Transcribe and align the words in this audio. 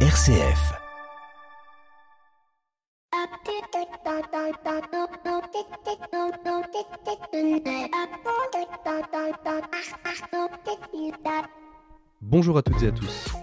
RCF. 0.00 0.76
Bonjour 12.28 12.58
à 12.58 12.62
toutes 12.62 12.82
et 12.82 12.88
à 12.88 12.90
tous. 12.90 13.36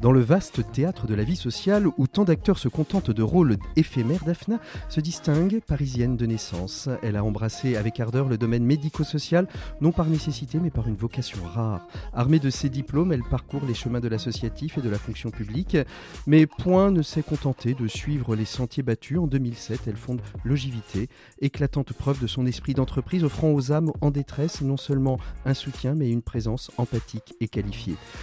Dans 0.00 0.10
le 0.10 0.20
vaste 0.20 0.70
théâtre 0.72 1.06
de 1.06 1.14
la 1.14 1.22
vie 1.22 1.36
sociale 1.36 1.86
où 1.96 2.06
tant 2.08 2.24
d'acteurs 2.24 2.58
se 2.58 2.68
contentent 2.68 3.12
de 3.12 3.22
rôles 3.22 3.56
éphémères, 3.76 4.24
Daphna 4.24 4.58
se 4.88 5.00
distingue 5.00 5.60
parisienne 5.66 6.16
de 6.16 6.26
naissance. 6.26 6.88
Elle 7.02 7.16
a 7.16 7.22
embrassé 7.22 7.76
avec 7.76 8.00
ardeur 8.00 8.28
le 8.28 8.36
domaine 8.36 8.64
médico-social, 8.64 9.46
non 9.80 9.92
par 9.92 10.06
nécessité 10.06 10.58
mais 10.60 10.70
par 10.70 10.88
une 10.88 10.96
vocation 10.96 11.38
rare. 11.44 11.86
Armée 12.12 12.40
de 12.40 12.50
ses 12.50 12.68
diplômes, 12.68 13.12
elle 13.12 13.22
parcourt 13.22 13.64
les 13.66 13.72
chemins 13.72 14.00
de 14.00 14.08
l'associatif 14.08 14.78
et 14.78 14.82
de 14.82 14.90
la 14.90 14.98
fonction 14.98 15.30
publique, 15.30 15.78
mais 16.26 16.46
point 16.46 16.90
ne 16.90 17.02
s'est 17.02 17.22
contenté 17.22 17.74
de 17.74 17.86
suivre 17.86 18.34
les 18.34 18.44
sentiers 18.44 18.82
battus. 18.82 19.18
En 19.18 19.28
2007, 19.28 19.82
elle 19.86 19.96
fonde 19.96 20.20
Logivité, 20.42 21.08
éclatante 21.40 21.92
preuve 21.92 22.20
de 22.20 22.26
son 22.26 22.46
esprit 22.46 22.74
d'entreprise 22.74 23.22
offrant 23.22 23.52
aux 23.52 23.70
âmes 23.70 23.92
en 24.00 24.10
détresse 24.10 24.60
non 24.60 24.76
seulement 24.76 25.18
un 25.46 25.54
soutien 25.54 25.94
mais 25.94 26.10
une 26.10 26.22
présence 26.22 26.72
empathique 26.76 27.34
et 27.40 27.48
qualifiée. 27.48 27.96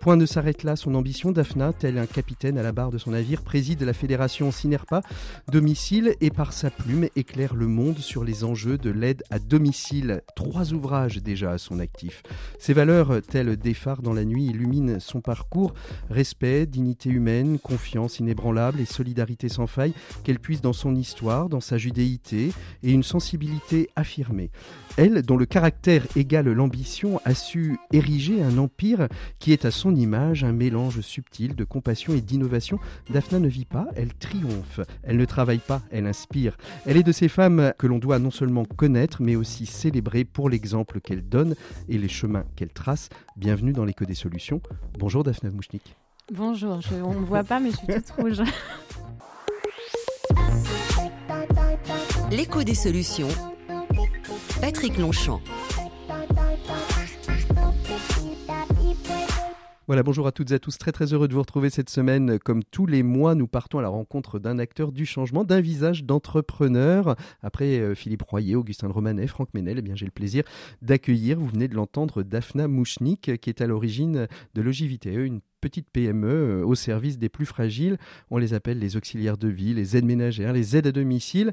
Point 0.00 0.16
ne 0.16 0.24
s'arrête 0.24 0.62
là, 0.62 0.76
son 0.76 0.94
ambition, 0.94 1.30
Daphna, 1.30 1.74
tel 1.74 1.98
un 1.98 2.06
capitaine 2.06 2.56
à 2.56 2.62
la 2.62 2.72
barre 2.72 2.90
de 2.90 2.96
son 2.96 3.10
navire, 3.10 3.42
préside 3.42 3.82
la 3.82 3.92
fédération 3.92 4.50
Cinerpa 4.50 5.02
Domicile 5.52 6.14
et 6.22 6.30
par 6.30 6.54
sa 6.54 6.70
plume 6.70 7.08
éclaire 7.16 7.54
le 7.54 7.66
monde 7.66 7.98
sur 7.98 8.24
les 8.24 8.42
enjeux 8.42 8.78
de 8.78 8.88
l'aide 8.88 9.22
à 9.28 9.38
domicile. 9.38 10.22
Trois 10.34 10.72
ouvrages 10.72 11.18
déjà 11.18 11.50
à 11.50 11.58
son 11.58 11.80
actif. 11.80 12.22
Ses 12.58 12.72
valeurs, 12.72 13.20
telles 13.20 13.58
des 13.58 13.74
phares 13.74 14.00
dans 14.00 14.14
la 14.14 14.24
nuit, 14.24 14.46
illuminent 14.46 15.00
son 15.00 15.20
parcours. 15.20 15.74
Respect, 16.08 16.64
dignité 16.64 17.10
humaine, 17.10 17.58
confiance 17.58 18.20
inébranlable 18.20 18.80
et 18.80 18.86
solidarité 18.86 19.50
sans 19.50 19.66
faille 19.66 19.92
qu'elle 20.24 20.40
puise 20.40 20.62
dans 20.62 20.72
son 20.72 20.94
histoire, 20.94 21.50
dans 21.50 21.60
sa 21.60 21.76
judéité 21.76 22.54
et 22.82 22.90
une 22.90 23.02
sensibilité 23.02 23.90
affirmée. 23.96 24.50
Elle, 24.96 25.20
dont 25.20 25.36
le 25.36 25.46
caractère 25.46 26.06
égale 26.16 26.50
l'ambition, 26.50 27.20
a 27.26 27.34
su 27.34 27.78
ériger 27.92 28.42
un 28.42 28.56
empire 28.56 29.06
qui 29.38 29.52
est 29.52 29.66
à 29.66 29.70
son 29.70 29.89
image 29.94 30.44
un 30.44 30.52
mélange 30.52 31.00
subtil 31.00 31.54
de 31.54 31.64
compassion 31.64 32.14
et 32.14 32.20
d'innovation. 32.20 32.78
Daphna 33.10 33.38
ne 33.38 33.48
vit 33.48 33.64
pas, 33.64 33.86
elle 33.96 34.14
triomphe. 34.14 34.80
Elle 35.02 35.16
ne 35.16 35.24
travaille 35.24 35.58
pas, 35.58 35.82
elle 35.90 36.06
inspire. 36.06 36.56
Elle 36.86 36.96
est 36.96 37.02
de 37.02 37.12
ces 37.12 37.28
femmes 37.28 37.72
que 37.78 37.86
l'on 37.86 37.98
doit 37.98 38.18
non 38.18 38.30
seulement 38.30 38.64
connaître, 38.64 39.22
mais 39.22 39.36
aussi 39.36 39.66
célébrer 39.66 40.24
pour 40.24 40.50
l'exemple 40.50 41.00
qu'elle 41.00 41.28
donne 41.28 41.54
et 41.88 41.98
les 41.98 42.08
chemins 42.08 42.44
qu'elle 42.56 42.72
trace. 42.72 43.08
Bienvenue 43.36 43.72
dans 43.72 43.84
l'écho 43.84 44.04
des 44.04 44.14
solutions. 44.14 44.60
Bonjour 44.98 45.24
Daphna 45.24 45.50
Mouchnik. 45.50 45.96
Bonjour, 46.32 46.80
on 47.04 47.14
ne 47.14 47.20
me 47.20 47.24
voit 47.24 47.44
pas, 47.44 47.58
mais 47.58 47.70
je 47.70 47.76
suis 47.76 47.86
toute 47.86 48.10
rouge. 48.10 48.42
L'écho 52.30 52.62
des 52.62 52.74
solutions 52.74 53.28
Patrick 54.60 54.98
Longchamp. 54.98 55.40
Voilà, 59.90 60.04
bonjour 60.04 60.28
à 60.28 60.30
toutes 60.30 60.52
et 60.52 60.54
à 60.54 60.60
tous. 60.60 60.78
Très 60.78 60.92
très 60.92 61.12
heureux 61.12 61.26
de 61.26 61.34
vous 61.34 61.40
retrouver 61.40 61.68
cette 61.68 61.90
semaine. 61.90 62.38
Comme 62.38 62.62
tous 62.62 62.86
les 62.86 63.02
mois, 63.02 63.34
nous 63.34 63.48
partons 63.48 63.80
à 63.80 63.82
la 63.82 63.88
rencontre 63.88 64.38
d'un 64.38 64.60
acteur 64.60 64.92
du 64.92 65.04
changement, 65.04 65.42
d'un 65.42 65.60
visage 65.60 66.04
d'entrepreneur. 66.04 67.16
Après 67.42 67.80
euh, 67.80 67.96
Philippe 67.96 68.22
Royer, 68.22 68.54
Augustin 68.54 68.86
Romanet, 68.86 69.26
Franck 69.26 69.52
Ménel, 69.52 69.80
eh 69.80 69.82
bien 69.82 69.96
j'ai 69.96 70.04
le 70.04 70.12
plaisir 70.12 70.44
d'accueillir, 70.80 71.40
vous 71.40 71.48
venez 71.48 71.66
de 71.66 71.74
l'entendre, 71.74 72.22
Daphna 72.22 72.68
Mouchnik, 72.68 73.36
qui 73.40 73.50
est 73.50 73.60
à 73.60 73.66
l'origine 73.66 74.28
de 74.54 74.62
Logivite, 74.62 75.06
une 75.06 75.40
petite 75.60 75.90
PME 75.90 76.28
euh, 76.28 76.64
au 76.64 76.76
service 76.76 77.18
des 77.18 77.28
plus 77.28 77.46
fragiles. 77.46 77.98
On 78.30 78.38
les 78.38 78.54
appelle 78.54 78.78
les 78.78 78.96
auxiliaires 78.96 79.38
de 79.38 79.48
vie, 79.48 79.74
les 79.74 79.96
aides 79.96 80.04
ménagères, 80.04 80.52
les 80.52 80.76
aides 80.76 80.86
à 80.86 80.92
domicile. 80.92 81.52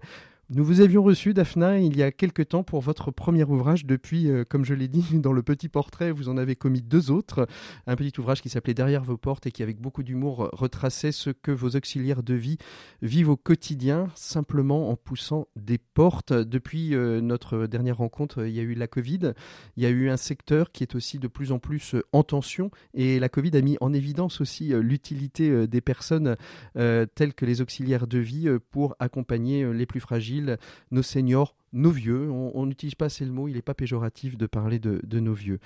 Nous 0.50 0.64
vous 0.64 0.80
avions 0.80 1.04
reçu, 1.04 1.34
Daphna, 1.34 1.78
il 1.78 1.98
y 1.98 2.04
a 2.04 2.10
quelque 2.14 2.42
temps 2.42 2.64
pour 2.64 2.80
votre 2.80 3.12
premier 3.12 3.44
ouvrage. 3.44 3.86
Depuis, 3.86 4.32
euh, 4.32 4.46
comme 4.46 4.64
je 4.64 4.74
l'ai 4.74 4.88
dit 4.88 5.04
dans 5.20 5.34
le 5.34 5.44
petit 5.44 5.68
portrait, 5.68 6.10
vous 6.10 6.30
en 6.30 6.38
avez 6.38 6.56
commis 6.56 6.82
deux 6.82 7.12
autres. 7.12 7.50
Un 7.86 7.98
petit 7.98 8.18
ouvrage 8.18 8.42
qui 8.42 8.48
s'appelait 8.48 8.74
Derrière 8.74 9.04
vos 9.04 9.18
portes 9.18 9.46
et 9.46 9.52
qui, 9.52 9.62
avec 9.62 9.82
beaucoup 9.82 10.04
d'humour, 10.04 10.50
retraçait 10.54 11.12
ce 11.12 11.32
que 11.32 11.52
vos 11.52 11.76
auxiliaires 11.76 12.24
de 12.24 12.34
vie 12.34 12.56
vivent 13.02 13.32
au 13.32 13.36
quotidien, 13.36 14.08
simplement 14.16 14.90
en 14.90 14.96
poussant 14.96 15.50
des 15.58 15.78
portes. 15.80 16.32
Depuis 16.32 16.96
euh, 16.96 17.20
notre 17.20 17.68
dernière 17.68 17.98
rencontre, 17.98 18.48
il 18.48 18.54
y 18.54 18.62
a 18.62 18.64
eu 18.64 18.74
la 18.74 18.88
Covid. 18.88 19.34
Il 19.76 19.84
y 19.84 19.86
a 19.86 19.90
eu 19.90 20.10
un 20.10 20.16
secteur 20.16 20.72
qui 20.72 20.82
est 20.82 20.96
aussi 20.96 21.20
de 21.20 21.28
plus 21.28 21.52
en 21.52 21.60
plus 21.60 21.96
euh, 21.96 22.04
en 22.14 22.24
tension. 22.24 22.72
Et 22.94 23.20
la 23.20 23.28
Covid 23.28 23.52
a 23.58 23.62
mis 23.62 23.76
en 23.82 23.92
évidence 23.92 24.40
aussi 24.40 24.70
l'utilité 24.70 25.68
des 25.68 25.82
personnes 25.82 26.38
telles 26.74 27.34
que 27.34 27.46
les 27.46 27.62
auxiliaires 27.62 28.08
de 28.08 28.20
vie 28.20 28.48
pour 28.72 28.96
accompagner 29.00 29.72
les 29.74 29.86
plus 29.86 30.00
fragiles 30.00 30.37
nos 30.92 31.02
seniors, 31.02 31.56
nos 31.74 31.92
vieux. 31.92 32.30
On 32.32 32.66
n'utilise 32.66 32.96
pas 32.96 33.06
assez 33.06 33.26
le 33.26 33.32
mot, 33.32 33.48
il 33.48 33.56
n'est 33.56 33.62
pas 33.62 33.74
péjoratif 33.74 34.38
de 34.38 34.46
parler 34.46 34.80
de, 34.80 35.20
nos 35.20 35.34
vieux. 35.34 35.60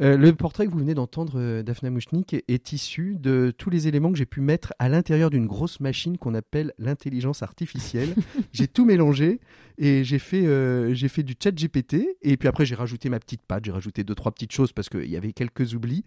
Euh, 0.00 0.16
le 0.16 0.34
portrait 0.34 0.66
que 0.66 0.72
vous 0.72 0.78
venez 0.78 0.94
d'entendre, 0.94 1.34
euh, 1.36 1.62
Daphna 1.62 1.90
Mouchnik, 1.90 2.34
est, 2.34 2.72
issu 2.72 3.16
de 3.18 3.52
tous 3.56 3.70
les 3.70 3.88
éléments 3.88 4.12
que 4.12 4.18
j'ai 4.18 4.26
pu 4.26 4.40
mettre 4.40 4.72
à 4.78 4.88
l'intérieur 4.88 5.30
d'une 5.30 5.46
grosse 5.46 5.80
machine 5.80 6.18
qu'on 6.18 6.34
appelle 6.34 6.72
l'intelligence 6.78 7.42
artificielle. 7.42 8.14
j'ai 8.52 8.68
tout 8.68 8.84
mélangé 8.84 9.40
et 9.78 10.04
j'ai 10.04 10.18
fait, 10.18 10.46
euh, 10.46 10.94
j'ai 10.94 11.08
fait 11.08 11.22
du 11.22 11.34
chat 11.42 11.52
GPT 11.52 12.16
et 12.22 12.36
puis 12.36 12.48
après 12.48 12.64
j'ai 12.64 12.74
rajouté 12.74 13.08
ma 13.08 13.18
petite 13.18 13.42
patte, 13.42 13.64
j'ai 13.64 13.72
rajouté 13.72 14.04
deux, 14.04 14.14
trois 14.14 14.32
petites 14.32 14.52
choses 14.52 14.72
parce 14.72 14.88
qu'il 14.88 15.10
y 15.10 15.16
avait 15.16 15.32
quelques 15.32 15.74
oublis. 15.74 16.04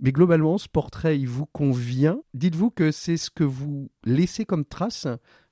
Mais 0.00 0.10
globalement, 0.10 0.58
ce 0.58 0.68
portrait, 0.68 1.16
il 1.16 1.28
vous 1.28 1.46
convient. 1.46 2.18
Dites-vous 2.34 2.70
que 2.70 2.90
c'est 2.90 3.16
ce 3.16 3.30
que 3.30 3.44
vous 3.44 3.88
laissez 4.04 4.44
comme 4.44 4.64
trace 4.64 5.06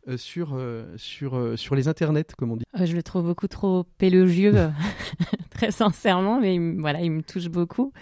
euh, 0.09 0.17
sur, 0.17 0.55
euh, 0.55 0.85
sur, 0.97 1.37
euh, 1.37 1.57
sur 1.57 1.75
les 1.75 1.87
internets, 1.87 2.25
comme 2.39 2.53
on 2.53 2.57
dit 2.57 2.65
Je 2.83 2.97
le 2.97 3.03
trouve 3.03 3.25
beaucoup 3.25 3.49
trop 3.49 3.85
élogieux, 4.01 4.55
très 5.51 5.71
sincèrement, 5.71 6.41
mais 6.41 6.59
voilà, 6.79 7.03
il 7.03 7.11
me 7.11 7.23
touche 7.23 7.49
beaucoup. 7.49 7.93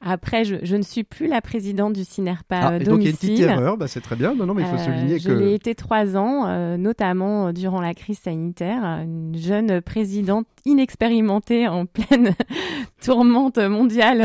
Après, 0.00 0.46
je, 0.46 0.56
je, 0.62 0.76
ne 0.76 0.82
suis 0.82 1.04
plus 1.04 1.26
la 1.26 1.42
présidente 1.42 1.92
du 1.92 2.04
CINERPA 2.04 2.56
ah, 2.58 2.78
donc 2.78 3.00
il 3.00 3.04
y 3.04 3.06
a 3.06 3.10
une 3.10 3.16
petite 3.16 3.40
erreur, 3.40 3.76
bah, 3.76 3.86
c'est 3.86 4.00
très 4.00 4.16
bien. 4.16 4.34
Non, 4.34 4.46
non, 4.46 4.54
mais 4.54 4.62
il 4.62 4.68
faut 4.68 4.78
souligner 4.78 5.18
je 5.18 5.28
que. 5.28 5.34
Je 5.34 5.38
l'ai 5.38 5.54
été 5.54 5.74
trois 5.74 6.16
ans, 6.16 6.76
notamment 6.78 7.52
durant 7.52 7.82
la 7.82 7.92
crise 7.92 8.18
sanitaire. 8.18 8.82
Une 8.82 9.36
jeune 9.36 9.82
présidente 9.82 10.46
inexpérimentée 10.64 11.68
en 11.68 11.84
pleine 11.84 12.34
tourmente 13.04 13.58
mondiale. 13.58 14.24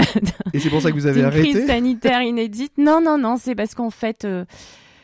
Et 0.54 0.60
c'est 0.60 0.70
pour 0.70 0.82
ça 0.82 0.92
que 0.92 0.96
vous 0.96 1.08
avez 1.08 1.24
arrêté. 1.24 1.52
Crise 1.52 1.68
sanitaire 1.68 2.22
inédite. 2.22 2.78
Non, 2.78 3.02
non, 3.02 3.18
non, 3.18 3.36
c'est 3.38 3.54
parce 3.54 3.76
qu'en 3.76 3.92
fait. 3.92 4.26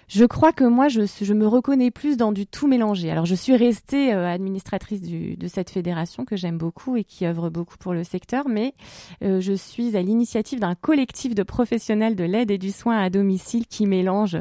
Je 0.08 0.26
crois 0.26 0.52
que 0.52 0.64
moi, 0.64 0.88
je, 0.88 1.02
je, 1.22 1.34
me 1.34 1.48
reconnais 1.48 1.92
plus 1.92 2.18
dans 2.18 2.32
du 2.32 2.46
tout 2.46 2.68
mélangé. 2.68 3.10
Alors, 3.10 3.26
je 3.26 3.36
suis 3.36 3.56
restée 3.56 4.14
euh, 4.14 4.28
administratrice 4.28 5.02
du, 5.02 5.36
de 5.36 5.48
cette 5.48 5.70
fédération 5.70 6.26
que 6.26 6.36
j'aime 6.36 6.58
beaucoup 6.58 6.98
et 6.98 7.04
qui 7.04 7.26
œuvre 7.26 7.50
beaucoup 7.50 7.78
pour 7.78 7.94
le 7.94 8.04
secteur, 8.04 8.48
mais 8.48 8.74
euh, 9.24 9.40
je 9.40 9.54
suis 9.54 9.96
à 9.96 10.02
l'initiative 10.02 10.60
d'un 10.60 10.76
collectif 10.76 11.36
de 11.36 11.44
professionnels 11.44 12.16
de 12.16 12.24
l'aide 12.24 12.52
et 12.52 12.58
du 12.58 12.72
soin 12.72 12.98
à 12.98 13.10
domicile 13.10 13.66
qui 13.68 13.86
mélange 13.86 14.38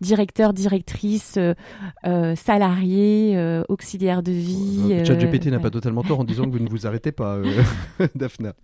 directeurs, 0.00 0.52
directrices, 0.52 1.38
euh, 1.38 2.34
salariés, 2.36 3.62
auxiliaires 3.68 4.22
de 4.22 4.32
vie. 4.32 4.94
Le 4.98 5.04
chat 5.04 5.16
GPT 5.16 5.46
n'a 5.46 5.60
pas 5.60 5.70
totalement 5.70 6.02
tort 6.02 6.20
en 6.20 6.24
disant 6.24 6.44
que 6.44 6.50
vous 6.50 6.62
ne 6.62 6.68
vous 6.68 6.86
arrêtez 6.86 7.12
pas, 7.12 7.38
Daphna. 8.14 8.54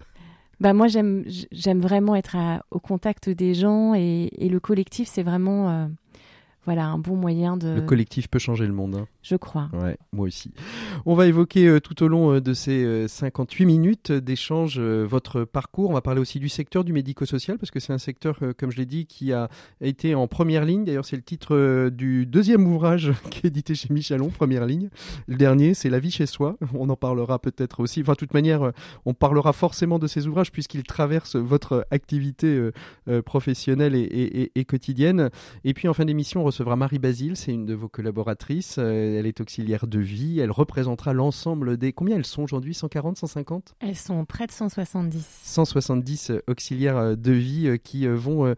Bah 0.60 0.74
moi 0.74 0.88
j'aime 0.88 1.24
j'aime 1.52 1.80
vraiment 1.80 2.14
être 2.14 2.36
au 2.70 2.80
contact 2.80 3.30
des 3.30 3.54
gens 3.54 3.94
et, 3.94 4.28
et 4.36 4.50
le 4.50 4.60
collectif 4.60 5.08
c'est 5.10 5.22
vraiment 5.22 5.88
voilà 6.66 6.86
un 6.86 6.98
bon 6.98 7.16
moyen 7.16 7.56
de. 7.56 7.68
Le 7.68 7.82
collectif 7.82 8.28
peut 8.28 8.38
changer 8.38 8.66
le 8.66 8.74
monde. 8.74 8.94
Hein. 8.94 9.06
Je 9.22 9.36
crois. 9.36 9.70
Ouais, 9.72 9.96
moi 10.12 10.26
aussi. 10.26 10.52
On 11.06 11.14
va 11.14 11.26
évoquer 11.26 11.66
euh, 11.66 11.80
tout 11.80 12.02
au 12.02 12.08
long 12.08 12.34
euh, 12.34 12.40
de 12.40 12.52
ces 12.52 13.08
58 13.08 13.64
euh, 13.64 13.66
minutes 13.66 14.12
d'échange 14.12 14.78
votre 14.78 15.44
parcours. 15.44 15.90
On 15.90 15.94
va 15.94 16.02
parler 16.02 16.20
aussi 16.20 16.38
du 16.38 16.48
secteur 16.48 16.84
du 16.84 16.92
médico-social 16.92 17.58
parce 17.58 17.70
que 17.70 17.80
c'est 17.80 17.92
un 17.92 17.98
secteur, 17.98 18.38
comme 18.58 18.70
je 18.70 18.76
l'ai 18.76 18.86
dit, 18.86 19.06
qui 19.06 19.32
a 19.32 19.48
été 19.80 20.14
en 20.14 20.26
première 20.26 20.64
ligne. 20.64 20.84
D'ailleurs, 20.84 21.04
c'est 21.06 21.16
le 21.16 21.22
titre 21.22 21.88
du 21.90 22.26
deuxième 22.26 22.66
ouvrage 22.66 23.12
qui 23.30 23.46
est 23.46 23.46
édité 23.46 23.74
chez 23.74 23.92
Michelon, 23.92 24.28
première 24.28 24.66
ligne. 24.66 24.90
Le 25.28 25.36
dernier, 25.36 25.74
c'est 25.74 25.88
La 25.88 25.98
vie 25.98 26.10
chez 26.10 26.26
soi. 26.26 26.56
On 26.74 26.88
en 26.90 26.96
parlera 26.96 27.38
peut-être 27.38 27.80
aussi. 27.80 28.02
Enfin, 28.02 28.12
de 28.12 28.18
toute 28.18 28.34
manière, 28.34 28.72
on 29.06 29.14
parlera 29.14 29.52
forcément 29.52 29.98
de 29.98 30.06
ces 30.06 30.26
ouvrages 30.26 30.52
puisqu'ils 30.52 30.82
traversent 30.82 31.36
votre 31.36 31.86
activité 31.90 32.70
professionnelle 33.24 33.94
et, 33.94 34.50
et, 34.54 34.64
quotidienne. 34.64 35.30
Et 35.64 35.74
puis, 35.74 35.88
en 35.88 35.94
fin 35.94 36.04
d'émission, 36.04 36.44
recevra 36.50 36.74
Marie 36.74 36.98
Basile, 36.98 37.36
c'est 37.36 37.52
une 37.52 37.64
de 37.64 37.74
vos 37.74 37.88
collaboratrices. 37.88 38.76
Euh, 38.78 39.18
elle 39.18 39.26
est 39.26 39.40
auxiliaire 39.40 39.86
de 39.86 40.00
vie. 40.00 40.40
Elle 40.40 40.50
représentera 40.50 41.12
l'ensemble 41.12 41.76
des. 41.76 41.92
Combien 41.92 42.16
elles 42.16 42.26
sont 42.26 42.42
aujourd'hui? 42.42 42.74
140, 42.74 43.16
150 43.18 43.76
Elles 43.78 43.96
sont 43.96 44.24
près 44.24 44.46
de 44.46 44.52
170. 44.52 45.24
170 45.44 46.30
euh, 46.30 46.42
auxiliaires 46.48 46.96
euh, 46.96 47.14
de 47.14 47.32
vie 47.32 47.78
qui 47.84 48.06
vont 48.06 48.54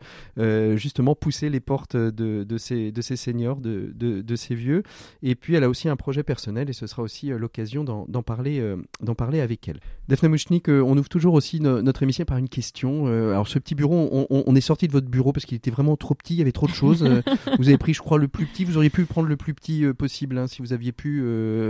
justement 0.77 1.15
pousser 1.15 1.51
les 1.51 1.61
portes 1.61 1.97
de, 1.97 2.45
de, 2.45 2.59
ces, 2.59 2.93
de 2.93 3.03
ces 3.03 3.17
seniors, 3.17 3.61
de, 3.61 3.93
de, 3.95 4.37
ces 4.37 4.55
vieux. 4.55 4.83
Et 5.23 5.35
puis 5.35 5.55
elle 5.55 5.65
a 5.65 5.69
aussi 5.69 5.89
un 5.89 5.97
projet 5.97 6.23
personnel 6.23 6.71
et 6.71 6.73
ce 6.73 6.87
sera 6.87 7.03
aussi 7.03 7.29
l'occasion 7.29 7.85
d'en 7.85 8.23
parler, 8.23 8.63
d'en 9.01 9.15
parler 9.15 9.41
avec 9.41 9.69
elle. 9.69 9.81
Daphne 10.09 10.29
Mouchnik, 10.29 10.69
on 10.69 10.97
ouvre 10.97 11.09
toujours 11.09 11.35
aussi 11.35 11.61
notre 11.61 12.03
émission 12.03 12.25
par 12.25 12.39
une 12.39 12.49
question. 12.49 13.07
alors 13.07 13.49
ce 13.49 13.59
petit 13.59 13.75
bureau, 13.75 14.09
on, 14.13 14.27
on 14.31 14.57
est 14.57 14.61
sorti 14.61 14.87
de 14.87 14.93
votre 14.93 15.09
bureau 15.09 15.33
parce 15.33 15.45
qu'il 15.45 15.57
était 15.57 15.71
vraiment 15.71 15.97
trop 15.97 16.15
petit, 16.15 16.35
il 16.35 16.39
y 16.39 16.43
avait 16.43 16.53
trop 16.53 16.67
de 16.67 16.73
choses. 16.73 17.03
vous 17.59 17.69
avez 17.69 17.79
pris, 17.83 17.95
je 17.95 18.01
crois, 18.01 18.19
le 18.19 18.29
plus 18.29 18.47
petit. 18.47 18.65
Vous 18.65 18.77
auriez 18.77 18.91
pu 18.91 19.05
prendre 19.05 19.29
le 19.29 19.37
plus 19.37 19.55
petit 19.55 19.85
possible 19.97 20.39
hein, 20.39 20.47
si 20.47 20.63
vous 20.63 20.73
aviez 20.73 20.93
pu 20.93 21.23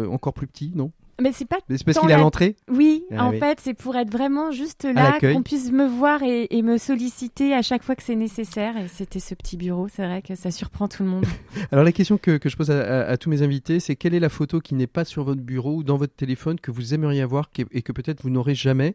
encore 0.08 0.34
plus 0.34 0.46
petit, 0.46 0.72
non? 0.74 0.92
Mais 1.20 1.32
c'est 1.32 1.44
pas. 1.44 1.58
c'est 1.68 1.84
parce 1.84 1.98
qu'il 1.98 2.10
est 2.10 2.14
à 2.14 2.18
l'entrée? 2.18 2.56
Oui, 2.68 3.04
ah 3.12 3.26
en 3.26 3.32
fait, 3.32 3.60
c'est 3.60 3.74
pour 3.74 3.94
être 3.96 4.10
vraiment 4.10 4.50
juste 4.50 4.84
là, 4.84 5.18
qu'on 5.20 5.42
puisse 5.42 5.70
me 5.70 5.86
voir 5.86 6.22
et, 6.22 6.62
me 6.62 6.78
solliciter 6.78 7.54
à 7.54 7.62
chaque 7.62 7.82
fois 7.82 7.96
que 7.96 8.02
c'est 8.02 8.16
nécessaire. 8.16 8.76
Et 8.76 8.88
c'était 8.88 9.20
ce 9.20 9.34
petit 9.34 9.56
bureau, 9.56 9.88
c'est 9.88 10.04
vrai 10.04 10.22
que 10.22 10.34
ça 10.34 10.50
surprend 10.50 10.88
tout 10.88 11.02
le 11.02 11.08
monde. 11.08 11.24
Alors, 11.72 11.84
la 11.84 11.92
question 11.92 12.18
que, 12.18 12.38
que 12.38 12.48
je 12.48 12.56
pose 12.56 12.70
à, 12.70 13.16
tous 13.18 13.30
mes 13.30 13.42
invités, 13.42 13.78
c'est 13.78 13.94
quelle 13.94 14.14
est 14.14 14.20
la 14.20 14.28
photo 14.28 14.60
qui 14.60 14.74
n'est 14.74 14.86
pas 14.86 15.04
sur 15.04 15.24
votre 15.24 15.42
bureau 15.42 15.76
ou 15.76 15.82
dans 15.84 15.96
votre 15.96 16.14
téléphone 16.14 16.58
que 16.58 16.70
vous 16.70 16.94
aimeriez 16.94 17.22
avoir 17.22 17.50
et 17.72 17.82
que 17.82 17.92
peut-être 17.92 18.22
vous 18.22 18.30
n'aurez 18.30 18.54
jamais 18.54 18.94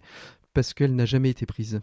parce 0.54 0.74
qu'elle 0.74 0.96
n'a 0.96 1.06
jamais 1.06 1.30
été 1.30 1.46
prise? 1.46 1.82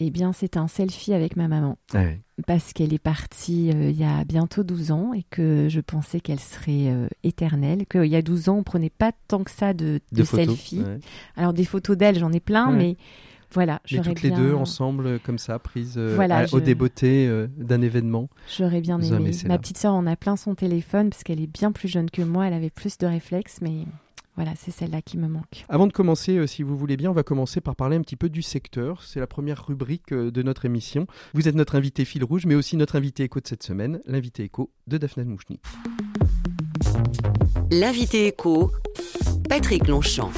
Eh 0.00 0.10
bien, 0.10 0.32
c'est 0.32 0.56
un 0.56 0.68
selfie 0.68 1.12
avec 1.12 1.36
ma 1.36 1.48
maman. 1.48 1.76
Ah 1.92 2.04
Parce 2.46 2.72
qu'elle 2.72 2.94
est 2.94 3.00
partie 3.00 3.70
euh, 3.70 3.90
il 3.90 3.98
y 3.98 4.04
a 4.04 4.22
bientôt 4.24 4.62
12 4.62 4.92
ans 4.92 5.12
et 5.12 5.24
que 5.28 5.66
je 5.68 5.80
pensais 5.80 6.20
qu'elle 6.20 6.38
serait 6.38 6.88
euh, 6.88 7.08
éternelle. 7.24 7.84
Qu'il 7.86 8.06
y 8.06 8.14
a 8.14 8.22
12 8.22 8.48
ans, 8.48 8.58
on 8.58 8.62
prenait 8.62 8.90
pas 8.90 9.10
tant 9.26 9.42
que 9.42 9.50
ça 9.50 9.74
de, 9.74 10.00
selfies. 10.24 10.84
Alors, 11.36 11.52
des 11.52 11.64
photos 11.64 11.96
d'elle, 11.96 12.16
j'en 12.16 12.32
ai 12.32 12.38
plein, 12.38 12.70
mais 12.70 12.96
voilà. 13.50 13.80
Mais 13.90 14.00
toutes 14.00 14.22
les 14.22 14.30
deux 14.30 14.54
ensemble, 14.54 15.18
comme 15.20 15.38
ça, 15.38 15.58
prises 15.58 15.94
euh, 15.96 16.46
au 16.52 16.60
débeauté 16.60 17.28
d'un 17.56 17.82
événement. 17.82 18.28
J'aurais 18.56 18.80
bien 18.80 19.00
aimé. 19.00 19.32
Ma 19.46 19.58
petite 19.58 19.78
sœur 19.78 19.94
en 19.94 20.06
a 20.06 20.14
plein 20.14 20.36
son 20.36 20.54
téléphone 20.54 21.10
parce 21.10 21.24
qu'elle 21.24 21.40
est 21.40 21.52
bien 21.52 21.72
plus 21.72 21.88
jeune 21.88 22.08
que 22.08 22.22
moi. 22.22 22.46
Elle 22.46 22.54
avait 22.54 22.70
plus 22.70 22.98
de 22.98 23.06
réflexes, 23.06 23.58
mais 23.62 23.84
voilà, 24.38 24.52
c'est 24.54 24.70
celle-là 24.70 25.02
qui 25.02 25.18
me 25.18 25.26
manque. 25.26 25.64
Avant 25.68 25.88
de 25.88 25.92
commencer, 25.92 26.36
euh, 26.36 26.46
si 26.46 26.62
vous 26.62 26.76
voulez 26.76 26.96
bien, 26.96 27.10
on 27.10 27.12
va 27.12 27.24
commencer 27.24 27.60
par 27.60 27.74
parler 27.74 27.96
un 27.96 28.02
petit 28.02 28.14
peu 28.14 28.28
du 28.28 28.42
secteur. 28.42 29.02
C'est 29.02 29.18
la 29.18 29.26
première 29.26 29.66
rubrique 29.66 30.12
euh, 30.12 30.30
de 30.30 30.42
notre 30.42 30.64
émission. 30.64 31.08
Vous 31.34 31.48
êtes 31.48 31.56
notre 31.56 31.74
invité 31.74 32.04
fil 32.04 32.22
rouge, 32.22 32.46
mais 32.46 32.54
aussi 32.54 32.76
notre 32.76 32.94
invité 32.94 33.24
écho 33.24 33.40
de 33.40 33.48
cette 33.48 33.64
semaine, 33.64 34.00
l'invité 34.06 34.44
écho 34.44 34.70
de 34.86 34.96
Daphne 34.96 35.24
Mouchny. 35.24 35.58
L'invité 37.72 38.28
écho, 38.28 38.70
Patrick 39.48 39.88
Longchamp. 39.88 40.30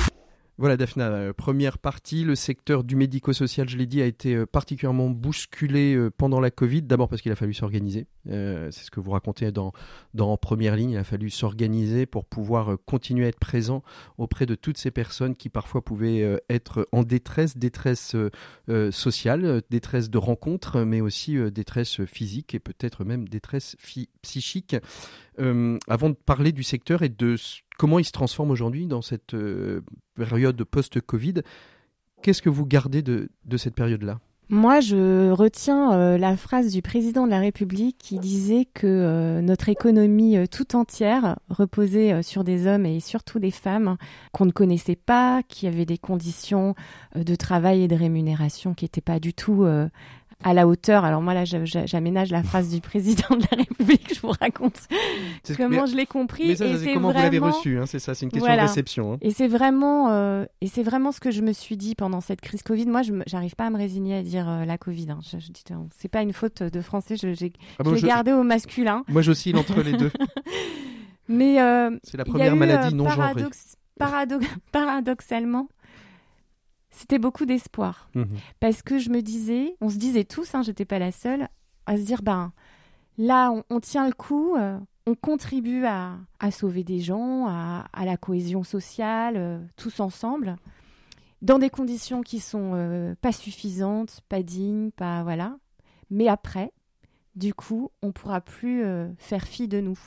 Voilà 0.60 0.76
Daphna, 0.76 1.08
euh, 1.08 1.32
première 1.32 1.78
partie, 1.78 2.22
le 2.22 2.34
secteur 2.34 2.84
du 2.84 2.94
médico-social, 2.94 3.66
je 3.66 3.78
l'ai 3.78 3.86
dit, 3.86 4.02
a 4.02 4.04
été 4.04 4.34
euh, 4.34 4.44
particulièrement 4.44 5.08
bousculé 5.08 5.94
euh, 5.94 6.10
pendant 6.14 6.38
la 6.38 6.50
Covid, 6.50 6.82
d'abord 6.82 7.08
parce 7.08 7.22
qu'il 7.22 7.32
a 7.32 7.34
fallu 7.34 7.54
s'organiser, 7.54 8.06
c'est 8.26 8.70
ce 8.70 8.90
que 8.90 9.00
vous 9.00 9.12
racontez 9.12 9.50
dans, 9.52 9.72
dans 10.12 10.36
première 10.36 10.76
ligne, 10.76 10.90
il 10.90 10.98
a 10.98 11.04
fallu 11.04 11.30
s'organiser 11.30 12.04
pour 12.04 12.26
pouvoir 12.26 12.76
continuer 12.84 13.24
à 13.24 13.28
être 13.28 13.38
présent 13.38 13.82
auprès 14.18 14.44
de 14.44 14.54
toutes 14.54 14.76
ces 14.76 14.90
personnes 14.90 15.34
qui 15.34 15.48
parfois 15.48 15.82
pouvaient 15.82 16.38
être 16.50 16.86
en 16.92 17.02
détresse, 17.02 17.56
détresse 17.56 18.14
sociale, 18.90 19.62
détresse 19.70 20.10
de 20.10 20.18
rencontre, 20.18 20.82
mais 20.82 21.00
aussi 21.00 21.38
détresse 21.50 22.04
physique 22.04 22.54
et 22.54 22.58
peut-être 22.60 23.04
même 23.04 23.26
détresse 23.26 23.74
psychique. 24.20 24.76
Avant 25.88 26.10
de 26.10 26.14
parler 26.14 26.52
du 26.52 26.62
secteur 26.62 27.02
et 27.02 27.08
de 27.08 27.36
comment 27.80 27.98
il 27.98 28.04
se 28.04 28.12
transforme 28.12 28.50
aujourd'hui 28.50 28.86
dans 28.86 29.00
cette 29.00 29.32
euh, 29.32 29.80
période 30.14 30.62
post-Covid. 30.64 31.36
Qu'est-ce 32.20 32.42
que 32.42 32.50
vous 32.50 32.66
gardez 32.66 33.00
de, 33.00 33.30
cette 33.56 33.74
période-là? 33.74 34.18
Moi, 34.50 34.80
je 34.80 35.30
retiens 35.30 35.94
euh, 35.94 36.18
la 36.18 36.36
phrase 36.36 36.70
du 36.72 36.82
président 36.82 37.24
de 37.24 37.30
la 37.30 37.38
République 37.38 37.96
qui 37.96 38.18
disait 38.18 38.66
que 38.66 38.86
euh, 38.86 39.40
notre 39.40 39.70
économie 39.70 40.36
tout 40.50 40.76
entière 40.76 41.38
reposait 41.48 42.22
sur 42.22 42.44
des 42.44 42.66
hommes 42.66 42.84
et 42.84 43.00
surtout 43.00 43.38
des 43.38 43.52
femmes 43.52 43.96
qu'on 44.32 44.44
ne 44.44 44.50
connaissait 44.50 44.96
pas, 44.96 45.42
qui 45.48 45.66
avaient 45.66 45.86
des 45.86 45.96
conditions 45.96 46.74
de 47.14 47.34
travail 47.34 47.84
et 47.84 47.88
de 47.88 47.96
rémunération 47.96 48.74
qui 48.74 48.84
n'étaient 48.84 49.00
pas 49.00 49.20
du 49.20 49.32
tout 49.32 49.64
à 50.42 50.54
la 50.54 50.66
hauteur. 50.66 51.04
Alors 51.04 51.22
moi 51.22 51.34
là, 51.34 51.44
j'aménage 51.44 52.30
la 52.30 52.42
phrase 52.42 52.70
du 52.70 52.80
président 52.80 53.36
de 53.36 53.44
la 53.50 53.58
République. 53.58 54.14
Je 54.14 54.20
vous 54.20 54.32
raconte 54.40 54.78
comment 55.56 55.86
je 55.86 55.96
l'ai 55.96 56.06
compris. 56.06 56.50
et 56.50 56.56
c'est 56.56 56.94
comment 56.94 57.12
vous 57.12 57.18
l'avez 57.18 57.38
reçu 57.38 57.78
hein, 57.78 57.86
C'est 57.86 57.98
ça, 57.98 58.14
c'est 58.14 58.26
une 58.26 58.32
question 58.32 58.54
de 58.54 58.60
réception. 58.60 59.14
Hein. 59.14 59.18
Et 59.20 59.30
c'est 59.30 59.48
vraiment, 59.48 60.10
euh, 60.10 60.44
et 60.60 60.68
c'est 60.68 60.82
vraiment 60.82 61.12
ce 61.12 61.20
que 61.20 61.30
je 61.30 61.42
me 61.42 61.52
suis 61.52 61.76
dit 61.76 61.94
pendant 61.94 62.20
cette 62.20 62.40
crise 62.40 62.62
Covid. 62.62 62.86
Moi, 62.86 63.02
je 63.02 63.12
n'arrive 63.32 63.54
pas 63.54 63.66
à 63.66 63.70
me 63.70 63.76
résigner 63.76 64.16
à 64.16 64.22
dire 64.22 64.48
euh, 64.48 64.64
la 64.64 64.78
Covid. 64.78 65.10
Hein. 65.10 65.18
Je, 65.22 65.38
je 65.38 65.52
dis, 65.52 65.64
c'est 65.96 66.08
pas 66.08 66.22
une 66.22 66.32
faute 66.32 66.62
de 66.62 66.80
français. 66.80 67.16
Je, 67.16 67.32
j'ai, 67.32 67.52
ah 67.78 67.82
je 67.84 67.94
l'ai 67.94 68.02
gardé 68.02 68.32
au 68.32 68.42
masculin. 68.42 69.04
Moi, 69.08 69.22
j'oscille 69.22 69.56
entre 69.56 69.80
les 69.82 69.92
deux. 69.92 70.10
Mais 71.28 71.60
euh, 71.60 71.96
c'est 72.02 72.16
la 72.16 72.24
première 72.24 72.56
maladie 72.56 72.94
non 72.94 73.04
paradoxe, 73.04 73.76
genrée. 74.00 74.46
paradoxalement, 74.72 75.68
c'était 76.90 77.18
beaucoup 77.18 77.46
d'espoir. 77.46 78.10
Mhm. 78.14 78.36
Parce 78.58 78.82
que 78.82 78.98
je 78.98 79.10
me 79.10 79.22
disais, 79.22 79.76
on 79.80 79.88
se 79.88 79.96
disait 79.96 80.24
tous, 80.24 80.54
hein, 80.54 80.62
j'étais 80.62 80.84
pas 80.84 80.98
la 80.98 81.12
seule, 81.12 81.48
à 81.86 81.96
se 81.96 82.02
dire, 82.02 82.22
ben 82.22 82.52
là, 83.18 83.52
on, 83.70 83.80
tient 83.80 84.06
le 84.06 84.12
coup, 84.12 84.56
euh, 84.56 84.78
on 85.06 85.14
contribue 85.14 85.84
à, 85.86 86.18
sauver 86.50 86.84
des 86.84 87.00
gens, 87.00 87.46
à, 87.46 88.04
la 88.04 88.16
cohésion 88.16 88.64
sociale, 88.64 89.34
euh, 89.36 89.58
tous 89.76 90.00
ensemble, 90.00 90.56
dans 91.42 91.58
des 91.58 91.70
conditions 91.70 92.22
qui 92.22 92.40
sont 92.40 92.72
euh, 92.74 93.14
pas 93.20 93.32
suffisantes, 93.32 94.20
pas 94.28 94.42
dignes, 94.42 94.90
pas 94.90 95.22
voilà. 95.22 95.56
Mais 96.10 96.28
après, 96.28 96.72
du 97.36 97.54
coup, 97.54 97.90
on 98.02 98.12
pourra 98.12 98.40
plus 98.40 98.84
faire 99.18 99.44
fi 99.44 99.68
de 99.68 99.80
nous. 99.80 99.98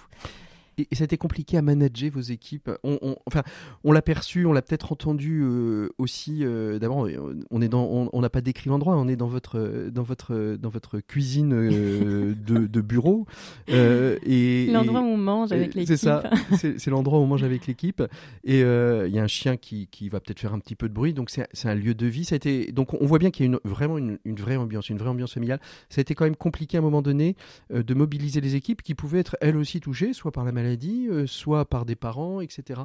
Et, 0.78 0.88
ça 0.96 1.04
a 1.04 1.06
été 1.06 1.18
compliqué 1.18 1.58
à 1.58 1.62
manager 1.62 2.12
vos 2.12 2.22
équipes. 2.22 2.72
On, 2.84 3.16
enfin, 3.26 3.44
on 3.84 3.92
l'a 3.92 4.02
perçu, 4.02 4.46
on 4.46 4.54
l'a 4.54 4.62
peut-être 4.62 4.92
entendu 4.92 5.42
euh, 5.44 5.90
aussi. 5.98 6.40
Euh, 6.42 6.80
d'abord, 6.80 7.08
on 7.52 7.62
est 7.62 7.68
dans, 7.68 8.10
on 8.12 8.22
n'a 8.22 8.30
pas 8.30 8.42
décrit 8.42 8.70
l'endroit. 8.70 8.96
On 8.98 9.08
est 9.08 9.16
dans 9.16 9.28
votre, 9.28 9.90
dans 9.92 10.04
votre, 10.04 10.58
dans 10.60 10.70
votre 10.70 11.00
cuisine 11.00 11.54
euh, 11.54 12.34
de, 12.68 12.82
bureau. 12.82 13.26
et 13.68 14.68
l'endroit 14.72 15.02
où 15.02 15.06
on 15.06 15.18
mange 15.18 15.52
avec 15.52 15.74
l'équipe. 15.74 15.88
C'est 15.88 15.98
ça. 15.98 16.24
C'est 16.58 16.88
l'endroit 16.88 17.20
où 17.20 17.24
on 17.24 17.28
mange 17.28 17.44
avec 17.44 17.68
l'équipe. 17.68 18.04
Et 18.44 18.60
il 18.60 19.14
y 19.14 19.20
a 19.20 19.24
un 19.24 19.28
chien 19.28 19.58
qui, 19.58 19.88
qui 19.88 20.10
va 20.10 20.20
peut-être 20.20 20.40
faire 20.40 20.54
un 20.54 20.60
petit 20.60 20.76
peu 20.76 20.90
de 20.90 20.94
bruit. 20.94 21.14
Donc 21.14 21.30
c'est 21.30 21.68
un 21.68 21.76
lieu 21.76 21.94
de 21.94 22.08
vie. 22.08 22.26
Ça 22.26 22.36
a 22.36 22.38
été. 22.38 22.72
Donc 22.72 22.94
on 22.94 23.06
voit 23.06 23.20
bien 23.20 23.32
qu'il 23.32 23.46
y 23.46 23.50
a 23.50 23.52
une, 23.52 23.60
vraiment 23.64 23.98
une, 23.98 24.18
une, 24.26 24.36
vraie 24.36 24.56
ambiance, 24.56 24.90
une 24.90 24.98
vraie 24.98 25.10
ambiance 25.10 25.34
familiale. 25.34 25.60
Ça 25.90 26.00
a 26.00 26.02
été 26.02 26.16
quand 26.16 26.26
même 26.26 26.36
compliqué 26.36 26.78
à 26.78 26.80
un 26.80 26.84
moment 26.84 27.02
donné 27.02 27.36
de 27.70 27.94
mobiliser 27.94 28.42
les 28.42 28.56
équipes 28.56 28.82
qui 28.82 28.96
pouvaient 28.96 29.20
être 29.20 29.38
elles 29.42 29.58
aussi 29.58 29.80
touchées, 29.80 30.14
soit 30.14 30.32
par 30.32 30.44
la 30.44 30.52
maladie 30.52 30.63
euh, 30.64 31.28
soit 31.28 31.66
par 31.66 31.86
des 31.86 31.96
parents, 31.96 32.42
etc. 32.42 32.82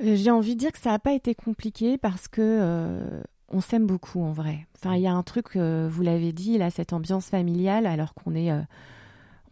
Euh, 0.00 0.16
j'ai 0.16 0.30
envie 0.30 0.54
de 0.54 0.60
dire 0.60 0.72
que 0.72 0.78
ça 0.78 0.90
n'a 0.90 0.98
pas 0.98 1.12
été 1.12 1.34
compliqué 1.34 1.98
parce 1.98 2.28
que 2.28 2.40
euh, 2.40 3.22
on 3.48 3.60
s'aime 3.60 3.86
beaucoup 3.86 4.22
en 4.22 4.32
vrai. 4.32 4.66
Enfin, 4.76 4.96
il 4.96 5.02
y 5.02 5.06
a 5.06 5.12
un 5.12 5.22
truc, 5.22 5.56
vous 5.56 6.02
l'avez 6.02 6.32
dit, 6.32 6.56
là, 6.56 6.70
cette 6.70 6.92
ambiance 6.92 7.28
familiale, 7.28 7.84
alors 7.84 8.14
qu'on 8.14 8.34
est, 8.34 8.50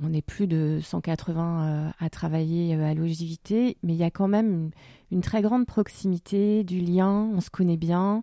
on 0.00 0.12
est 0.12 0.22
plus 0.22 0.46
de 0.46 0.78
180 0.80 1.92
à 1.98 2.10
travailler 2.10 2.74
à 2.74 2.94
l'ogivité, 2.94 3.76
mais 3.82 3.94
il 3.94 3.98
y 3.98 4.04
a 4.04 4.10
quand 4.10 4.28
même 4.28 4.70
une, 5.10 5.20
très 5.20 5.42
grande 5.42 5.66
proximité, 5.66 6.62
du 6.62 6.80
lien, 6.80 7.28
on 7.34 7.40
se 7.40 7.50
connaît 7.50 7.76
bien. 7.76 8.22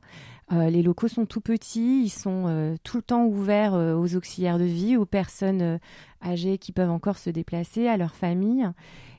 Les 0.51 0.83
locaux 0.83 1.07
sont 1.07 1.25
tout 1.25 1.41
petits, 1.41 2.03
ils 2.03 2.09
sont 2.09 2.75
tout 2.83 2.97
le 2.97 3.03
temps 3.03 3.25
ouverts 3.25 3.73
aux 3.73 4.15
auxiliaires 4.15 4.59
de 4.59 4.63
vie, 4.63 4.95
aux 4.95 5.05
personnes 5.05 5.79
âgées 6.23 6.57
qui 6.57 6.71
peuvent 6.71 6.89
encore 6.89 7.17
se 7.17 7.29
déplacer, 7.29 7.87
à 7.87 7.97
leur 7.97 8.15
famille. 8.15 8.67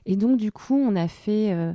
Et 0.07 0.15
donc, 0.15 0.37
du 0.37 0.51
coup, 0.51 0.75
on 0.75 0.95
a 0.95 1.09
fait, 1.09 1.51
euh, 1.51 1.73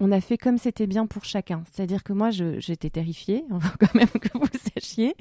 on 0.00 0.10
a 0.10 0.20
fait 0.20 0.36
comme 0.36 0.58
c'était 0.58 0.88
bien 0.88 1.06
pour 1.06 1.24
chacun. 1.24 1.62
C'est-à-dire 1.70 2.02
que 2.02 2.12
moi, 2.12 2.30
j'étais 2.30 2.90
terrifiée, 2.90 3.44
quand 3.80 3.94
même 3.94 4.08
que 4.08 4.36
vous 4.36 4.48
sachiez. 4.74 5.14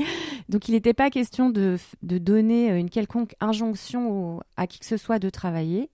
Donc, 0.50 0.68
il 0.68 0.72
n'était 0.72 0.96
pas 0.96 1.12
question 1.12 1.52
de, 1.52 1.78
donner 2.02 2.70
une 2.78 2.90
quelconque 2.90 3.36
injonction 3.40 4.42
à 4.58 4.66
qui 4.66 4.80
que 4.80 4.88
ce 4.88 4.98
soit 4.98 5.20
de 5.20 5.30
travailler. 5.30 5.92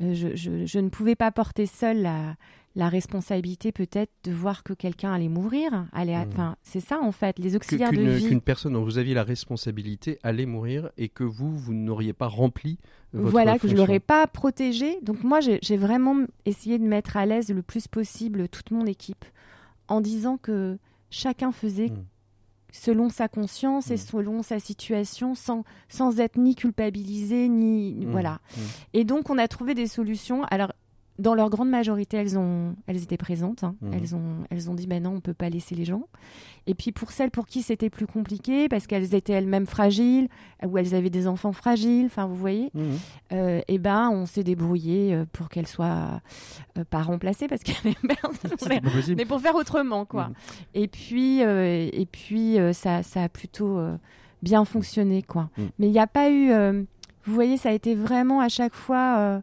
Euh, 0.00 0.14
je, 0.14 0.36
je, 0.36 0.78
ne 0.78 0.88
pouvais 0.88 1.16
pas 1.16 1.32
porter 1.32 1.66
seule 1.66 2.02
la, 2.02 2.36
la 2.76 2.90
responsabilité 2.90 3.72
peut-être 3.72 4.12
de 4.24 4.32
voir 4.32 4.62
que 4.62 4.74
quelqu'un 4.74 5.12
allait 5.12 5.30
mourir. 5.30 5.86
Allait, 5.92 6.14
mmh. 6.14 6.28
enfin, 6.28 6.56
c'est 6.62 6.80
ça 6.80 7.00
en 7.00 7.10
fait, 7.10 7.38
les 7.38 7.56
auxiliaires 7.56 7.90
de 7.90 8.02
vie. 8.02 8.28
Qu'une 8.28 8.42
personne 8.42 8.74
dont 8.74 8.84
vous 8.84 8.98
aviez 8.98 9.14
la 9.14 9.24
responsabilité 9.24 10.18
allait 10.22 10.44
mourir 10.44 10.90
et 10.98 11.08
que 11.08 11.24
vous, 11.24 11.56
vous 11.56 11.72
n'auriez 11.72 12.12
pas 12.12 12.26
rempli 12.26 12.78
votre 13.14 13.30
Voilà, 13.30 13.58
que 13.58 13.66
je 13.66 13.74
l'aurais 13.74 13.98
pas 13.98 14.26
protégé. 14.26 14.98
Donc 15.00 15.24
moi, 15.24 15.40
j'ai 15.40 15.76
vraiment 15.78 16.18
essayé 16.44 16.78
de 16.78 16.84
mettre 16.84 17.16
à 17.16 17.24
l'aise 17.24 17.48
le 17.48 17.62
plus 17.62 17.88
possible 17.88 18.46
toute 18.48 18.70
mon 18.70 18.84
équipe 18.84 19.24
en 19.88 20.02
disant 20.02 20.36
que 20.36 20.76
chacun 21.08 21.52
faisait 21.52 21.88
mmh. 21.88 22.04
selon 22.72 23.08
sa 23.08 23.28
conscience 23.28 23.90
et 23.90 23.94
mmh. 23.94 23.98
selon 23.98 24.42
sa 24.42 24.58
situation 24.58 25.34
sans, 25.34 25.64
sans 25.88 26.20
être 26.20 26.36
ni 26.36 26.54
culpabilisé 26.54 27.48
ni 27.48 28.04
voilà. 28.04 28.40
Et 28.92 29.04
donc 29.04 29.30
on 29.30 29.38
a 29.38 29.48
trouvé 29.48 29.72
des 29.72 29.86
solutions. 29.86 30.44
Alors 30.50 30.72
dans 31.18 31.34
leur 31.34 31.48
grande 31.48 31.70
majorité, 31.70 32.18
elles, 32.18 32.38
ont, 32.38 32.74
elles 32.86 33.02
étaient 33.02 33.16
présentes. 33.16 33.64
Hein. 33.64 33.74
Mhm. 33.80 33.92
Elles, 33.94 34.14
ont, 34.14 34.44
elles 34.50 34.70
ont 34.70 34.74
dit 34.74 34.86
ben 34.86 35.02
non, 35.02 35.14
on 35.16 35.20
peut 35.20 35.34
pas 35.34 35.48
laisser 35.48 35.74
les 35.74 35.84
gens. 35.84 36.02
Et 36.66 36.74
puis 36.74 36.92
pour 36.92 37.10
celles 37.10 37.30
pour 37.30 37.46
qui 37.46 37.62
c'était 37.62 37.90
plus 37.90 38.06
compliqué, 38.06 38.68
parce 38.68 38.86
qu'elles 38.86 39.14
étaient 39.14 39.32
elles-mêmes 39.32 39.66
fragiles, 39.66 40.28
ou 40.64 40.76
elles 40.78 40.94
avaient 40.94 41.10
des 41.10 41.26
enfants 41.26 41.52
fragiles, 41.52 42.06
enfin 42.06 42.26
vous 42.26 42.36
voyez, 42.36 42.70
mhm. 42.74 42.98
euh, 43.32 43.60
et 43.68 43.78
ben 43.78 44.10
on 44.10 44.26
s'est 44.26 44.42
débrouillé 44.42 45.14
euh, 45.14 45.24
pour 45.32 45.48
qu'elles 45.48 45.66
soient 45.66 46.20
euh, 46.76 46.84
pas 46.84 47.02
remplacées, 47.02 47.48
parce 47.48 47.62
qu'il 47.62 47.74
y 47.74 47.78
avait 47.88 48.16
personne, 48.22 48.80
mais 49.16 49.24
pour 49.24 49.40
faire 49.40 49.54
autrement 49.54 50.04
quoi. 50.04 50.28
Mhm. 50.28 50.34
Et 50.74 50.88
puis, 50.88 51.40
et 51.40 52.08
puis 52.10 52.56
ça, 52.72 53.02
ça 53.02 53.22
a 53.22 53.28
plutôt 53.28 53.80
bien 54.42 54.64
fonctionné 54.64 55.22
quoi. 55.22 55.50
Mais 55.78 55.86
il 55.86 55.92
n'y 55.92 55.98
a 55.98 56.06
pas 56.06 56.30
eu 56.30 56.50
vous 57.24 57.34
voyez, 57.34 57.56
ça 57.56 57.70
a 57.70 57.72
été 57.72 57.94
vraiment 57.94 58.40
à 58.40 58.48
chaque 58.48 58.74
fois 58.74 59.42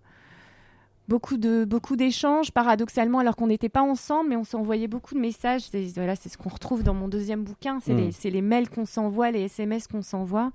beaucoup 1.07 1.37
de 1.37 1.65
beaucoup 1.65 1.95
d'échanges 1.95 2.51
paradoxalement 2.51 3.19
alors 3.19 3.35
qu'on 3.35 3.47
n'était 3.47 3.69
pas 3.69 3.81
ensemble 3.81 4.29
mais 4.29 4.35
on 4.35 4.43
s'envoyait 4.43 4.87
beaucoup 4.87 5.15
de 5.15 5.19
messages. 5.19 5.61
C'est 5.61 5.85
voilà 5.95 6.15
c'est 6.15 6.29
ce 6.29 6.37
qu'on 6.37 6.49
retrouve 6.49 6.83
dans 6.83 6.93
mon 6.93 7.07
deuxième 7.07 7.43
bouquin. 7.43 7.79
C'est 7.81 7.93
les, 7.93 8.09
mm. 8.09 8.33
les 8.33 8.41
mails 8.41 8.69
qu'on 8.69 8.85
s'envoie 8.85 9.31
les 9.31 9.41
SMS 9.41 9.87
qu'on 9.87 10.01
s'envoie. 10.01 10.51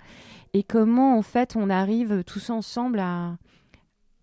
Et 0.55 0.63
comment 0.63 1.17
en 1.17 1.23
fait 1.23 1.57
on 1.57 1.71
arrive 1.71 2.25
tous 2.25 2.51
ensemble 2.51 3.01
à 3.01 3.37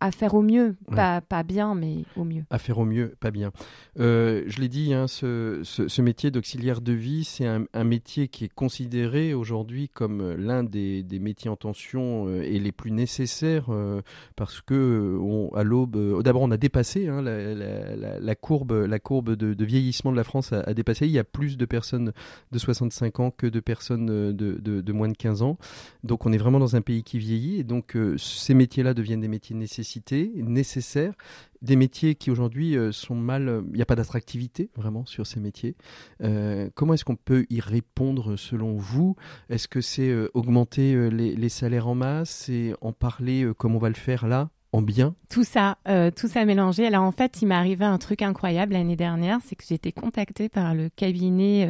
à 0.05 0.11
faire 0.11 0.35
au 0.35 0.41
mieux, 0.41 0.75
pas, 0.93 1.21
pas 1.21 1.43
bien, 1.43 1.73
mais 1.73 2.05
au 2.15 2.23
mieux. 2.23 2.43
À 2.51 2.59
faire 2.59 2.77
au 2.77 2.85
mieux, 2.85 3.15
pas 3.19 3.31
bien. 3.31 3.51
Euh, 3.99 4.43
je 4.45 4.59
l'ai 4.59 4.69
dit, 4.69 4.93
hein, 4.93 5.07
ce, 5.07 5.61
ce, 5.63 6.01
métier 6.01 6.29
d'auxiliaire 6.29 6.81
de 6.81 6.91
vie, 6.91 7.23
c'est 7.23 7.47
un, 7.47 7.65
un, 7.73 7.83
métier 7.83 8.27
qui 8.27 8.43
est 8.45 8.53
considéré 8.53 9.33
aujourd'hui 9.33 9.89
comme 9.89 10.33
l'un 10.33 10.63
des, 10.63 11.01
des, 11.01 11.17
métiers 11.19 11.49
en 11.49 11.55
tension 11.55 12.27
euh, 12.27 12.43
et 12.43 12.59
les 12.59 12.71
plus 12.71 12.91
nécessaires 12.91 13.67
euh, 13.69 14.01
parce 14.35 14.61
que 14.61 15.17
on, 15.19 15.49
à 15.55 15.63
l'aube, 15.63 16.21
d'abord 16.21 16.43
on 16.43 16.51
a 16.51 16.57
dépassé 16.57 17.07
hein, 17.07 17.21
la, 17.21 17.55
la, 17.55 18.19
la, 18.19 18.35
courbe, 18.35 18.73
la 18.73 18.99
courbe 18.99 19.35
de, 19.35 19.53
de, 19.53 19.65
vieillissement 19.65 20.11
de 20.11 20.17
la 20.17 20.23
France 20.23 20.53
a, 20.53 20.59
a, 20.59 20.73
dépassé. 20.73 21.07
Il 21.07 21.11
y 21.11 21.19
a 21.19 21.23
plus 21.23 21.57
de 21.57 21.65
personnes 21.65 22.11
de 22.51 22.59
65 22.59 23.19
ans 23.19 23.31
que 23.31 23.47
de 23.47 23.59
personnes 23.59 24.05
de, 24.05 24.31
de, 24.31 24.81
de 24.81 24.93
moins 24.93 25.07
de 25.07 25.17
15 25.17 25.41
ans. 25.41 25.57
Donc 26.03 26.27
on 26.27 26.33
est 26.33 26.37
vraiment 26.37 26.59
dans 26.59 26.75
un 26.75 26.81
pays 26.81 27.01
qui 27.01 27.17
vieillit 27.17 27.59
et 27.59 27.63
donc 27.63 27.97
ces 28.17 28.53
métiers-là 28.53 28.93
deviennent 28.93 29.21
des 29.21 29.27
métiers 29.27 29.55
nécessaires 29.55 29.94
nécessaires, 30.35 31.13
des 31.61 31.75
métiers 31.75 32.15
qui 32.15 32.31
aujourd'hui 32.31 32.77
euh, 32.77 32.91
sont 32.91 33.15
mal, 33.15 33.63
il 33.69 33.75
n'y 33.75 33.81
a 33.81 33.85
pas 33.85 33.95
d'attractivité 33.95 34.69
vraiment 34.75 35.05
sur 35.05 35.27
ces 35.27 35.39
métiers. 35.39 35.75
Euh, 36.21 36.69
comment 36.75 36.93
est-ce 36.93 37.03
qu'on 37.03 37.15
peut 37.15 37.45
y 37.49 37.59
répondre 37.59 38.37
selon 38.37 38.75
vous? 38.75 39.15
Est-ce 39.49 39.67
que 39.67 39.81
c'est 39.81 40.09
euh, 40.09 40.29
augmenter 40.33 41.09
les, 41.09 41.49
salaires 41.49 41.87
en 41.87 41.95
masse 41.95 42.49
et 42.49 42.73
en 42.81 42.91
parler 42.91 43.49
comme 43.57 43.75
on 43.75 43.79
va 43.79 43.89
le 43.89 43.95
faire 43.95 44.27
là 44.27 44.49
en 44.71 44.81
bien? 44.81 45.15
Tout 45.29 45.43
ça, 45.43 45.77
tout 46.15 46.27
ça 46.27 46.43
mélangé. 46.45 46.85
Alors 46.85 47.03
en 47.03 47.11
fait, 47.11 47.41
il 47.41 47.47
m'est 47.47 47.55
arrivé 47.55 47.85
un 47.85 47.97
truc 47.97 48.21
incroyable 48.21 48.73
l'année 48.73 48.95
dernière, 48.95 49.39
c'est 49.45 49.55
que 49.55 49.63
j'ai 49.67 49.75
été 49.75 49.91
contactée 49.91 50.49
par 50.49 50.75
le 50.75 50.89
cabinet 50.89 51.69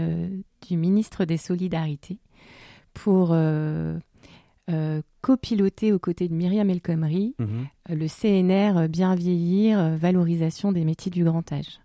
du 0.68 0.78
ministre 0.78 1.26
des 1.26 1.38
Solidarités 1.38 2.18
pour 2.94 3.36
euh, 4.72 5.04
copiloté 5.22 5.94
aux 5.94 6.00
côtés 6.00 6.28
de 6.28 6.34
Myriam 6.34 6.68
El 6.72 6.82
Khomri 6.82 7.36
mhm. 7.38 7.68
euh, 7.92 7.96
le 7.96 8.08
CNR 8.08 8.78
euh, 8.80 8.88
Bien 8.88 9.14
vieillir, 9.14 9.96
valorisation 9.98 10.72
des 10.72 10.84
métiers 10.86 11.12
du 11.12 11.24
grand 11.24 11.52
âge. 11.52 11.80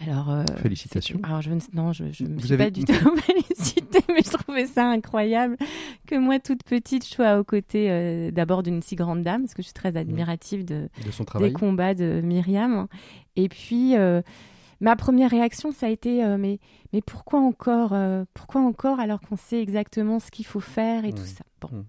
Alors, 0.00 0.44
Félicitations. 0.62 1.18
Alors, 1.24 1.42
je, 1.42 1.50
non, 1.74 1.92
je 1.92 2.04
ne 2.04 2.28
me 2.28 2.38
suis 2.40 2.56
pas 2.56 2.70
du 2.70 2.84
tout 2.84 2.92
félicitée, 3.20 4.00
mais 4.08 4.22
je 4.24 4.30
trouvais 4.30 4.66
ça 4.66 4.88
incroyable 4.88 5.56
que 6.06 6.16
moi, 6.16 6.38
toute 6.38 6.62
petite, 6.62 7.04
je 7.04 7.10
sois 7.10 7.38
aux 7.38 7.42
côtés 7.42 8.30
d'abord 8.30 8.62
d'une 8.62 8.80
si 8.80 8.94
grande 8.94 9.24
dame, 9.24 9.42
parce 9.42 9.54
que 9.54 9.62
je 9.62 9.66
suis 9.66 9.74
très 9.74 9.96
admirative 9.96 10.64
de, 10.64 10.88
son 11.10 11.24
travail. 11.24 11.48
des 11.48 11.52
combats 11.52 11.94
de 11.94 12.20
Myriam. 12.22 12.86
Et 13.34 13.48
puis, 13.48 13.96
ma 14.80 14.96
première 14.96 15.30
réaction, 15.30 15.72
ça 15.72 15.86
a 15.86 15.88
été 15.90 16.24
mais, 16.38 16.58
mais 16.92 17.02
pourquoi 17.02 17.40
encore 17.40 17.94
Pourquoi 18.34 18.60
encore 18.60 19.00
alors 19.00 19.20
qu'on 19.20 19.36
sait 19.36 19.60
exactement 19.60 20.20
ce 20.20 20.30
qu'il 20.30 20.46
faut 20.46 20.60
faire 20.60 21.04
et 21.04 21.12
tout 21.12 21.24
ça? 21.24 21.44
Bon. 21.60 21.68
Mm. 21.72 21.84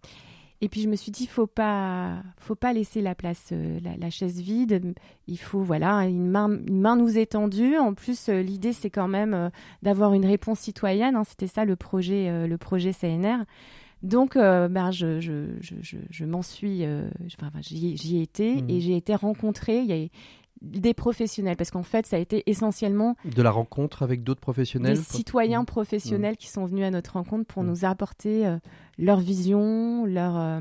Et 0.62 0.68
puis 0.68 0.82
je 0.82 0.90
me 0.90 0.96
suis 0.96 1.12
dit, 1.12 1.26
faut 1.26 1.48
pas, 1.48 2.22
faut 2.38 2.56
pas 2.56 2.74
laisser 2.74 3.02
la 3.02 3.16
place, 3.16 3.50
euh, 3.54 3.80
la, 3.98 4.10
chaise 4.10 4.42
vide. 4.42 4.94
Il 5.28 5.40
faut, 5.40 5.62
voilà, 5.62 6.06
une 6.06 6.30
main, 6.30 6.50
une 6.50 6.82
main 6.82 6.98
nous 6.98 7.18
étendue. 7.18 7.78
En 7.78 7.94
plus, 7.94 8.28
euh, 8.28 8.42
l'idée 8.42 8.74
c'est 8.74 8.90
quand 8.90 9.08
même 9.08 9.34
euh, 9.34 9.50
d'avoir 9.84 10.14
une 10.14 10.26
réponse 10.26 10.60
citoyenne. 10.60 11.16
Hein. 11.16 11.24
C'était 11.24 11.48
ça 11.48 11.64
le 11.64 11.78
projet, 11.78 12.48
le 12.48 12.58
projet 12.58 12.92
CNR. 12.92 13.46
Donc, 14.02 14.36
ben, 14.36 14.92
je, 14.92 15.20
je, 15.20 15.48
je, 15.60 15.98
je 16.10 16.26
m'en 16.26 16.42
suis, 16.42 16.86
enfin, 17.42 17.52
j'y 17.60 18.18
ai 18.18 18.22
été 18.22 18.62
mm. 18.62 18.70
et 18.70 18.80
j'ai 18.82 18.96
été 18.96 19.16
rencontrée. 19.16 19.80
Il 19.80 19.86
y 19.86 19.94
a, 19.94 20.08
des 20.62 20.94
professionnels, 20.94 21.56
parce 21.56 21.72
qu'en 21.72 21.84
fait, 21.84 22.06
ça 22.06 22.18
a 22.18 22.20
été 22.20 22.44
essentiellement... 22.48 23.16
De 23.26 23.42
la 23.42 23.52
rencontre 23.52 24.04
avec 24.04 24.24
d'autres 24.24 24.42
professionnels 24.42 24.98
Des 24.98 25.04
citoyens 25.04 25.64
mmh. 25.64 25.68
professionnels 25.68 26.34
mmh. 26.34 26.38
qui 26.38 26.48
sont 26.48 26.66
venus 26.66 26.86
à 26.86 26.92
notre 26.92 27.14
rencontre 27.14 27.46
pour 27.46 27.64
mmh. 27.64 27.68
nous 27.68 27.86
apporter 27.86 28.46
euh, 28.46 28.58
leur 28.98 29.20
vision, 29.20 30.06
leur... 30.06 30.38
Euh, 30.38 30.60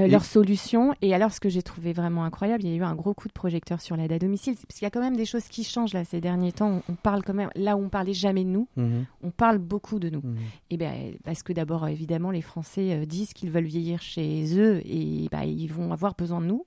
euh, 0.00 0.06
leurs 0.06 0.24
solutions. 0.24 0.94
Et 1.02 1.14
alors, 1.14 1.32
ce 1.32 1.40
que 1.40 1.48
j'ai 1.48 1.62
trouvé 1.62 1.92
vraiment 1.92 2.24
incroyable, 2.24 2.64
il 2.64 2.70
y 2.70 2.72
a 2.72 2.76
eu 2.76 2.82
un 2.82 2.94
gros 2.94 3.14
coup 3.14 3.28
de 3.28 3.32
projecteur 3.32 3.80
sur 3.80 3.96
l'aide 3.96 4.12
à 4.12 4.18
domicile, 4.18 4.54
parce 4.54 4.78
qu'il 4.78 4.84
y 4.84 4.86
a 4.86 4.90
quand 4.90 5.00
même 5.00 5.16
des 5.16 5.24
choses 5.24 5.44
qui 5.48 5.64
changent 5.64 5.94
là 5.94 6.04
ces 6.04 6.20
derniers 6.20 6.52
temps. 6.52 6.82
On, 6.88 6.94
parle 6.94 7.22
quand 7.22 7.34
même, 7.34 7.50
là 7.54 7.76
où 7.76 7.84
on 7.84 7.88
parlait 7.88 8.14
jamais 8.14 8.44
de 8.44 8.50
nous, 8.50 8.68
on 8.76 9.30
parle 9.30 9.58
beaucoup 9.58 9.98
de 9.98 10.10
nous. 10.10 10.22
Et 10.70 10.76
ben, 10.76 11.14
parce 11.24 11.42
que 11.42 11.52
d'abord, 11.52 11.86
évidemment, 11.88 12.30
les 12.30 12.42
Français 12.42 13.06
disent 13.06 13.32
qu'ils 13.32 13.50
veulent 13.50 13.64
vieillir 13.64 14.02
chez 14.02 14.58
eux 14.58 14.80
et 14.84 15.28
ben, 15.30 15.42
ils 15.42 15.72
vont 15.72 15.92
avoir 15.92 16.14
besoin 16.14 16.40
de 16.40 16.46
nous. 16.46 16.64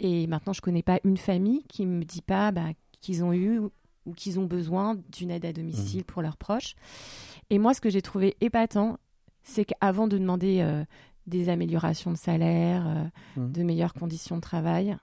Et 0.00 0.26
maintenant, 0.26 0.52
je 0.52 0.60
connais 0.60 0.82
pas 0.82 1.00
une 1.04 1.16
famille 1.16 1.62
qui 1.68 1.86
me 1.86 2.04
dit 2.04 2.22
pas 2.22 2.50
bah, 2.50 2.70
qu'ils 3.00 3.24
ont 3.24 3.32
eu 3.32 3.60
ou 4.06 4.12
qu'ils 4.14 4.40
ont 4.40 4.44
besoin 4.44 4.96
d'une 5.12 5.30
aide 5.30 5.44
à 5.44 5.52
domicile 5.52 6.00
mmh. 6.00 6.04
pour 6.04 6.22
leurs 6.22 6.36
proches. 6.36 6.74
Et 7.50 7.58
moi, 7.58 7.74
ce 7.74 7.80
que 7.80 7.90
j'ai 7.90 8.02
trouvé 8.02 8.36
épatant, 8.40 8.98
c'est 9.42 9.64
qu'avant 9.64 10.08
de 10.08 10.18
demander 10.18 10.60
euh, 10.60 10.84
des 11.26 11.48
améliorations 11.48 12.10
de 12.10 12.16
salaire, 12.16 12.86
euh, 12.86 13.40
mmh. 13.40 13.52
de 13.52 13.62
meilleures 13.62 13.94
conditions 13.94 14.36
de 14.36 14.40
travail, 14.40 14.96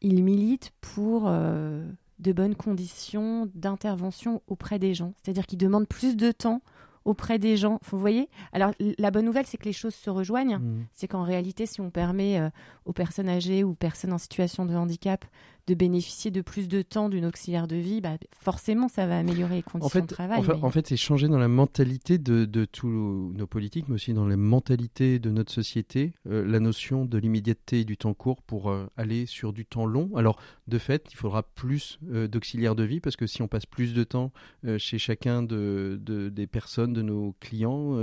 ils 0.00 0.22
militent 0.22 0.72
pour 0.80 1.24
euh, 1.26 1.86
de 2.18 2.32
bonnes 2.32 2.54
conditions 2.54 3.48
d'intervention 3.54 4.42
auprès 4.46 4.78
des 4.78 4.94
gens. 4.94 5.14
C'est-à-dire 5.22 5.46
qu'ils 5.46 5.58
demandent 5.58 5.88
plus 5.88 6.16
de 6.16 6.32
temps 6.32 6.62
auprès 7.04 7.38
des 7.38 7.56
gens. 7.56 7.80
Vous 7.90 7.98
voyez? 7.98 8.28
Alors, 8.52 8.72
la 8.98 9.10
bonne 9.10 9.24
nouvelle, 9.24 9.46
c'est 9.46 9.56
que 9.56 9.64
les 9.64 9.72
choses 9.72 9.94
se 9.94 10.10
rejoignent. 10.10 10.58
Mmh. 10.58 10.86
C'est 10.92 11.08
qu'en 11.08 11.22
réalité, 11.22 11.66
si 11.66 11.80
on 11.80 11.90
permet 11.90 12.38
euh, 12.38 12.50
aux 12.84 12.92
personnes 12.92 13.28
âgées 13.28 13.64
ou 13.64 13.74
personnes 13.74 14.12
en 14.12 14.18
situation 14.18 14.66
de 14.66 14.74
handicap 14.74 15.24
de 15.68 15.74
bénéficier 15.74 16.30
de 16.30 16.40
plus 16.40 16.66
de 16.66 16.80
temps 16.80 17.10
d'une 17.10 17.26
auxiliaire 17.26 17.68
de 17.68 17.76
vie, 17.76 18.00
bah, 18.00 18.16
forcément, 18.40 18.88
ça 18.88 19.06
va 19.06 19.18
améliorer 19.18 19.56
les 19.56 19.62
conditions 19.62 20.00
de 20.00 20.06
travail. 20.06 20.42
En 20.62 20.70
fait, 20.70 20.86
c'est 20.86 20.96
changer 20.96 21.28
dans 21.28 21.38
la 21.38 21.48
mentalité 21.48 22.16
de, 22.16 22.46
de, 22.46 22.64
tous 22.64 22.88
nos 22.88 23.46
politiques, 23.46 23.84
mais 23.88 23.96
aussi 23.96 24.14
dans 24.14 24.26
la 24.26 24.38
mentalité 24.38 25.18
de 25.18 25.30
notre 25.30 25.52
société, 25.52 26.14
euh, 26.26 26.44
la 26.46 26.58
notion 26.58 27.04
de 27.04 27.18
l'immédiateté 27.18 27.80
et 27.80 27.84
du 27.84 27.98
temps 27.98 28.14
court 28.14 28.42
pour 28.42 28.70
euh, 28.70 28.86
aller 28.96 29.26
sur 29.26 29.52
du 29.52 29.66
temps 29.66 29.84
long. 29.84 30.10
Alors, 30.16 30.40
de 30.68 30.78
fait, 30.78 31.08
il 31.12 31.16
faudra 31.16 31.42
plus 31.42 31.98
euh, 32.10 32.28
d'auxiliaires 32.28 32.74
de 32.74 32.84
vie, 32.84 33.00
parce 33.00 33.16
que 33.16 33.26
si 33.26 33.42
on 33.42 33.48
passe 33.48 33.66
plus 33.66 33.92
de 33.92 34.04
temps 34.04 34.32
chez 34.78 34.98
chacun 34.98 35.42
de, 35.42 36.00
de, 36.02 36.30
des 36.30 36.46
personnes, 36.46 36.92
de 36.94 37.02
nos 37.02 37.34
clients, 37.40 37.96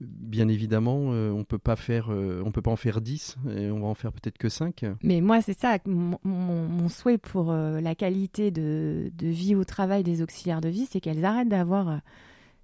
bien 0.00 0.48
évidemment, 0.48 1.10
on 1.10 1.44
peut 1.44 1.58
pas 1.58 1.76
faire, 1.76 2.08
on 2.08 2.50
peut 2.50 2.62
pas 2.62 2.70
en 2.70 2.76
faire 2.76 3.00
10, 3.00 3.36
et 3.56 3.70
on 3.70 3.80
va 3.80 3.86
en 3.86 3.94
faire 3.94 4.12
peut-être 4.12 4.38
que 4.38 4.48
5. 4.48 4.84
Mais 5.02 5.20
moi, 5.20 5.40
c'est 5.42 5.58
ça, 5.58 5.78
mon, 5.86 6.88
souhait 6.88 7.18
pour 7.18 7.50
euh, 7.50 7.80
la 7.80 7.94
qualité 7.94 8.50
de, 8.50 9.10
vie 9.20 9.54
au 9.54 9.64
travail 9.64 10.02
des 10.02 10.22
auxiliaires 10.22 10.60
de 10.60 10.68
vie, 10.68 10.86
c'est 10.90 11.00
qu'elles 11.00 11.24
arrêtent 11.24 11.48
d'avoir 11.48 12.00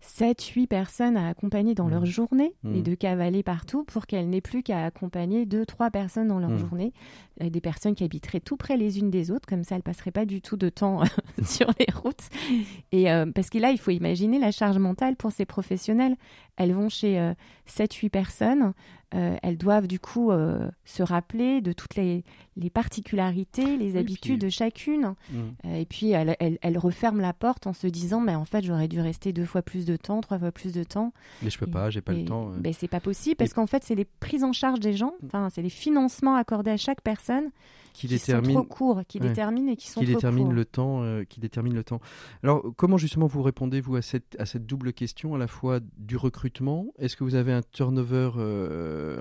7, 0.01 0.41
euh, 0.41 0.61
8 0.61 0.67
personnes 0.67 1.17
à 1.17 1.29
accompagner 1.29 1.75
dans 1.75 1.89
leur 1.89 2.03
mmh. 2.03 2.07
journée 2.07 2.55
et 2.65 2.81
mmh. 2.81 2.83
de 2.83 2.95
cavaler 2.95 3.43
partout 3.43 3.85
pour 3.85 4.07
qu'elles 4.07 4.29
n'aient 4.29 4.41
plus 4.41 4.63
qu'à 4.63 4.85
accompagner 4.85 5.47
2, 5.47 5.65
3 5.65 5.91
personnes 5.91 6.29
dans 6.29 6.39
leur 6.39 6.51
mmh. 6.51 6.59
journée. 6.59 6.93
des 7.41 7.61
personnes 7.61 7.95
qui 7.95 8.05
habiteraient 8.05 8.41
tout 8.41 8.57
près 8.57 8.77
les 8.77 8.99
unes 8.99 9.11
des 9.11 9.31
autres, 9.31 9.47
comme 9.47 9.65
ça 9.65 9.77
elles 9.77 9.83
passeraient 9.83 10.11
pas 10.11 10.27
du 10.27 10.41
tout 10.41 10.57
de 10.57 10.69
temps 10.69 11.03
sur 11.45 11.71
les 11.79 11.87
routes. 11.95 12.29
Et 12.93 13.11
euh, 13.11 13.27
parce 13.33 13.51
que 13.51 13.59
là, 13.59 13.71
il 13.71 13.79
faut 13.79 13.91
imaginer 13.91 14.39
la 14.39 14.51
charge 14.51 14.79
mentale 14.79 15.17
pour 15.17 15.33
ces 15.33 15.47
professionnels. 15.47 16.17
Elles 16.57 16.73
vont 16.73 16.89
chez 16.89 17.33
7, 17.67 17.93
8 17.93 18.09
personnes. 18.11 18.73
elles 19.11 19.59
doivent 19.59 19.87
du 19.87 20.01
coup 20.01 20.31
se 20.85 21.03
rappeler 21.03 21.61
de 21.61 21.73
toutes 21.73 21.97
les, 21.97 22.25
les 22.57 22.71
particularités, 22.71 23.77
les 23.77 23.97
habitudes 23.97 24.41
de 24.41 24.49
chacune. 24.49 25.15
Mm. 25.31 25.39
Euh, 25.67 25.77
et 25.77 25.85
puis, 25.85 26.11
elle, 26.11 26.37
elle, 26.39 26.79
referme 26.79 27.21
la 27.21 27.33
porte 27.33 27.67
en 27.67 27.73
se 27.73 27.87
disant, 27.87 28.21
mais 28.21 28.35
en 28.35 28.45
fait, 28.45 28.65
j'aurais 28.65 28.89
dû 28.89 29.01
rester 29.01 29.33
deux 29.33 29.45
fois 29.45 29.63
plus 29.63 29.85
de 29.85 29.97
temps, 29.97 30.21
trois 30.21 30.39
fois 30.39 30.53
plus 30.53 30.73
de 30.73 30.83
temps. 30.83 31.13
Mais 31.43 31.51
je 31.51 31.59
peux 31.59 31.67
pas, 31.67 31.91
j'ai 31.91 32.01
pas 32.01 32.13
le 32.13 32.25
temps. 32.25 32.51
Ben, 32.59 32.73
c'est 32.73 32.89
pas 32.89 33.01
possible 33.01 33.37
parce 33.37 33.53
qu'en 33.53 33.67
fait, 33.67 33.85
c'est 33.85 33.95
les 33.95 34.07
prises 34.07 34.45
en 34.45 34.53
charge 34.53 34.81
des 34.81 34.95
gens, 34.95 35.15
mm. 35.23 35.27
enfin, 35.27 35.49
c'est 35.51 35.63
les 35.63 35.71
financements 35.71 36.37
accordés 36.37 36.71
à 36.71 36.77
chaque 36.77 37.03
personne 37.03 37.51
qui, 37.97 38.09
détermine 38.09 38.53
sont 38.53 38.65
trop 38.65 38.65
courts, 38.65 39.01
qui 39.09 39.19
déterminent 39.19 39.73
et 39.73 39.77
qui 39.77 39.89
sont 39.89 40.01
qui 40.01 40.07
trop 40.07 40.15
détermine 40.17 40.45
courts. 40.45 40.53
le 40.53 40.65
temps, 40.67 41.03
euh, 41.03 41.25
qui 41.25 41.41
détermine 41.41 41.75
le 41.75 41.83
temps. 41.83 42.01
Alors, 42.43 42.63
comment 42.77 42.99
justement 42.99 43.27
vous 43.27 43.43
répondez 43.43 43.81
vous 43.81 43.97
à 43.97 44.03
cette 44.03 44.37
à 44.39 44.45
cette 44.45 44.67
double 44.67 44.93
question 44.93 45.35
à 45.35 45.39
la 45.39 45.49
fois 45.49 45.81
du 45.97 46.17
recrutement? 46.17 46.89
Est-ce 46.99 47.17
que 47.17 47.25
vous 47.25 47.35
avez 47.35 47.53
un 47.53 47.63
turnover 47.73 48.33
euh, 48.37 49.19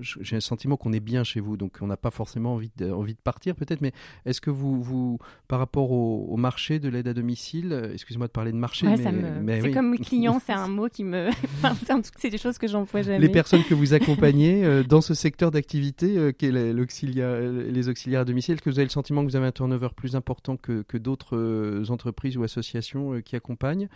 J'ai 0.00 0.36
un 0.36 0.40
sentiment 0.40 0.76
qu'on 0.76 0.92
est 0.92 1.00
bien 1.00 1.24
chez 1.24 1.40
vous, 1.40 1.56
donc 1.56 1.78
on 1.80 1.88
n'a 1.88 1.96
pas 1.96 2.12
forcément 2.12 2.54
envie 2.54 2.70
de, 2.76 2.90
envie 2.92 3.14
de 3.14 3.20
partir 3.20 3.56
peut-être, 3.56 3.80
mais 3.80 3.92
est-ce 4.24 4.40
que 4.40 4.50
vous, 4.50 4.80
vous 4.80 5.18
par 5.48 5.58
rapport 5.58 5.90
au, 5.90 6.36
marché 6.36 6.78
de 6.78 6.88
l'aide 6.88 7.08
à 7.08 7.14
domicile, 7.14 7.90
excusez-moi 7.94 8.26
de 8.26 8.32
parler 8.32 8.52
de 8.52 8.58
marché, 8.58 8.86
mais, 8.86 9.60
c'est 9.62 9.70
comme 9.72 9.96
client, 9.98 10.40
c'est 10.44 10.52
un 10.52 10.68
mot 10.76 10.88
qui 10.88 11.02
me, 11.02 11.30
c'est 12.18 12.30
des 12.30 12.38
choses 12.38 12.58
que 12.58 12.68
j'emploie 12.68 13.02
jamais. 13.02 13.18
Les 13.18 13.30
personnes 13.30 13.64
que 13.64 13.74
vous 13.74 13.94
accompagnez 13.94 14.64
euh, 14.64 14.84
dans 14.84 15.00
ce 15.00 15.14
secteur 15.14 15.50
d'activité, 15.50 16.32
qu'est 16.38 16.52
l'auxiliaire, 16.52 17.40
les 17.40 17.88
auxiliaires 17.88 17.95
à 18.14 18.24
domicile, 18.24 18.54
est-ce 18.54 18.62
que 18.62 18.70
vous 18.70 18.78
avez 18.78 18.86
le 18.86 18.90
sentiment 18.90 19.24
que 19.24 19.30
vous 19.30 19.36
avez 19.36 19.46
un 19.46 19.52
turnover 19.52 19.88
plus 19.94 20.16
important 20.16 20.56
que, 20.56 20.96
d'autres 20.96 21.36
euh, 21.36 21.84
entreprises 21.88 22.36
ou 22.36 22.42
associations 22.42 23.14
euh, 23.14 23.20
qui 23.20 23.36
accompagnent? 23.36 23.88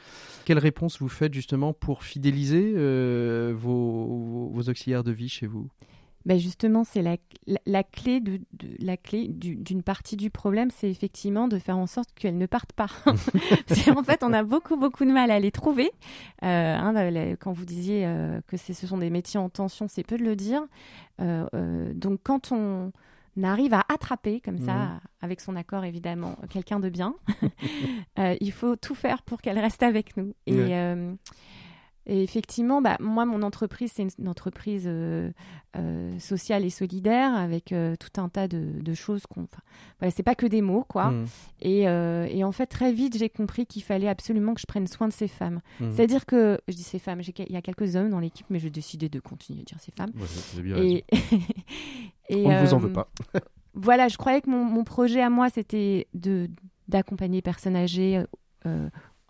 Quelle 0.45 0.59
réponse 0.59 0.99
vous 1.00 1.09
faites 1.09 1.35
justement 1.35 1.73
pour 1.73 2.02
fidéliser 2.02 2.73
euh, 2.76 3.52
vos, 3.54 4.52
auxiliaires 4.69 5.04
de 5.04 5.12
vie 5.12 5.28
chez 5.28 5.47
vous? 5.47 5.69
Ben 6.26 6.38
justement, 6.38 6.85
c'est 6.85 7.00
la, 7.00 7.16
la, 7.64 7.83
clé 7.83 8.21
de, 8.21 8.40
la 8.78 8.99
clé 8.99 9.26
d'une 9.28 9.83
partie 9.83 10.16
du 10.16 10.28
problème, 10.28 10.71
c'est 10.71 10.90
effectivement 10.90 11.49
de 11.49 11.59
faire 11.59 11.78
en 11.78 11.87
sorte 11.87 12.11
qu'elles 12.14 12.37
ne 12.37 12.45
partent 12.45 12.75
pas. 12.75 12.88
en 13.07 14.02
fait, 14.02 14.23
on 14.23 14.33
a 14.35 14.42
beaucoup 14.42 14.76
beaucoup 14.76 15.07
de 15.07 15.12
mal 15.12 15.30
à 15.30 15.40
les 15.40 15.50
trouver. 15.50 15.90
Euh, 16.42 16.76
hein, 16.76 17.35
quand 17.40 17.52
vous 17.52 17.64
disiez 17.64 18.04
euh, 18.04 18.40
que 18.47 18.59
ce 18.59 18.75
sont 18.75 18.99
des 18.99 19.09
métiers 19.09 19.40
en 19.40 19.49
tension, 19.49 19.87
c'est 19.88 20.02
peu 20.02 20.19
de 20.19 20.25
le 20.25 20.37
dire. 20.37 20.61
Euh, 21.21 21.95
donc, 21.95 22.21
quand 22.23 22.52
on 22.52 22.92
arrive 23.43 23.75
à 23.75 23.85
attraper 23.89 24.41
comme 24.41 24.59
ça, 24.59 24.75
mmh. 24.75 25.01
avec 25.23 25.41
son 25.41 25.57
accord 25.57 25.85
évidemment, 25.85 26.37
quelqu'un 26.51 26.81
de 26.81 26.89
bien, 26.89 27.15
il 28.41 28.53
faut 28.53 28.77
tout 28.77 28.95
faire 28.95 29.23
pour 29.23 29.41
qu'elle 29.41 29.59
reste 29.59 29.83
avec 29.83 30.17
nous. 30.17 30.35
Et 30.47 30.75
et 32.07 32.23
effectivement, 32.23 32.81
bah, 32.81 32.97
moi, 32.99 33.27
mon 33.27 33.43
entreprise, 33.43 33.93
c'est 33.95 34.07
une, 34.19 34.29
entreprise 34.29 34.85
euh, 34.87 35.31
euh, 35.77 36.19
sociale 36.19 36.65
et 36.65 36.71
solidaire 36.71 37.35
avec 37.35 37.73
euh, 37.73 37.95
tout 37.95 38.21
un 38.21 38.29
tas 38.29 38.49
de, 38.49 38.95
choses. 38.95 39.27
Qu'on, 39.27 39.47
voilà, 40.01 40.11
c'est 40.11 40.23
pas 40.23 40.35
que 40.35 40.47
des 40.47 40.63
mots, 40.63 40.85
quoi. 40.89 41.11
Mmh. 41.11 41.27
Et, 41.61 41.83
et, 41.83 42.43
en 42.43 42.53
fait, 42.53 42.67
très 42.67 42.93
vite, 42.93 43.17
j'ai 43.17 43.29
compris 43.29 43.67
qu'il 43.67 43.83
fallait 43.83 44.09
absolument 44.09 44.55
que 44.55 44.61
je 44.61 44.67
prenne 44.67 44.87
soin 44.87 45.09
de 45.09 45.13
ces 45.13 45.29
femmes. 45.29 45.61
Mmh. 45.79 45.93
C'est-à-dire 45.93 46.27
que, 46.27 46.59
je 46.69 46.75
dis 46.75 46.83
ces 46.83 46.99
femmes, 46.99 47.21
il 47.21 47.53
y 47.53 47.57
a 47.57 47.63
quelques 47.63 47.95
hommes 47.95 48.11
dans 48.11 48.21
l'équipe, 48.21 48.47
mais 48.51 48.59
j'ai 48.59 48.71
décidé 48.71 49.09
de 49.09 49.21
continuer 49.21 49.61
à 49.61 49.65
dire 49.65 49.79
ces 49.79 49.93
femmes. 49.93 50.13
et, 50.77 51.05
et, 52.31 52.47
On 52.47 52.51
ne 52.51 52.65
vous 52.65 52.75
en 52.75 52.79
veut 52.79 52.93
pas. 52.93 53.11
voilà, 53.75 54.09
je 54.09 54.17
croyais 54.17 54.41
que 54.41 54.51
mon, 54.51 54.65
mon 54.65 54.85
projet 54.85 55.21
à 55.21 55.31
moi, 55.31 55.51
c'était 55.51 56.07
de 56.15 56.49
d'accompagner 56.89 57.41
personnes 57.41 57.77
âgées 57.77 58.25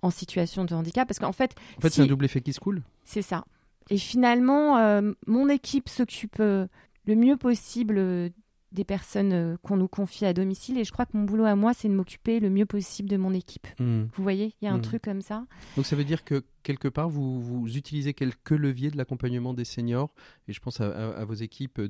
en 0.03 0.11
situation 0.11 0.65
de 0.65 0.75
handicap. 0.75 1.07
Parce 1.07 1.19
qu'en 1.19 1.33
fait. 1.33 1.55
En 1.77 1.81
fait, 1.81 1.91
c'est 1.91 2.03
un 2.03 2.07
double 2.07 2.25
effet 2.25 2.41
qui 2.41 2.53
se 2.53 2.61
coule. 2.61 2.83
C'est 3.05 3.23
ça. 3.23 3.45
Et 3.91 3.99
finalement, 3.99 4.79
euh, 4.79 5.13
mon 5.27 5.49
équipe 5.49 5.89
s'occupe 5.89 6.37
euh, 6.41 6.67
le 7.07 7.17
mieux 7.17 7.37
possible 7.37 7.97
euh, 7.99 8.29
des 8.71 8.85
personnes 8.85 9.59
qu'on 9.65 9.77
nous 9.77 9.89
confie 9.89 10.25
à 10.25 10.33
domicile. 10.33 10.79
Et 10.79 10.85
je 10.85 10.93
crois 10.93 11.05
que 11.05 11.17
mon 11.17 11.25
boulot 11.25 11.45
à 11.45 11.57
moi, 11.57 11.75
c'est 11.75 11.89
de 11.89 11.95
m'occuper 11.95 12.39
le 12.39 12.51
mieux 12.51 12.67
possible 12.67 13.09
de 13.09 13.17
mon 13.17 13.35
équipe. 13.35 13.67
Hmm. 13.81 14.05
Vous 14.15 14.23
voyez, 14.23 14.55
il 14.61 14.67
y 14.67 14.69
a 14.69 14.73
un 14.73 14.79
hmm. 14.79 14.83
truc 14.83 15.03
comme 15.03 15.23
ça. 15.23 15.45
Donc 15.77 15.87
ça 15.87 15.97
veut 15.97 16.05
dire 16.05 16.25
que 16.25 16.45
quelque 16.63 16.89
part, 16.89 17.09
vous, 17.09 17.41
vous 17.41 17.77
utilisez 17.77 18.15
quelques 18.15 18.51
leviers 18.51 18.91
de 18.91 18.97
l'accompagnement 18.97 19.55
des 19.55 19.65
seniors, 19.65 20.11
et 20.49 20.53
je 20.53 20.61
pense 20.61 20.81
à, 20.81 21.25
vos 21.25 21.35
équipes 21.35 21.81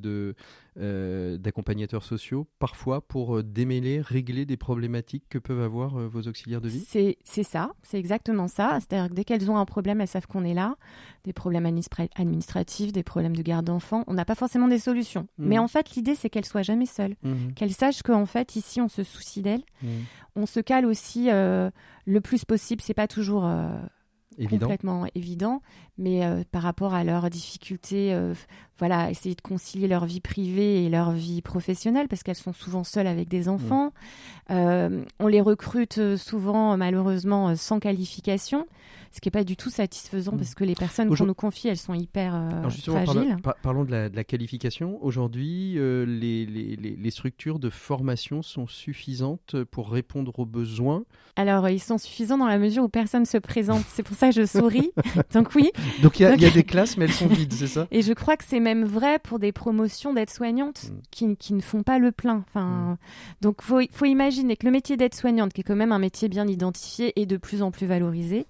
euh, 0.79 1.37
d'accompagnateurs 1.39 2.05
sociaux, 2.05 2.47
parfois 2.59 3.01
pour 3.01 3.39
euh, 3.39 3.43
démêler, 3.43 4.01
régler 4.01 4.47
des 4.47 4.57
problématiques 4.57 5.25
que 5.29 5.39
peuvent 5.39 5.63
avoir 5.63 5.99
euh, 5.99 6.07
vos 6.07 6.23
auxiliaires 6.23 6.61
de 6.61 6.69
vie? 6.69 6.87
C'est, 6.87 7.17
ça, 7.43 7.73
c'est 7.83 7.99
exactement 7.99 8.49
ça. 8.49 8.79
C'est-à-dire 8.81 9.11
que 9.11 9.15
dès 9.15 9.25
qu'elles 9.25 9.51
ont 9.51 9.57
un 9.57 9.65
problème, 9.65 10.01
elles 10.01 10.09
savent 10.09 10.27
qu'on 10.27 10.45
est 10.45 10.55
là. 10.55 10.77
Des 11.25 11.33
problèmes 11.33 11.67
administratifs, 11.67 12.93
des 12.93 13.03
problèmes 13.03 13.37
de 13.37 13.43
garde 13.43 13.67
d'enfants. 13.67 14.05
On 14.07 14.15
n'a 14.15 14.25
pas 14.25 14.35
forcément 14.35 14.69
des 14.69 14.79
solutions. 14.79 15.27
Mmh. 15.39 15.47
Mais 15.47 15.59
en 15.59 15.69
fait, 15.69 15.95
l'idée, 15.97 16.15
c'est 16.15 16.31
qu'elles 16.31 16.47
soient 16.47 16.63
jamais 16.63 16.87
seules. 16.87 17.17
Mmh. 17.23 17.53
Qu'elles 17.57 17.73
sachent 17.75 18.03
qu'en 18.03 18.27
fait, 18.27 18.57
ici, 18.57 18.81
on 18.81 18.89
se 18.89 19.03
soucie 19.03 19.43
d'elles. 19.43 19.65
Mmh. 19.83 19.89
On 20.37 20.47
se 20.47 20.61
cale 20.61 20.87
aussi 20.87 21.29
le 21.31 22.21
plus 22.21 22.45
possible. 22.45 22.81
C'est 22.81 22.95
pas 22.95 23.09
toujours 23.09 23.45
complètement 24.49 25.07
évident, 25.15 25.63
mais 25.99 26.25
euh, 26.25 26.43
par 26.51 26.63
rapport 26.63 26.95
à 26.95 27.05
leurs 27.05 27.29
difficultés, 27.31 28.15
euh, 28.15 28.35
voilà, 28.81 29.11
essayer 29.11 29.37
de 29.37 29.41
concilier 29.41 29.87
leur 29.87 30.07
vie 30.07 30.21
privée 30.21 30.85
et 30.85 30.89
leur 30.89 31.13
vie 31.13 31.43
professionnelle, 31.43 32.09
parce 32.09 32.23
qu'elles 32.23 32.35
sont 32.35 32.53
souvent 32.53 32.83
seules 32.83 33.07
avec 33.07 33.29
des 33.29 33.49
enfants. 33.49 33.93
Euh, 34.51 35.05
on 35.21 35.29
les 35.29 35.41
recrute 35.41 36.17
souvent, 36.17 36.77
malheureusement, 36.77 37.55
sans 37.55 37.79
qualification 37.79 38.67
ce 39.13 39.21
qui 39.21 39.29
n'est 39.29 39.33
pas 39.33 39.45
du 39.45 39.57
tout 39.57 39.71
satisfaisant 39.71 40.33
mm. 40.33 40.39
parce 40.39 40.55
que 40.55 40.65
les 40.65 40.75
personnes 40.75 41.15
qu'on 41.15 41.27
nous 41.27 41.35
confie, 41.35 41.69
elles 41.69 41.77
sont 41.77 41.95
hyper 41.95 42.35
euh, 42.35 42.71
fragiles. 42.71 43.37
parlons 43.63 43.85
de 43.85 44.11
la, 44.13 44.25
qualification. 44.25 45.03
Aujourd'hui, 45.05 45.75
euh, 45.77 46.05
les, 46.07 46.47
les, 46.47 46.77
les, 46.77 47.11
structures 47.11 47.59
de 47.59 47.71
formation 47.71 48.43
sont 48.43 48.67
suffisantes 48.67 49.57
pour 49.65 49.91
répondre 49.91 50.39
aux 50.39 50.47
besoins? 50.47 51.05
Alors, 51.35 51.69
ils 51.69 51.81
sont 51.81 51.99
suffisants 51.99 52.39
dans 52.39 52.47
la 52.47 52.59
mesure 52.59 52.85
où 52.85 52.89
personne 52.89 53.25
se 53.25 53.39
présente. 53.39 53.83
C'est 53.89 54.03
pour 54.03 54.17
ça 54.17 54.29
que 54.29 54.35
je 54.37 54.47
souris. 54.47 54.93
Donc 55.35 55.55
oui. 55.55 55.71
Donc 56.03 56.21
il 56.21 56.23
y, 56.23 56.27
a 56.27 56.51
des 56.51 56.65
classes, 56.65 56.97
mais 56.97 57.07
elles 57.07 57.13
sont 57.13 57.27
vides, 57.27 57.53
c'est 57.53 57.67
ça? 57.67 57.89
Et 57.91 58.03
je 58.03 58.13
crois 58.13 58.37
que 58.37 58.45
c'est 58.47 58.61
même 58.75 58.85
vrai 58.85 59.19
pour 59.19 59.39
des 59.39 59.53
promotions 59.53 60.13
d'aides-soignantes 60.15 60.91
mm. 60.91 61.01
qui, 61.11 61.37
qui, 61.37 61.55
ne 61.55 61.61
font 61.61 61.83
pas 61.83 61.99
le 61.99 62.13
plein. 62.13 62.45
Enfin, 62.47 62.67
mm. 62.67 62.97
Donc 63.41 63.57
il 63.61 63.65
faut, 63.67 63.81
faut 63.93 64.05
imaginer 64.05 64.57
que 64.57 64.67
le 64.67 64.73
métier 64.73 64.97
d'aide-soignante, 64.97 65.53
qui 65.53 65.61
est 65.61 65.65
quand 65.65 65.77
même 65.77 65.93
un 65.93 65.99
métier 65.99 66.29
bien 66.29 66.47
identifié 66.47 67.13
et 67.21 67.27
de 67.27 67.37
plus 67.37 67.63
en 67.63 67.71
plus 67.71 67.87
valorisé, 67.87 68.47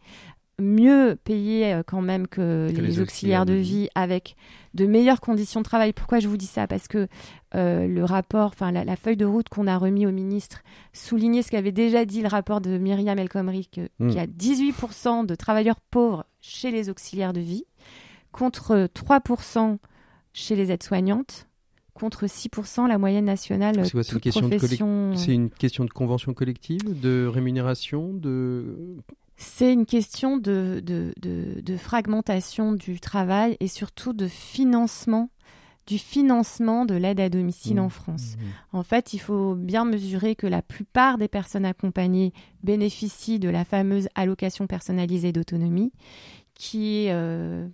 mieux 0.61 1.16
payés 1.24 1.72
euh, 1.72 1.83
quand 1.85 2.02
même 2.02 2.28
que, 2.28 2.70
les, 2.72 3.00
auxiliaires 3.00 3.46
de 3.46 3.54
vie, 3.54 3.88
avec 3.94 4.37
de 4.74 4.87
meilleures 4.87 5.20
conditions 5.20 5.61
de 5.61 5.64
travail. 5.64 5.92
Pourquoi 5.92 6.20
je 6.20 6.28
vous 6.28 6.37
dis 6.37 6.46
ça? 6.46 6.66
Parce 6.66 6.87
que 6.87 7.09
euh, 7.54 7.87
le 7.87 8.04
rapport, 8.04 8.48
enfin 8.48 8.70
la, 8.70 8.96
feuille 8.96 9.16
de 9.16 9.24
route 9.24 9.48
qu'on 9.48 9.66
a 9.66 9.76
remis 9.76 10.06
au 10.06 10.12
ministre 10.12 10.62
soulignait 10.92 11.42
ce 11.42 11.50
qu'avait 11.50 11.72
déjà 11.72 12.04
dit 12.04 12.22
le 12.22 12.28
rapport 12.28 12.61
de 12.61 12.78
Myriam 12.78 13.18
El 13.18 13.28
Khomri, 13.28 13.68
hmm. 13.76 14.09
qu'il 14.09 14.16
y 14.16 14.20
a 14.20 14.26
18% 14.26 15.26
de 15.26 15.35
travailleurs 15.35 15.80
pauvres 15.80 16.24
chez 16.40 16.70
les 16.70 16.88
auxiliaires 16.88 17.33
de 17.33 17.40
vie, 17.40 17.64
contre 18.33 18.88
3% 18.94 19.78
chez 20.33 20.57
les 20.57 20.71
aides-soignantes, 20.71 21.47
contre 21.95 22.27
6% 22.27 22.88
la 22.88 22.99
moyenne 22.99 23.25
nationale. 23.25 23.85
C'est 23.85 24.12
une, 24.12 24.21
question 24.21 24.49
de 24.49 25.31
une 25.31 25.51
question 25.51 25.85
de 25.85 25.90
convention 25.90 26.33
collective, 26.35 26.99
de 27.01 27.27
rémunération, 27.27 28.12
de 28.14 28.97
c'est 29.40 29.73
une 29.73 29.87
question 29.87 30.37
de, 30.37 30.83
de, 30.85 31.77
fragmentation 31.79 32.73
du 32.73 33.01
travail 33.01 33.57
et 33.59 33.69
surtout 33.69 34.12
de 34.12 34.29
financement 34.29 35.31
du 35.87 35.99
financement 35.99 36.85
de 36.85 36.95
l'aide 36.95 37.19
à 37.19 37.29
domicile 37.29 37.77
mmh. 37.77 37.85
en 37.85 37.88
France. 37.88 38.37
Mmh. 38.37 38.77
En 38.77 38.83
fait, 38.85 39.12
il 39.12 39.19
faut 39.19 39.57
bien 39.57 39.85
mesurer 39.85 40.37
que 40.37 40.47
la 40.47 40.62
plupart 40.62 41.19
des 41.19 41.27
personnes 41.27 41.64
accompagnées 41.64 42.33
bénéficient 42.62 43.40
de 43.40 43.49
la 43.49 43.64
fameuse 43.64 44.09
allocation 44.14 44.69
personnalisée 44.69 45.33
d'autonomie, 45.33 45.90
qui 46.55 47.07
est, 47.07 47.12
euh, 47.12 47.66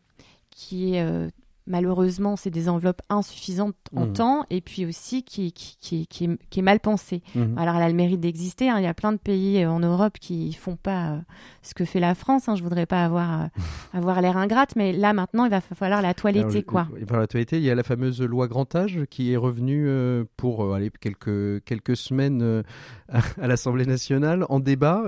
qui 0.51 0.95
est 0.95 1.03
euh, 1.03 1.29
malheureusement, 1.67 2.37
c'est 2.37 2.51
des 2.51 2.69
enveloppes 2.69 3.03
insuffisantes 3.09 3.75
en 3.95 4.07
mmh. 4.07 4.13
temps 4.13 4.47
et 4.51 4.61
puis 4.61 4.87
aussi 4.87 5.23
qui, 5.23 5.53
qui, 5.53 6.07
qui, 6.07 6.25
est, 6.25 6.63
mal 6.63 6.81
pensée. 6.81 7.23
Mmh. 7.35 7.59
Alors, 7.59 7.77
elle 7.77 7.83
a 7.83 7.89
le 7.89 7.95
mérite 7.95 8.21
d'exister. 8.21 8.69
Hein. 8.69 8.79
Il 8.79 8.85
y 8.85 8.89
a 8.89 8.95
plein 8.95 9.13
de 9.13 9.19
pays 9.19 9.63
euh, 9.63 9.71
en 9.71 9.81
Europe 9.81 10.19
qui 10.21 10.53
font 10.53 10.77
pas 10.77 11.11
euh, 11.11 11.19
ce 11.63 11.75
que 11.75 11.85
fait 11.85 12.01
la 12.01 12.15
France. 12.15 12.49
Hein. 12.49 12.55
Je 12.55 12.63
voudrais 12.63 12.87
pas 12.87 13.05
avoir, 13.05 13.43
euh, 13.43 13.47
avoir 13.93 14.21
l'air 14.21 14.37
ingrate, 14.37 14.77
mais 14.77 14.93
là, 14.93 15.13
maintenant, 15.13 15.45
il 15.45 15.51
va 15.51 15.61
falloir 15.61 16.03
la 16.03 16.15
toiletter. 16.15 16.63
quoi. 16.63 16.89
Il 16.95 17.01
va 17.01 17.07
falloir 17.07 17.21
la 17.23 17.27
toiletter. 17.27 17.59
Il 17.59 17.65
y 17.65 17.71
a 17.71 17.75
la 17.75 17.83
fameuse 17.83 18.23
loi 18.23 18.49
grand 18.49 18.75
âge 18.75 19.01
qui 19.11 19.33
est 19.33 19.37
revenue 19.37 19.89
pour 20.37 20.75
aller 20.75 20.91
quelques, 21.01 21.65
quelques 21.65 21.97
semaines 21.97 22.63
à, 23.09 23.47
l'Assemblée 23.47 23.87
nationale 23.87 24.45
en 24.49 24.61
débat. 24.61 25.05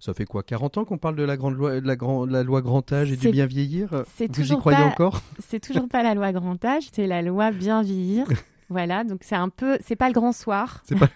ça 0.00 0.14
fait 0.14 0.24
quoi 0.24 0.42
40 0.42 0.78
ans 0.78 0.84
qu'on 0.84 0.98
parle 0.98 1.16
de 1.16 1.22
la, 1.22 1.36
grande 1.36 1.54
loi, 1.54 1.80
de 1.80 1.86
la, 1.86 1.96
grand, 1.96 2.26
la 2.26 2.42
loi 2.42 2.62
grand 2.62 2.90
âge 2.92 3.12
et 3.12 3.16
du 3.16 3.30
bien 3.30 3.46
vieillir? 3.46 4.04
Vous 4.18 4.52
y 4.52 4.56
croyez 4.56 4.82
encore? 4.82 5.20
C'est 5.38 5.60
toujours 5.60 5.88
pas 5.92 6.02
la 6.02 6.14
loi 6.14 6.32
grand 6.32 6.64
âge, 6.64 6.84
c'est 6.92 7.06
la 7.06 7.22
loi 7.22 7.52
bien 7.52 7.82
vieillir. 7.82 8.26
Voilà, 8.72 9.04
donc 9.04 9.20
c'est 9.22 9.36
un 9.36 9.50
peu, 9.50 9.76
c'est 9.84 9.96
pas 9.96 10.06
le 10.08 10.14
grand 10.14 10.32
soir. 10.32 10.82
C'est 10.86 10.98
pas, 10.98 11.08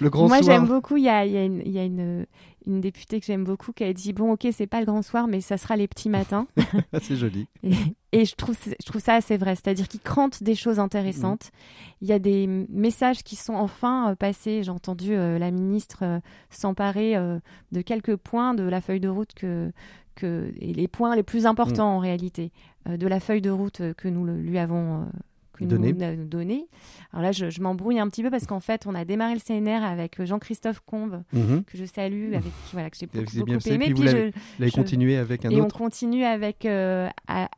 le 0.00 0.08
grand 0.08 0.28
soir. 0.28 0.40
Moi, 0.40 0.40
j'aime 0.40 0.66
beaucoup. 0.66 0.96
Il 0.96 1.04
y 1.04 1.10
a, 1.10 1.26
y 1.26 1.36
a, 1.36 1.44
une, 1.44 1.60
y 1.66 1.78
a 1.78 1.84
une, 1.84 2.24
une, 2.66 2.80
députée 2.80 3.20
que 3.20 3.26
j'aime 3.26 3.44
beaucoup 3.44 3.72
qui 3.72 3.84
a 3.84 3.92
dit 3.92 4.14
bon, 4.14 4.32
ok, 4.32 4.46
c'est 4.50 4.66
pas 4.66 4.80
le 4.80 4.86
grand 4.86 5.02
soir, 5.02 5.26
mais 5.26 5.42
ça 5.42 5.58
sera 5.58 5.76
les 5.76 5.86
petits 5.86 6.08
matins. 6.08 6.46
c'est 7.02 7.16
joli. 7.16 7.48
Et, 8.12 8.24
je 8.24 8.34
trouve, 8.34 8.56
je 8.64 8.86
trouve 8.86 9.02
ça 9.02 9.12
assez 9.12 9.36
vrai. 9.36 9.56
C'est-à-dire 9.56 9.88
qu'ils 9.88 10.00
crantent 10.00 10.42
des 10.42 10.54
choses 10.54 10.78
intéressantes. 10.78 11.50
Il 12.00 12.08
y 12.08 12.12
a 12.12 12.18
des 12.18 12.46
messages 12.46 13.22
qui 13.22 13.36
sont 13.36 13.54
enfin 13.54 14.12
euh, 14.12 14.14
passés. 14.14 14.62
J'ai 14.62 14.70
entendu 14.70 15.14
euh, 15.14 15.38
la 15.38 15.50
ministre 15.50 15.98
euh, 16.02 16.20
s'emparer 16.48 17.14
de 17.72 17.80
quelques 17.82 18.16
points 18.16 18.54
de 18.54 18.62
la 18.62 18.80
feuille 18.80 19.00
de 19.00 19.08
route 19.08 19.34
que 19.34 19.70
que 20.14 20.52
et 20.60 20.72
les 20.72 20.88
points 20.88 21.16
les 21.16 21.22
plus 21.22 21.44
importants 21.46 21.90
mm. 21.90 21.96
en 21.96 21.98
réalité 21.98 22.52
de 22.86 23.06
la 23.06 23.20
feuille 23.20 23.40
de 23.40 23.50
route 23.50 23.82
que 23.96 24.08
nous 24.08 24.26
lui 24.26 24.58
avons 24.58 25.06
donné. 25.60 26.66
Alors 27.12 27.22
là, 27.22 27.32
je, 27.32 27.60
m'embrouille 27.60 27.98
un 27.98 28.08
petit 28.08 28.22
peu 28.22 28.30
parce 28.30 28.46
qu'en 28.46 28.60
fait, 28.60 28.86
on 28.86 28.94
a 28.94 29.04
démarré 29.04 29.34
le 29.34 29.40
CNR 29.40 29.84
avec 29.84 30.22
Jean-Christophe 30.22 30.80
Combe, 30.80 31.22
mhm. 31.32 31.64
que 31.64 31.78
je 31.78 31.84
salue, 31.84 32.34
avec 32.34 32.44
qui 32.66 32.72
voilà, 32.72 32.90
que 32.90 32.96
j'ai 32.98 33.06
beaucoup, 33.06 33.36
beaucoup 33.38 33.68
aimé. 33.68 33.92
Puis, 33.94 34.66
vous 34.66 34.70
continué 34.72 35.16
avec 35.16 35.44
un 35.44 35.50
et 35.50 35.54
autre. 35.56 35.62
Et 35.62 35.66
on 35.66 35.78
continue 35.78 36.24
avec, 36.24 36.64
euh, 36.66 37.08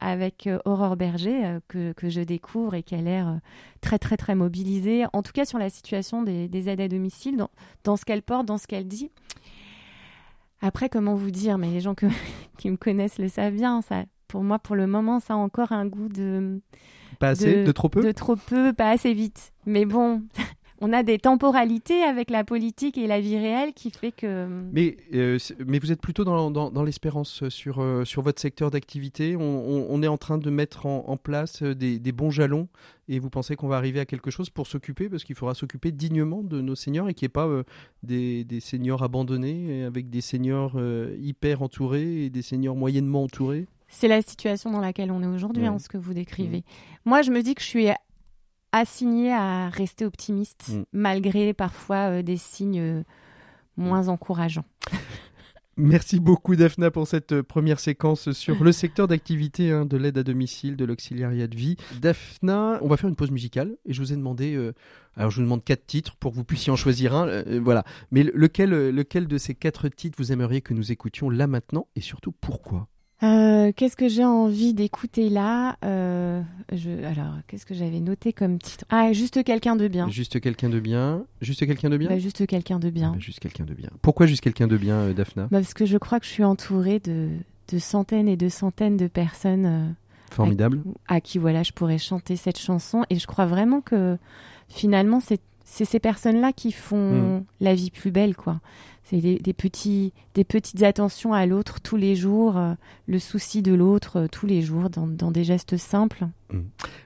avec 0.01 0.47
euh, 0.47 0.59
Aurore 0.65 0.97
Berger, 0.97 1.45
euh, 1.45 1.61
que, 1.69 1.93
que, 1.93 2.09
je 2.09 2.21
découvre 2.21 2.75
et 2.75 2.83
qui 2.83 2.95
a 2.95 3.01
l'air 3.01 3.41
très, 3.81 3.99
très, 3.99 4.17
très 4.17 4.35
mobilisée, 4.35 5.05
en 5.12 5.23
tout 5.23 5.33
cas 5.33 5.45
sur 5.45 5.59
la 5.59 5.71
situation 5.71 6.23
des, 6.23 6.49
des 6.49 6.69
aides 6.69 6.81
à 6.81 6.89
domicile, 6.89 7.37
dans, 7.37 7.51
dans 7.85 7.97
ce 7.97 8.05
qu'elle 8.05 8.23
porte, 8.23 8.47
dans 8.47 8.59
ce 8.59 8.67
qu'elle 8.67 8.87
dit. 8.87 9.11
Après, 10.61 10.89
comment 10.89 11.15
vous 11.15 11.31
dire 11.31 11.59
Mais 11.59 11.71
les 11.71 11.81
gens 11.81 11.95
que, 11.95 12.07
qui 12.59 12.71
me 12.71 12.77
connaissent 12.77 13.19
le 13.19 13.29
savent 13.29 13.55
bien. 13.55 13.83
Ça, 13.83 14.05
pour 14.29 14.43
moi, 14.43 14.59
pour 14.59 14.77
le 14.77 14.87
moment, 14.87 15.21
ça 15.21 15.35
a 15.35 15.37
encore 15.37 15.73
un 15.73 15.87
goût 15.87 16.09
de 16.09 16.61
pas 17.19 17.29
assez, 17.29 17.65
de, 17.65 17.73
trop 17.73 17.89
peu 17.89 18.03
De 18.03 18.12
trop 18.12 18.37
peu, 18.37 18.73
pas 18.73 18.91
assez 18.91 19.15
vite. 19.15 19.53
Mais 19.65 19.85
bon, 19.85 20.23
on 20.81 20.93
a 20.93 21.03
des 21.03 21.19
temporalités 21.19 22.03
avec 22.03 22.31
la 22.31 22.45
politique 22.45 22.99
et 22.99 23.07
la 23.07 23.21
vie 23.21 23.39
réelle 23.39 23.73
qui 23.73 23.91
fait 23.91 24.12
que. 24.12 24.47
Mais, 24.73 24.97
euh, 25.15 25.39
mais 25.67 25.79
vous 25.79 25.93
êtes 25.93 26.01
plutôt 26.01 26.25
dans, 26.25 26.51
dans, 26.51 26.83
l'espérance 26.83 27.49
sur, 27.49 27.81
euh, 27.81 28.05
sur 28.05 28.23
votre 28.23 28.41
secteur 28.41 28.71
d'activité. 28.71 29.37
On, 29.37 30.03
est 30.03 30.09
en 30.09 30.19
train 30.19 30.39
de 30.39 30.51
mettre 30.51 30.87
en, 30.87 31.17
place 31.17 31.62
des, 31.62 31.99
des, 31.99 32.12
bons 32.12 32.31
jalons 32.31 32.69
et 33.09 33.19
vous 33.19 33.31
pensez 33.31 33.57
qu'on 33.57 33.69
va 33.69 33.77
arriver 33.77 34.01
à 34.01 34.05
quelque 34.05 34.31
chose 34.31 34.51
pour 34.51 34.67
s'occuper 34.67 35.09
parce 35.09 35.25
qu'il 35.25 35.35
faudra 35.35 35.55
s'occuper 35.55 35.93
dignement 35.93 36.43
de 36.43 36.61
nos 36.61 36.75
seniors 36.75 37.09
et 37.09 37.15
qu'il 37.15 37.25
n'y 37.25 37.31
ait 37.31 37.31
pas 37.31 37.49
des, 38.03 38.45
des, 38.45 38.61
seniors 38.61 39.03
abandonnés 39.03 39.85
avec 39.85 40.11
des 40.11 40.21
seniors 40.21 40.79
hyper 41.19 41.62
entourés 41.62 42.25
et 42.25 42.31
des 42.31 42.43
seniors 42.43 42.77
moyennement 42.77 43.23
entourés. 43.23 43.67
C'est 43.88 44.09
la 44.09 44.22
situation 44.22 44.70
dans 44.70 44.81
laquelle 44.81 45.11
on 45.11 45.22
est 45.22 45.27
aujourd'hui, 45.27 45.68
en 45.68 45.75
hein, 45.75 45.79
ce 45.79 45.88
que 45.88 45.96
vous 45.96 46.14
décrivez. 46.14 46.64
Moi, 47.05 47.22
je 47.22 47.31
me 47.31 47.42
dis 47.42 47.55
que 47.55 47.62
je 47.62 47.66
suis 47.66 47.88
assignée 48.72 49.33
à 49.33 49.68
rester 49.68 50.05
optimiste, 50.05 50.68
mm. 50.68 50.83
malgré 50.92 51.55
parfois 51.55 52.11
euh, 52.11 52.22
des 52.22 52.37
signes 52.37 52.81
euh, 52.81 53.03
moins 53.77 54.09
encourageants. 54.09 54.64
Merci 55.79 56.20
beaucoup 56.20 56.57
Daphna 56.57 56.90
pour 56.90 57.07
cette 57.07 57.33
euh, 57.33 57.42
première 57.42 57.81
séquence 57.81 58.33
sur 58.33 58.64
le 58.64 58.72
secteur 58.72 59.09
d'activité 59.09 59.70
hein, 59.70 59.85
de 59.85 59.99
l'aide 59.99 60.16
à 60.16 60.22
domicile, 60.22 60.77
de 60.77 60.87
l'auxiliariat 60.87 61.49
de 61.49 61.57
vie. 61.57 61.77
Daphna, 62.01 62.79
on 62.81 62.88
va 62.88 62.96
faire 62.96 63.11
une 63.11 63.16
pause 63.16 63.31
musicale 63.31 63.77
et 63.85 63.92
je 63.92 64.01
vous 64.01 64.11
ai 64.12 64.16
demandé, 64.16 64.59
alors 65.16 65.31
je 65.31 65.37
vous 65.37 65.42
demande 65.42 65.62
quatre 65.62 65.87
titres 65.87 66.16
pour 66.16 66.33
que 66.33 66.37
vous 66.37 66.44
puissiez 66.44 66.72
en 66.72 66.77
choisir 66.77 67.14
un, 67.14 67.42
voilà. 67.61 67.85
Mais 68.11 68.22
lequel, 68.22 68.70
lequel 68.70 69.29
de 69.29 69.37
ces 69.37 69.55
quatre 69.55 69.90
titres 69.90 70.16
vous 70.18 70.33
aimeriez 70.33 70.62
que 70.62 70.72
nous 70.72 70.92
écoutions 70.92 71.29
là 71.29 71.46
maintenant 71.46 71.88
et 71.94 72.01
surtout 72.01 72.33
pourquoi? 72.33 72.88
Euh, 73.22 73.72
qu'est-ce 73.74 73.96
que 73.96 74.09
j'ai 74.09 74.24
envie 74.24 74.74
d'écouter 74.74 75.31
là 75.31 75.76
euh, 75.85 76.42
je, 76.72 76.90
Alors, 77.05 77.33
qu'est-ce 77.46 77.64
que 77.64 77.74
j'avais 77.74 78.00
noté 78.00 78.35
comme 78.35 78.59
titre? 78.59 78.85
Ah, 78.90 79.12
juste 79.14 79.42
quelqu'un 79.42 79.74
de 79.74 79.88
bien. 79.88 80.09
Juste 80.11 80.38
quelqu'un 80.38 80.68
de 80.68 80.76
bien. 80.76 81.24
Juste 81.40 81.66
quelqu'un 81.66 81.88
de 81.88 81.96
bien? 81.96 82.11
Bah, 82.11 82.18
juste 82.18 82.46
quelqu'un 82.46 82.79
de 82.79 82.90
bien. 82.90 83.09
Ah, 83.09 83.12
bah, 83.14 83.18
juste 83.18 83.40
quelqu'un 83.40 83.64
de 83.64 83.72
bien. 83.72 83.88
Pourquoi 84.02 84.26
juste 84.26 84.42
quelqu'un 84.42 84.66
de 84.66 84.76
bien, 84.76 84.96
euh, 84.96 85.12
Daphna? 85.14 85.44
Bah, 85.44 85.61
Parce 85.61 85.72
que 85.72 85.87
je 85.87 85.96
crois 85.96 86.20
que 86.20 86.26
je 86.26 86.31
suis 86.31 86.44
entourée 86.44 87.00
de, 87.00 87.31
de 87.72 87.79
centaines 87.79 88.29
et 88.29 88.37
de 88.37 88.50
centaines 88.50 88.98
de 88.98 89.07
personnes. 89.07 89.94
Formidables. 90.31 90.83
À, 91.09 91.22
qui 91.22 91.38
voilà, 91.38 91.62
je 91.62 91.72
pourrais 91.72 91.98
chanter 91.98 92.37
cette 92.37 92.59
chanson. 92.59 93.05
Et 93.09 93.18
je 93.18 93.26
crois 93.26 93.46
vraiment 93.46 93.81
que 93.81 94.18
finalement, 94.68 95.20
c'est 95.20 95.40
ces 95.64 96.00
personnes-là 96.00 96.52
qui 96.52 96.70
font 96.70 97.38
hmm. 97.38 97.44
la 97.61 97.74
vie 97.74 97.90
plus 97.90 98.11
belle, 98.11 98.37
quoi. 98.37 98.61
C'est 99.09 99.21
des, 99.21 99.53
petits, 99.53 100.12
des 100.35 100.42
petites 100.42 100.83
attentions 100.83 101.33
à 101.33 101.47
l'autre 101.47 101.81
tous 101.81 101.95
les 101.95 102.16
jours, 102.16 102.57
euh, 102.57 102.75
le 103.07 103.21
souci 103.21 103.62
de 103.62 103.73
l'autre 103.73 104.23
euh, 104.23 104.27
tous 104.27 104.47
les 104.47 104.62
jours, 104.62 104.90
dans, 104.90 105.31
des 105.31 105.45
gestes 105.45 105.77
simples. 105.77 106.27
Mmh. 106.53 106.59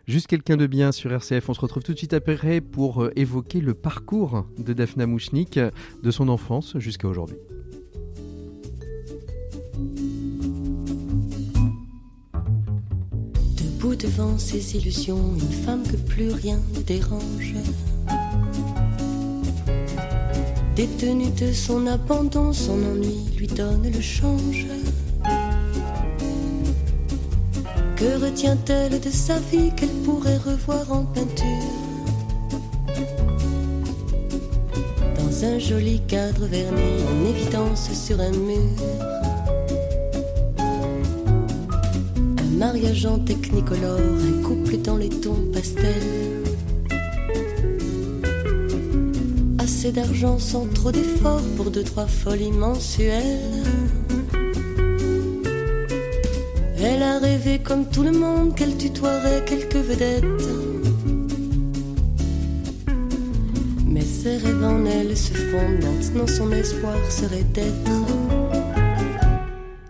Juste 0.09 0.27
quelqu'un 0.27 0.57
de 0.57 0.67
bien 0.67 0.93
sur 0.93 1.13
RCF. 1.13 1.51
On 1.51 1.55
se 1.55 1.61
retrouve 1.61 1.83
tout 1.83 1.93
de 1.93 1.99
suite 1.99 2.15
après 2.15 2.63
pour 2.63 3.03
euh, 3.03 3.13
évoquer 3.17 3.61
le 3.61 3.75
parcours 3.75 4.47
de 4.57 4.73
Daphna 4.73 5.05
Mouchnik, 5.05 5.59
de 5.59 6.11
son 6.11 6.31
enfance 6.31 6.79
jusqu'à 6.79 7.07
aujourd'hui. 7.07 7.37
Debout 13.59 13.95
devant 13.95 14.39
ses 14.39 14.79
illusions, 14.79 15.35
une 15.35 15.53
femme 15.53 15.83
que 15.83 15.97
plus 15.97 16.31
rien 16.31 16.61
ne 16.75 16.81
dérange 16.81 17.57
Détenue 20.81 21.31
de 21.39 21.53
son 21.53 21.87
abandon, 21.87 22.55
son 22.55 22.73
ennui 22.73 23.27
lui 23.37 23.47
donne 23.47 23.87
le 23.93 24.01
change. 24.01 24.67
Que 27.97 28.19
retient-elle 28.19 28.99
de 28.99 29.11
sa 29.11 29.39
vie 29.53 29.73
qu'elle 29.77 29.91
pourrait 30.07 30.39
revoir 30.39 30.91
en 30.91 31.05
peinture? 31.05 31.45
Dans 35.19 35.45
un 35.45 35.59
joli 35.59 36.01
cadre 36.09 36.47
verni 36.47 37.03
en 37.13 37.29
évidence 37.29 37.91
sur 37.93 38.19
un 38.19 38.31
mur. 38.31 38.57
Un 42.39 42.57
mariage 42.57 43.05
en 43.05 43.19
technicolore, 43.19 44.01
un 44.01 44.43
couple 44.43 44.79
dans 44.79 44.97
les 44.97 45.11
tons 45.11 45.45
pastels 45.53 46.50
d'argent 49.93 50.39
sans 50.39 50.67
trop 50.67 50.93
d'efforts 50.93 51.43
pour 51.57 51.71
deux, 51.71 51.85
trois 51.85 52.07
folies 52.07 52.53
mensuelles. 52.53 53.65
Elle 56.79 57.03
a 57.03 57.19
rêvé 57.19 57.61
comme 57.61 57.87
tout 57.89 58.03
le 58.03 58.11
monde 58.11 58.55
qu'elle 58.55 58.77
tutoierait 58.77 59.45
quelques 59.47 59.77
vedettes. 59.77 60.25
Mais 63.87 64.03
ses 64.03 64.37
rêves 64.37 64.65
en 64.65 64.85
elle 64.85 65.17
se 65.17 65.33
fondent 65.33 65.83
maintenant, 65.83 66.27
son 66.27 66.53
espoir 66.53 66.99
serait 67.09 67.47
d'être 67.55 67.91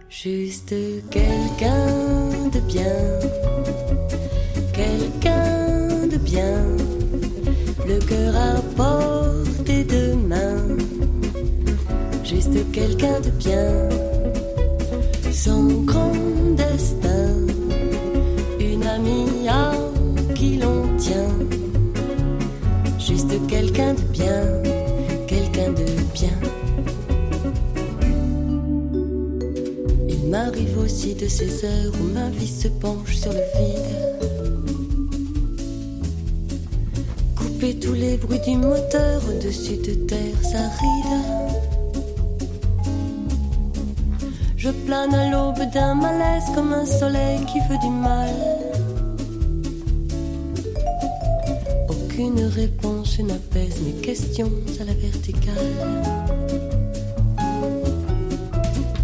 juste 0.08 0.74
quelqu'un 1.10 1.88
de 2.52 2.60
bien. 2.60 3.00
Quelqu'un 4.72 6.06
de 6.06 6.16
bien, 6.16 6.64
le 7.88 7.98
cœur 7.98 8.36
à 8.36 8.60
juste 12.50 12.72
quelqu'un 12.72 13.20
de 13.20 13.30
bien, 13.30 13.88
son 15.32 15.82
grand 15.84 16.12
destin, 16.56 17.36
une 18.58 18.86
amie 18.86 19.48
à 19.48 19.72
qui 20.34 20.56
l'on 20.56 20.96
tient, 20.96 21.34
juste 22.98 23.34
quelqu'un 23.46 23.94
de 23.94 24.02
bien, 24.12 24.42
quelqu'un 25.26 25.70
de 25.70 25.84
bien. 26.12 26.38
Il 30.08 30.28
m'arrive 30.28 30.78
aussi 30.78 31.14
de 31.14 31.28
ces 31.28 31.64
heures 31.64 31.92
où 32.00 32.14
ma 32.14 32.30
vie 32.30 32.48
se 32.48 32.68
penche 32.68 33.16
sur 33.16 33.32
le 33.32 33.44
vide. 33.58 34.30
Couper 37.36 37.78
tous 37.78 37.94
les 37.94 38.16
bruits 38.16 38.40
du 38.40 38.56
moteur 38.56 39.22
au-dessus 39.28 39.76
de 39.76 39.94
terres 40.06 40.54
arides 40.54 41.49
à 44.92 45.30
l'aube 45.30 45.70
d'un 45.72 45.94
malaise 45.94 46.44
comme 46.54 46.72
un 46.72 46.84
soleil 46.84 47.38
qui 47.46 47.60
veut 47.68 47.78
du 47.78 47.90
mal. 47.90 48.30
Aucune 51.88 52.44
réponse 52.46 53.18
n'apaise 53.20 53.80
mes 53.82 54.00
questions 54.00 54.50
à 54.80 54.84
la 54.84 54.94
verticale. 54.94 55.54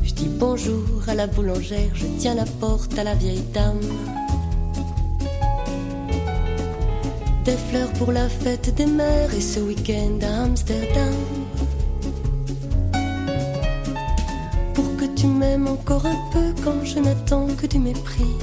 Je 0.03 0.13
dis 0.15 0.29
bonjour 0.29 1.03
à 1.09 1.15
la 1.15 1.27
boulangère, 1.29 1.91
je 1.95 2.07
tiens 2.19 2.35
la 2.35 2.47
porte 2.61 2.99
à 2.99 3.05
la 3.05 3.15
vieille 3.15 3.45
dame. 3.55 3.81
Des 7.45 7.57
fleurs 7.69 7.93
pour 7.93 8.11
la 8.11 8.29
fête 8.29 8.75
des 8.75 8.87
mères 8.87 9.33
et 9.33 9.41
ce 9.41 9.61
week-end 9.61 10.19
à 10.23 10.45
Amsterdam. 10.45 11.15
Encore 15.65 16.05
un 16.05 16.17
peu 16.33 16.55
quand 16.63 16.85
je 16.85 16.99
n'attends 16.99 17.47
que 17.57 17.67
du 17.67 17.79
mépris. 17.79 18.37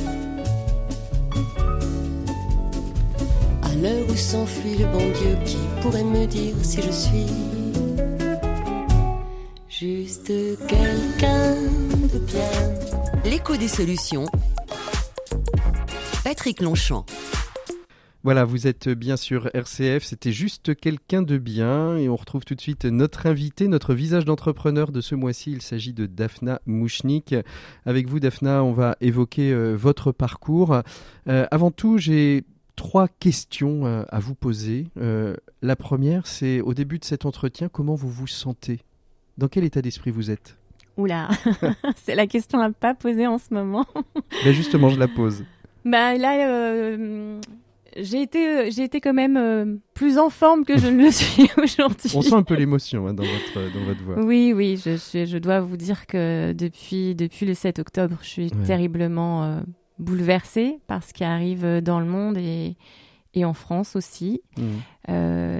À 3.61 3.75
l'heure 3.75 4.05
où 4.09 4.15
s'enfuit 4.15 4.77
le 4.77 4.85
bon 4.85 5.11
Dieu, 5.19 5.37
qui 5.45 5.57
pourrait 5.81 6.03
me 6.03 6.25
dire 6.25 6.55
si 6.63 6.81
je 6.81 6.91
suis 6.91 7.25
juste 9.69 10.31
quelqu'un 10.67 11.55
de 12.13 12.19
bien? 12.19 12.49
L'écho 13.25 13.55
des 13.57 13.67
solutions. 13.67 14.25
Patrick 16.23 16.61
Longchamp. 16.61 17.05
Voilà, 18.23 18.45
vous 18.45 18.67
êtes 18.67 18.87
bien 18.87 19.17
sûr 19.17 19.49
RCF, 19.53 20.01
c'était 20.01 20.31
juste 20.31 20.75
quelqu'un 20.77 21.23
de 21.23 21.37
bien 21.37 21.97
et 21.97 22.07
on 22.07 22.15
retrouve 22.15 22.45
tout 22.45 22.55
de 22.55 22.61
suite 22.61 22.85
notre 22.85 23.25
invité, 23.25 23.67
notre 23.67 23.93
visage 23.93 24.23
d'entrepreneur 24.23 24.93
de 24.93 25.01
ce 25.01 25.13
mois-ci. 25.13 25.51
Il 25.51 25.61
s'agit 25.61 25.91
de 25.91 26.05
Daphna 26.05 26.61
Mouchnik. 26.65 27.35
Avec 27.85 28.07
vous, 28.07 28.21
Daphna, 28.21 28.63
on 28.63 28.71
va 28.71 28.95
évoquer 29.01 29.51
euh, 29.51 29.73
votre 29.73 30.13
parcours. 30.13 30.83
Euh, 31.27 31.45
avant 31.51 31.69
tout, 31.69 31.97
j'ai 31.97 32.45
trois 32.77 33.09
questions 33.09 33.85
euh, 33.85 34.03
à 34.07 34.21
vous 34.21 34.35
poser. 34.35 34.87
la 35.61 35.75
première, 35.75 36.25
c'est 36.25 36.61
au 36.61 36.73
début 36.73 36.99
de 36.99 37.05
cet 37.05 37.25
entretien, 37.25 37.67
comment 37.67 37.95
vous 37.95 38.09
vous 38.09 38.27
sentez? 38.27 38.79
Dans 39.37 39.49
quel 39.49 39.65
état 39.65 39.81
d'esprit 39.81 40.11
vous 40.11 40.31
êtes? 40.31 40.55
Oula, 40.95 41.27
c'est 41.97 42.15
la 42.15 42.27
question 42.27 42.61
à 42.61 42.71
pas 42.71 42.93
poser 42.93 43.27
en 43.27 43.37
ce 43.37 43.53
moment. 43.53 43.85
Mais 44.45 44.53
justement, 44.53 44.87
je 44.87 44.97
la 44.97 45.09
pose. 45.09 45.43
Bah 45.83 46.15
là, 46.15 46.95
j'ai 47.97 48.21
été, 48.21 48.47
euh, 48.47 48.69
j'ai 48.71 48.83
été 48.83 49.01
quand 49.01 49.13
même 49.13 49.37
euh, 49.37 49.75
plus 49.93 50.17
en 50.17 50.29
forme 50.29 50.65
que 50.65 50.77
je 50.77 50.87
ne 50.87 51.03
le 51.03 51.11
suis 51.11 51.49
aujourd'hui. 51.61 52.11
On 52.15 52.21
sent 52.21 52.33
un 52.33 52.43
peu 52.43 52.55
l'émotion 52.55 53.07
hein, 53.07 53.13
dans, 53.13 53.23
votre, 53.23 53.73
dans 53.73 53.85
votre 53.85 54.03
voix. 54.03 54.19
Oui, 54.23 54.53
oui, 54.55 54.81
je, 54.83 54.97
je, 54.97 55.25
je, 55.25 55.37
dois 55.37 55.61
vous 55.61 55.77
dire 55.77 56.05
que 56.07 56.53
depuis, 56.53 57.15
depuis 57.15 57.45
le 57.45 57.53
7 57.53 57.79
octobre, 57.79 58.17
je 58.21 58.27
suis 58.27 58.51
terriblement 58.51 59.43
euh, 59.43 59.59
bouleversée 59.99 60.79
par 60.87 61.03
ce 61.03 61.13
qui 61.13 61.23
arrive 61.23 61.81
dans 61.81 61.99
le 61.99 62.05
monde 62.05 62.37
et, 62.37 62.75
et 63.33 63.45
en 63.45 63.53
France 63.53 63.95
aussi. 63.95 64.41
Mmh. 64.57 65.13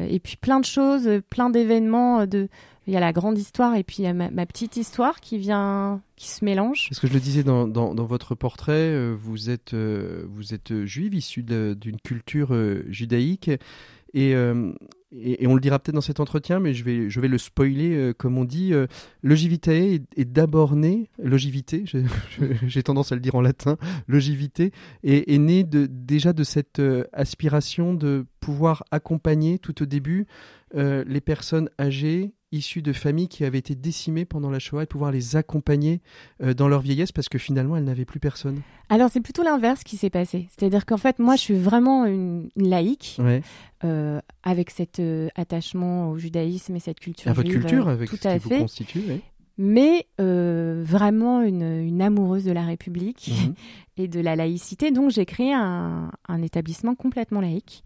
et 0.09 0.19
puis 0.19 0.37
plein 0.37 0.59
de 0.59 0.65
choses, 0.65 1.09
plein 1.29 1.49
d'événements. 1.49 2.25
De, 2.25 2.47
il 2.87 2.93
y 2.93 2.97
a 2.97 2.99
la 2.99 3.13
grande 3.13 3.37
histoire 3.37 3.75
et 3.75 3.83
puis 3.83 3.97
il 3.99 4.03
y 4.03 4.07
a 4.07 4.13
ma, 4.13 4.45
petite 4.45 4.75
histoire 4.77 5.21
qui 5.21 5.37
vient, 5.37 6.01
qui 6.15 6.29
se 6.29 6.43
mélange. 6.43 6.87
Parce 6.89 6.99
que 6.99 7.07
je 7.07 7.13
le 7.13 7.19
disais 7.19 7.43
dans, 7.43 7.93
votre 8.05 8.35
portrait, 8.35 8.73
euh, 8.73 9.15
vous 9.17 9.49
êtes 9.49 9.73
euh, 9.73 10.25
vous 10.27 10.53
êtes 10.53 10.85
juive, 10.85 11.13
issue 11.13 11.43
de- 11.43 11.77
d'une 11.79 11.99
culture 11.99 12.53
euh, 12.53 12.83
judaïque. 12.89 13.49
Et, 14.15 14.35
on 14.35 15.55
le 15.55 15.59
dira 15.59 15.79
peut-être 15.79 15.95
dans 15.95 16.01
cet 16.01 16.19
entretien, 16.19 16.59
mais 16.59 16.73
je 16.75 16.83
vais, 16.83 17.27
le 17.27 17.37
spoiler, 17.39 18.13
comme 18.17 18.37
on 18.37 18.45
dit. 18.45 18.71
Logivitae 19.23 20.01
est, 20.15 20.25
d'abord 20.25 20.75
né, 20.75 21.09
logivité, 21.17 21.83
j'ai 22.67 22.83
tendance 22.83 23.11
à 23.11 23.15
le 23.15 23.21
dire 23.21 23.33
en 23.33 23.41
latin, 23.41 23.77
logivité, 24.07 24.71
est, 25.03 25.31
est 25.31 25.37
né 25.39 25.63
déjà 25.63 26.31
de 26.31 26.43
cette 26.43 26.79
aspiration 27.11 27.95
de 27.95 28.27
pouvoir 28.39 28.83
accompagner 28.91 29.57
tout 29.57 29.81
au 29.81 29.85
début 29.87 30.27
les 30.75 31.21
personnes 31.21 31.69
âgées 31.79 32.33
issues 32.53 32.81
de 32.81 32.93
familles 32.93 33.27
qui 33.27 33.43
avaient 33.43 33.57
été 33.57 33.75
décimées 33.75 34.23
pendant 34.25 34.49
la 34.49 34.59
Shoah 34.59 34.83
et 34.83 34.85
pouvoir 34.85 35.11
les 35.11 35.35
accompagner 35.35 36.01
euh, 36.41 36.53
dans 36.53 36.67
leur 36.69 36.81
vieillesse 36.81 37.11
parce 37.11 37.27
que 37.27 37.37
finalement 37.37 37.75
elles 37.75 37.83
n'avaient 37.83 38.05
plus 38.05 38.19
personne. 38.19 38.61
Alors 38.89 39.09
c'est 39.09 39.19
plutôt 39.21 39.43
l'inverse 39.43 39.83
qui 39.83 39.97
s'est 39.97 40.09
passé. 40.09 40.47
C'est-à-dire 40.55 40.85
qu'en 40.85 40.97
fait, 40.97 41.19
moi, 41.19 41.35
je 41.35 41.41
suis 41.41 41.55
vraiment 41.55 42.05
une, 42.05 42.49
une 42.55 42.69
laïque 42.69 43.17
Ouais. 43.19 43.41
euh, 43.83 44.19
avec 44.43 44.69
cet 44.69 44.99
euh, 44.99 45.27
attachement 45.35 46.09
au 46.11 46.17
judaïsme 46.17 46.75
et 46.75 46.79
cette 46.79 46.99
culture. 46.99 47.29
À 47.29 47.33
votre 47.33 47.49
juive, 47.49 47.61
culture, 47.61 47.87
avec 47.89 48.09
tout 48.09 48.17
ce 48.17 48.27
à 48.27 48.33
qui 48.37 48.43
vous 48.43 48.49
fait. 48.49 48.59
constitue. 48.59 49.01
oui. 49.09 49.21
mais 49.57 50.07
vraiment 50.19 51.41
une, 51.41 51.61
une 51.63 52.01
amoureuse 52.01 52.43
de 52.45 52.51
la 52.51 52.63
République 52.65 53.29
Mhm. 53.31 53.53
et 53.97 54.07
de 54.07 54.19
la 54.19 54.35
laïcité. 54.35 54.91
Donc 54.91 55.11
j'ai 55.11 55.25
créé 55.25 55.53
un, 55.53 56.11
un 56.27 56.41
établissement 56.41 56.95
complètement 56.95 57.41
laïque. 57.41 57.83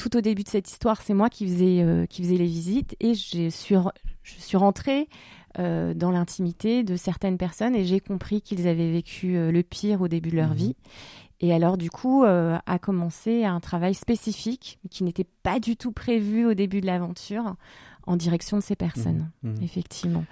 Tout 0.00 0.16
au 0.16 0.22
début 0.22 0.44
de 0.44 0.48
cette 0.48 0.70
histoire, 0.70 1.02
c'est 1.02 1.12
moi 1.12 1.28
qui 1.28 1.46
faisais, 1.46 1.82
euh, 1.82 2.06
qui 2.06 2.22
faisais 2.22 2.38
les 2.38 2.46
visites 2.46 2.96
et 3.00 3.12
je 3.12 3.50
suis, 3.50 3.74
je 4.22 4.32
suis 4.38 4.56
rentrée 4.56 5.10
euh, 5.58 5.92
dans 5.92 6.10
l'intimité 6.10 6.82
de 6.84 6.96
certaines 6.96 7.36
personnes 7.36 7.74
et 7.76 7.84
j'ai 7.84 8.00
compris 8.00 8.40
qu'ils 8.40 8.66
avaient 8.66 8.90
vécu 8.90 9.36
euh, 9.36 9.52
le 9.52 9.62
pire 9.62 10.00
au 10.00 10.08
début 10.08 10.30
de 10.30 10.36
leur 10.36 10.50
Mhm. 10.50 10.54
vie. 10.54 10.76
Et 11.40 11.52
alors, 11.52 11.76
du 11.76 11.90
coup, 11.90 12.24
euh, 12.24 12.56
a 12.64 12.78
commencé 12.78 13.44
un 13.44 13.60
travail 13.60 13.92
spécifique 13.92 14.78
qui 14.90 15.04
n'était 15.04 15.26
pas 15.42 15.60
du 15.60 15.76
tout 15.76 15.92
prévu 15.92 16.46
au 16.46 16.54
début 16.54 16.80
de 16.80 16.86
l'aventure 16.86 17.56
en 18.06 18.16
direction 18.16 18.56
de 18.56 18.62
ces 18.62 18.76
personnes 18.76 19.30
Mhm. 19.42 19.56
effectivement. 19.62 20.24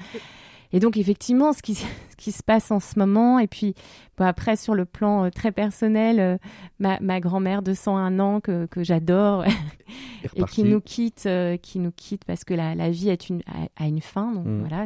Et 0.73 0.81
donc, 0.81 0.97
effectivement, 0.97 1.53
ce 1.53 1.63
qui, 1.63 1.75
ce 1.75 2.17
qui 2.17 2.33
se 2.33 2.43
passe 2.43 2.71
en 2.71 2.81
ce 2.81 2.99
moment, 2.99 3.39
et 3.39 3.47
puis 3.47 3.75
après, 4.19 4.57
sur 4.57 4.75
le 4.75 4.85
plan 4.85 5.25
euh, 5.25 5.31
très 5.31 5.53
personnel, 5.53 6.19
euh, 6.21 6.37
ma, 6.79 6.99
ma 7.01 7.21
grand-mère 7.21 7.63
de 7.63 7.73
101 7.75 8.19
ans 8.19 8.41
que, 8.41 8.67
que 8.67 8.83
j'adore 8.85 9.45
Et 10.35 10.43
qui 10.45 10.65
nous 10.65 10.81
quitte, 10.81 11.25
euh, 11.27 11.57
qui 11.57 11.79
nous 11.79 11.93
quitte 11.93 12.25
parce 12.25 12.43
que 12.45 12.53
la, 12.53 12.75
la 12.75 12.91
vie 12.91 13.09
est 13.09 13.29
une, 13.29 13.41
a, 13.47 13.85
a 13.85 13.87
une 13.87 14.01
fin. 14.01 14.33
Donc 14.33 14.45
Mm. 14.47 14.61
voilà. 14.61 14.85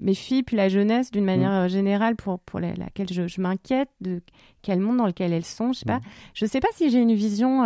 mes 0.00 0.14
filles, 0.14 0.42
puis 0.42 0.56
la 0.56 0.68
jeunesse, 0.68 1.10
d'une 1.12 1.24
manière 1.24 1.52
euh, 1.52 1.68
générale, 1.68 2.16
pour, 2.16 2.40
pour 2.40 2.58
la- 2.60 2.74
laquelle 2.74 3.08
je, 3.12 3.28
je 3.28 3.40
m'inquiète 3.40 3.88
de 4.00 4.20
quel 4.62 4.80
monde 4.80 4.96
dans 4.98 5.06
lequel 5.06 5.32
elles 5.32 5.44
sont. 5.44 5.72
Je 5.72 5.78
sais 5.80 5.84
pas. 5.86 5.98
Mm. 5.98 6.02
Je 6.34 6.46
sais 6.46 6.60
pas 6.60 6.68
si 6.74 6.90
j'ai 6.90 6.98
une 7.00 7.14
vision. 7.14 7.64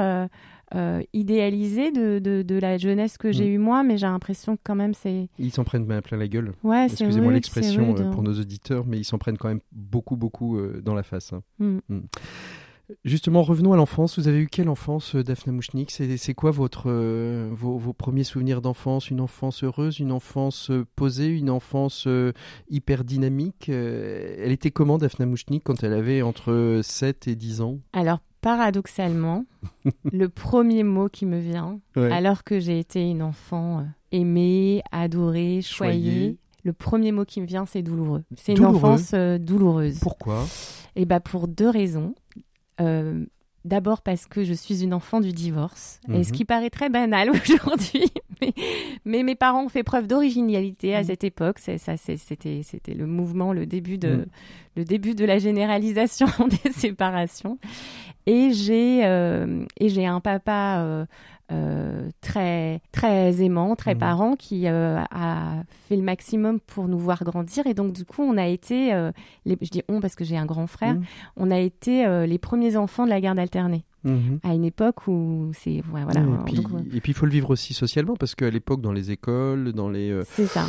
Euh, 0.74 1.02
idéalisée 1.12 1.92
de, 1.92 2.18
de, 2.18 2.42
de 2.42 2.58
la 2.58 2.76
jeunesse 2.78 3.16
que 3.18 3.30
j'ai 3.32 3.44
Mm. 3.48 3.54
eue 3.54 3.58
moi, 3.58 3.82
mais 3.82 3.96
j'ai 3.98 4.06
l'impression 4.06 4.56
que 4.56 4.62
quand 4.64 4.74
même 4.74 4.94
c'est 4.94 5.28
Ils 5.38 5.50
s'en 5.52 5.64
prennent 5.64 5.86
plein 5.86 6.16
la 6.16 6.28
gueule. 6.28 6.52
ouais, 6.64 6.88
c'est 6.88 6.94
Excusez-moi 7.04 7.32
l'expression 7.32 7.94
euh, 7.96 8.02
hein. 8.02 8.10
pour 8.12 8.22
nos 8.22 8.32
auditeurs, 8.38 8.84
mais 8.86 8.98
ils 8.98 9.04
s'en 9.04 9.18
prennent 9.18 9.38
quand 9.38 9.48
même 9.48 9.60
beaucoup, 9.72 10.16
beaucoup 10.16 10.58
euh, 10.58 10.80
dans 10.84 10.94
la 10.94 11.02
face. 11.02 11.32
hein. 11.32 11.42
Mm. 11.88 12.00
Justement, 13.02 13.40
revenons 13.42 13.72
à 13.72 13.76
l'enfance. 13.76 14.18
Vous 14.18 14.28
avez 14.28 14.40
eu 14.40 14.46
quelle 14.46 14.68
enfance, 14.68 15.16
Daphna 15.16 15.54
Mouchnik? 15.54 15.90
C'est 15.90 16.34
quoi 16.34 16.50
votre, 16.50 16.90
euh, 16.90 17.48
vos, 17.50 17.78
vos 17.78 17.94
premiers 17.94 18.24
souvenirs 18.24 18.60
d'enfance? 18.60 19.08
Une 19.08 19.22
enfance 19.22 19.64
heureuse, 19.64 20.00
une 20.00 20.12
enfance 20.12 20.70
posée, 20.94 21.28
une 21.28 21.48
enfance 21.48 22.04
euh, 22.06 22.32
hyper 22.68 23.04
dynamique 23.04 23.70
Euh, 23.70 24.36
Elle 24.38 24.52
était 24.52 24.70
comment, 24.70 24.98
Daphna 24.98 25.24
Mouchnik, 25.24 25.64
quand 25.64 25.82
elle 25.82 25.94
avait 25.94 26.20
entre 26.20 26.80
7 26.82 27.26
et 27.26 27.36
10 27.36 27.62
ans? 27.62 27.78
Alors, 27.94 28.20
paradoxalement, 28.44 29.44
le 30.12 30.28
premier 30.28 30.82
mot 30.82 31.08
qui 31.08 31.26
me 31.26 31.38
vient, 31.38 31.80
Ouais. 31.96 32.12
alors 32.12 32.44
que 32.44 32.60
j'ai 32.60 32.78
été 32.78 33.02
une 33.08 33.22
enfant 33.22 33.80
euh, 33.80 33.82
aimée, 34.12 34.82
adorée, 34.92 35.60
choyée, 35.62 36.02
Choyée. 36.02 36.36
le 36.62 36.72
premier 36.72 37.10
mot 37.12 37.24
qui 37.24 37.40
me 37.40 37.46
vient, 37.46 37.66
c'est 37.66 37.82
douloureux. 37.82 38.22
C'est 38.36 38.52
une 38.54 38.64
enfance 38.66 39.12
euh, 39.14 39.38
douloureuse. 39.38 39.98
Pourquoi? 40.00 40.44
Et 40.96 41.06
bah 41.06 41.20
pour 41.20 41.48
deux 41.48 41.68
raisons. 41.70 42.14
Euh, 42.80 43.24
D'abord 43.66 44.02
parce 44.02 44.26
que 44.26 44.44
je 44.44 44.52
suis 44.52 44.84
une 44.84 44.92
enfant 44.92 45.20
du 45.22 45.32
divorce, 45.32 45.98
et 46.12 46.22
ce 46.22 46.28
Mhm. 46.28 46.36
qui 46.36 46.44
paraît 46.44 46.68
très 46.68 46.90
banal 46.90 47.30
aujourd'hui, 47.30 48.04
mais, 48.42 48.52
mais 49.06 49.22
mes 49.22 49.36
parents 49.36 49.64
ont 49.64 49.70
fait 49.70 49.82
preuve 49.82 50.06
d'originalité 50.06 50.94
à 50.94 50.98
Mhm. 51.00 51.06
cette 51.06 51.24
époque. 51.24 51.58
Ça, 51.60 51.96
c'était 51.96 52.60
c'était 52.62 52.92
le 52.92 53.06
mouvement, 53.06 53.54
le 53.54 53.64
début 53.64 53.96
de 53.96 54.16
Mhm. 54.16 54.26
le 54.76 54.84
début 54.84 55.14
de 55.14 55.24
la 55.24 55.38
généralisation 55.38 56.26
des 56.62 56.72
séparations. 56.72 57.58
Et 58.26 58.52
j'ai 58.52 59.04
euh, 59.04 59.64
et 59.78 59.88
j'ai 59.90 60.06
un 60.06 60.20
papa 60.20 60.78
euh, 60.80 61.04
euh, 61.52 62.08
très 62.22 62.80
très 62.90 63.42
aimant, 63.42 63.76
très 63.76 63.94
Mhm. 63.94 64.00
parent 64.00 64.34
qui 64.36 64.66
a 64.66 65.62
fait 65.88 65.96
le 65.96 66.02
maximum 66.02 66.58
pour 66.60 66.88
nous 66.88 66.98
voir 66.98 67.22
grandir. 67.24 67.66
Et 67.66 67.74
donc 67.74 67.92
du 67.92 68.04
coup, 68.06 68.22
on 68.22 68.36
a 68.38 68.46
été, 68.46 68.92
les, 69.44 69.58
je 69.60 69.68
dis 69.70 69.82
on 69.88 70.00
parce 70.00 70.14
que 70.14 70.24
j'ai 70.24 70.38
un 70.38 70.46
grand 70.46 70.66
frère, 70.66 70.94
Mhm. 70.94 71.04
on 71.36 71.50
a 71.50 71.58
été 71.58 72.26
les 72.26 72.38
premiers 72.38 72.76
enfants 72.76 73.04
de 73.04 73.10
la 73.10 73.20
garde 73.20 73.38
alternée 73.38 73.84
Mhm. 74.04 74.38
à 74.42 74.54
une 74.54 74.64
époque 74.64 75.06
où 75.08 75.50
c'est 75.54 75.82
ouais, 75.92 76.04
voilà. 76.04 76.20
Et 76.20 76.44
puis 76.44 76.54
donc, 76.56 76.66
euh, 76.72 76.78
et 76.94 77.00
puis, 77.00 77.12
il 77.12 77.14
faut 77.14 77.26
le 77.26 77.32
vivre 77.32 77.50
aussi 77.50 77.72
socialement 77.74 78.16
parce 78.16 78.34
qu'à 78.34 78.50
l'époque, 78.50 78.80
dans 78.80 78.92
les 78.92 79.10
écoles, 79.10 79.72
dans 79.72 79.88
les, 79.88 80.10
euh, 80.10 80.24
c'est 80.26 80.46
ça. 80.46 80.64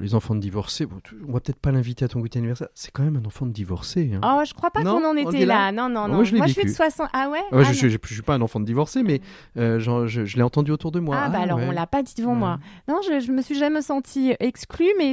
les 0.00 0.14
enfants 0.14 0.34
de 0.34 0.40
divorcés, 0.40 0.86
bon, 0.86 0.96
on 1.28 1.32
va 1.32 1.40
peut-être 1.40 1.58
pas 1.60 1.70
l'inviter 1.70 2.04
à 2.04 2.08
ton 2.08 2.20
goûter 2.20 2.38
anniversaire. 2.38 2.68
C'est 2.74 2.90
quand 2.90 3.02
même 3.02 3.16
un 3.16 3.24
enfant 3.26 3.46
de 3.46 3.52
divorcé. 3.52 4.10
hein. 4.14 4.20
Oh, 4.24 4.42
je 4.44 4.52
crois 4.54 4.70
pas 4.70 4.82
qu'on 4.82 5.04
en 5.04 5.16
était 5.16 5.44
là 5.46 5.70
là. 5.70 5.72
Non, 5.72 5.88
non, 5.88 6.02
Ah, 6.04 6.08
non. 6.08 6.14
moi, 6.16 6.24
je 6.24 6.34
l'ai 6.34 6.40
je 6.42 6.46
suis 6.52 6.62
de 6.62 6.68
vécu. 6.68 6.74
60. 6.74 7.08
Ah 7.12 7.28
ouais? 7.30 7.38
Ah 7.52 7.56
ouais, 7.56 7.64
Ah 7.66 7.72
je, 7.72 7.88
je, 7.88 7.98
je 8.02 8.12
suis 8.14 8.22
pas 8.22 8.34
un 8.34 8.40
enfant 8.40 8.58
de 8.58 8.64
divorcé, 8.64 9.02
mais 9.02 9.20
euh, 9.58 9.78
genre, 9.78 10.06
je, 10.06 10.24
je 10.24 10.36
l'ai 10.36 10.42
entendu 10.42 10.70
autour 10.72 10.90
de 10.92 11.00
moi. 11.00 11.16
Ah, 11.20 11.28
bah 11.28 11.38
alors 11.40 11.58
ouais. 11.58 11.66
on 11.68 11.72
l'a 11.72 11.86
pas 11.86 12.02
dit 12.02 12.14
devant 12.16 12.32
Ouais. 12.32 12.38
moi. 12.38 12.58
Non, 12.88 13.00
je, 13.06 13.30
me 13.30 13.42
suis 13.42 13.54
jamais 13.56 13.82
sentie 13.82 14.34
exclue, 14.40 14.88
mais 14.98 15.12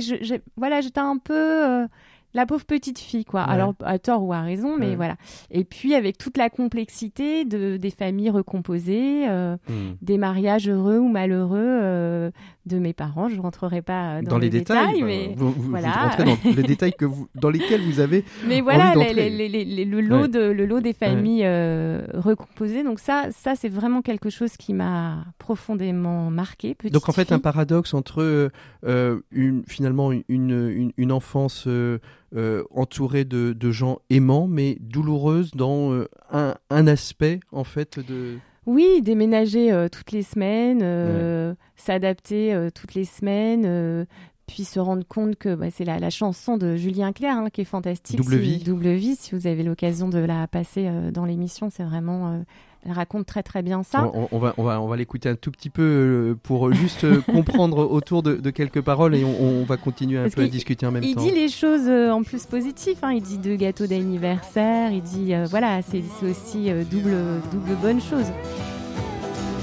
voilà, 0.57 0.81
j'étais 0.81 0.99
un 1.01 1.17
peu 1.17 1.33
euh, 1.35 1.87
la 2.33 2.45
pauvre 2.45 2.65
petite 2.65 2.99
fille, 2.99 3.25
quoi. 3.25 3.41
Ouais. 3.45 3.51
Alors 3.53 3.73
à 3.83 3.97
tort 3.99 4.23
ou 4.23 4.33
à 4.33 4.41
raison, 4.41 4.77
mais 4.77 4.89
Ouais. 4.89 4.95
voilà. 4.95 5.15
Et 5.51 5.63
puis 5.63 5.95
avec 5.95 6.17
toute 6.17 6.37
la 6.37 6.49
complexité 6.49 7.45
de 7.45 7.77
des 7.77 7.89
familles 7.91 8.29
recomposées, 8.29 9.27
euh, 9.27 9.55
Hmm. 9.67 9.95
des 10.01 10.17
mariages 10.17 10.69
heureux 10.69 10.97
ou 10.99 11.07
malheureux 11.09 11.59
euh, 11.59 12.31
de 12.69 12.79
mes 12.79 12.93
parents. 12.93 13.27
Je 13.27 13.39
rentrerai 13.41 13.81
pas 13.81 14.17
euh, 14.17 14.21
dans, 14.21 14.31
Dans, 14.31 14.37
les, 14.37 14.49
détails, 14.49 15.01
mais 15.03 15.33
vous, 15.35 15.51
vous- 15.51 15.69
voilà. 15.69 16.15
dans 16.17 16.37
les 16.55 16.63
détails 16.63 16.93
que 16.93 17.03
vous, 17.05 17.27
dans 17.35 17.49
lesquels 17.49 17.81
vous 17.81 17.99
avez. 17.99 18.23
Mais 18.47 18.61
voilà, 18.61 18.91
envie 18.97 19.13
les- 19.13 19.29
les- 19.49 19.85
le, 19.85 19.99
lot 20.01 20.21
Ouais. 20.21 20.27
de, 20.29 20.39
le 20.39 20.65
lot 20.65 20.79
des 20.79 20.93
familles 20.93 21.43
euh, 21.45 22.05
recomposées. 22.13 22.83
Donc 22.83 22.99
ça, 22.99 23.27
ça 23.31 23.55
c'est 23.55 23.69
vraiment 23.69 24.01
quelque 24.01 24.29
chose 24.29 24.55
qui 24.57 24.73
m'a 24.73 25.25
profondément 25.39 26.29
marqué. 26.31 26.75
Donc 26.91 27.09
en 27.09 27.11
fait, 27.11 27.31
un 27.31 27.39
paradoxe 27.39 27.93
entre 27.93 28.21
euh, 28.21 28.49
euh, 28.85 29.19
une, 29.31 29.63
finalement 29.67 30.11
une, 30.11 30.23
une, 30.29 30.91
une 30.95 31.11
enfance 31.11 31.65
euh, 31.67 31.99
euh, 32.35 32.63
entourée 32.71 33.25
de, 33.25 33.53
de 33.53 33.71
gens 33.71 33.99
aimants, 34.09 34.47
mais 34.47 34.77
douloureuse 34.79 35.51
dans 35.55 35.91
euh, 35.91 36.07
un, 36.31 36.55
un 36.69 36.87
aspect 36.87 37.39
en 37.51 37.63
fait 37.63 37.99
de. 37.99 38.37
Oui, 38.69 39.01
déménager 39.01 39.71
euh, 39.71 39.89
toutes 39.89 40.11
les 40.11 40.21
semaines, 40.21 40.81
euh, 40.83 41.55
s'adapter 41.75 42.53
euh, 42.53 42.69
toutes 42.69 42.93
les 42.93 43.03
semaines. 43.03 44.05
puis 44.45 44.63
se 44.63 44.79
rendre 44.79 45.03
compte 45.07 45.37
que 45.37 45.55
bah, 45.55 45.71
c'est 45.71 45.85
la, 45.85 45.97
la 45.97 46.11
chanson 46.11 46.55
de 46.55 46.75
Julien 46.75 47.11
Clerc 47.11 47.35
hein, 47.35 47.49
qui 47.49 47.61
est 47.61 47.65
fantastique. 47.65 48.17
Double 48.17 48.35
si, 48.35 48.39
vie. 48.39 48.63
Double 48.63 48.89
vie, 48.89 49.15
si 49.15 49.33
vous 49.33 49.47
avez 49.47 49.63
l'occasion 49.63 50.07
de 50.07 50.19
la 50.19 50.45
passer 50.47 50.87
dans 51.11 51.25
l'émission, 51.25 51.71
c'est 51.71 51.83
vraiment... 51.83 52.43
euh, 52.85 52.89
elle 52.89 52.93
raconte 52.93 53.25
très 53.25 53.43
très 53.43 53.61
bien 53.61 53.83
ça. 53.83 54.09
On, 54.13 54.27
on 54.31 54.39
va, 54.39 54.53
on 54.57 54.63
va, 54.63 54.81
on 54.81 54.87
va 54.87 54.95
l'écouter 54.97 55.29
un 55.29 55.35
tout 55.35 55.51
petit 55.51 55.69
peu 55.69 55.81
euh, 55.83 56.35
pour 56.41 56.71
juste 56.73 57.03
euh, 57.03 57.21
comprendre 57.31 57.89
autour 57.91 58.23
de, 58.23 58.35
de 58.35 58.49
quelques 58.49 58.81
paroles 58.81 59.15
et 59.15 59.23
on, 59.23 59.61
on 59.61 59.63
va 59.65 59.77
continuer 59.77 60.17
un 60.17 60.23
Parce 60.23 60.35
peu 60.35 60.43
à 60.43 60.47
discuter 60.47 60.85
en 60.85 60.91
même 60.91 61.03
Il 61.03 61.15
temps. 61.15 61.21
dit 61.21 61.31
les 61.31 61.49
choses 61.49 61.87
euh, 61.87 62.11
en 62.11 62.23
plus 62.23 62.45
positives. 62.45 62.97
hein. 63.03 63.11
Il 63.13 63.21
dit 63.21 63.37
deux 63.37 63.55
gâteaux 63.55 63.87
d'anniversaire. 63.87 64.91
Il 64.91 65.01
dit 65.01 65.33
euh, 65.33 65.45
voilà, 65.49 65.81
c'est 65.81 66.03
c'est 66.19 66.29
aussi 66.29 66.69
euh, 66.71 66.83
double 66.83 67.15
double 67.51 67.75
bonne 67.81 68.01
chose. 68.01 68.25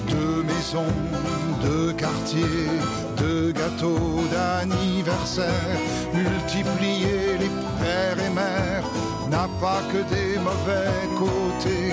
Deux 0.08 0.42
maisons, 0.44 0.92
deux 1.62 1.92
quartiers, 1.94 2.40
deux 3.18 3.52
gâteaux 3.52 4.20
d'anniversaire, 4.32 5.46
multiplier 6.14 7.38
les 7.40 7.50
pères 7.80 8.18
et 8.24 8.34
mères 8.34 8.84
n'a 9.30 9.48
pas 9.60 9.80
que 9.92 9.98
des 10.14 10.38
mauvais 10.38 11.08
côtés. 11.18 11.85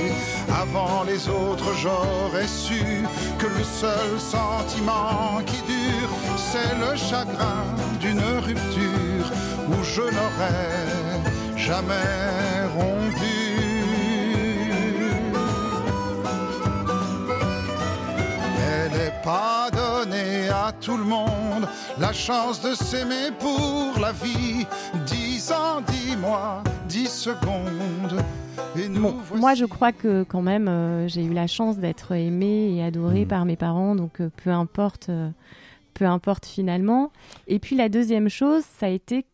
Avant 0.76 1.04
les 1.04 1.30
autres, 1.30 1.72
j'aurais 1.76 2.48
su 2.48 3.06
que 3.38 3.46
le 3.46 3.64
seul 3.64 4.20
sentiment 4.20 5.40
qui 5.46 5.62
dure, 5.72 6.10
c'est 6.36 6.74
le 6.80 6.96
chagrin 6.96 7.64
d'une 8.00 8.20
rupture 8.20 9.32
où 9.70 9.84
je 9.84 10.02
n'aurais 10.02 11.22
jamais 11.56 12.66
rompu. 12.76 13.62
Elle 18.58 19.00
est 19.00 19.24
pas 19.24 19.70
donné 19.72 20.50
à 20.50 20.72
tout 20.82 20.98
le 20.98 21.06
monde 21.06 21.68
la 22.00 22.14
chance 22.14 22.60
de 22.62 22.74
s'aimer 22.74 23.30
pour 23.40 24.00
la 24.02 24.12
vie. 24.12 24.66
Dix 25.06 25.52
ans, 25.52 25.82
dix 25.88 26.18
mois, 26.18 26.64
dix 26.88 27.10
secondes. 27.10 28.24
Bon, 29.02 29.16
moi, 29.36 29.54
je 29.56 29.66
crois 29.66 29.92
que 29.92 30.24
quand 30.24 30.42
même, 30.42 30.68
euh, 30.68 31.08
j'ai 31.08 31.24
eu 31.24 31.34
la 31.34 31.48
chance 31.48 31.78
d'être 31.78 32.12
aimée 32.14 32.76
et 32.76 32.84
adorée 32.84 33.22
Mhm. 33.22 33.28
par 33.28 33.46
mes 33.46 33.56
parents, 33.56 33.96
donc 33.96 34.20
euh, 34.22 34.30
peu 34.44 34.50
importe, 34.52 35.10
euh, 35.10 35.30
peu 35.94 36.06
importe 36.06 36.46
finalement. 36.46 37.12
Et 37.48 37.60
puis 37.60 37.76
la 37.76 37.90
deuxième 37.90 38.30
chose, 38.30 38.64
ça 38.80 38.88
a 38.88 38.90
été 38.90 39.26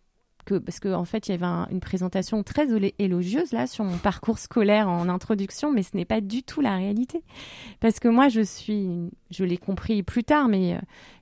que 0.46 0.56
parce 0.56 0.80
qu'en 0.80 0.94
en 1.02 1.06
fait, 1.06 1.28
il 1.28 1.32
y 1.32 1.34
avait 1.36 1.46
un- 1.46 1.68
une 1.70 1.80
présentation 1.80 2.42
très 2.44 2.68
élogieuse 2.98 3.52
là 3.52 3.68
sur 3.68 3.84
mon 3.84 3.98
parcours 3.98 4.40
scolaire 4.40 4.90
en 4.90 5.08
introduction, 5.08 5.72
mais 5.72 5.84
ce 5.84 5.96
n'est 5.96 6.06
pas 6.06 6.22
du 6.22 6.42
tout 6.44 6.60
la 6.62 6.76
réalité. 6.76 7.22
Parce 7.82 8.00
que 8.00 8.08
moi, 8.08 8.30
je 8.30 8.42
suis, 8.42 8.90
je 9.30 9.44
l'ai 9.44 9.58
compris 9.58 10.02
plus 10.02 10.24
tard, 10.24 10.48
mais 10.48 10.80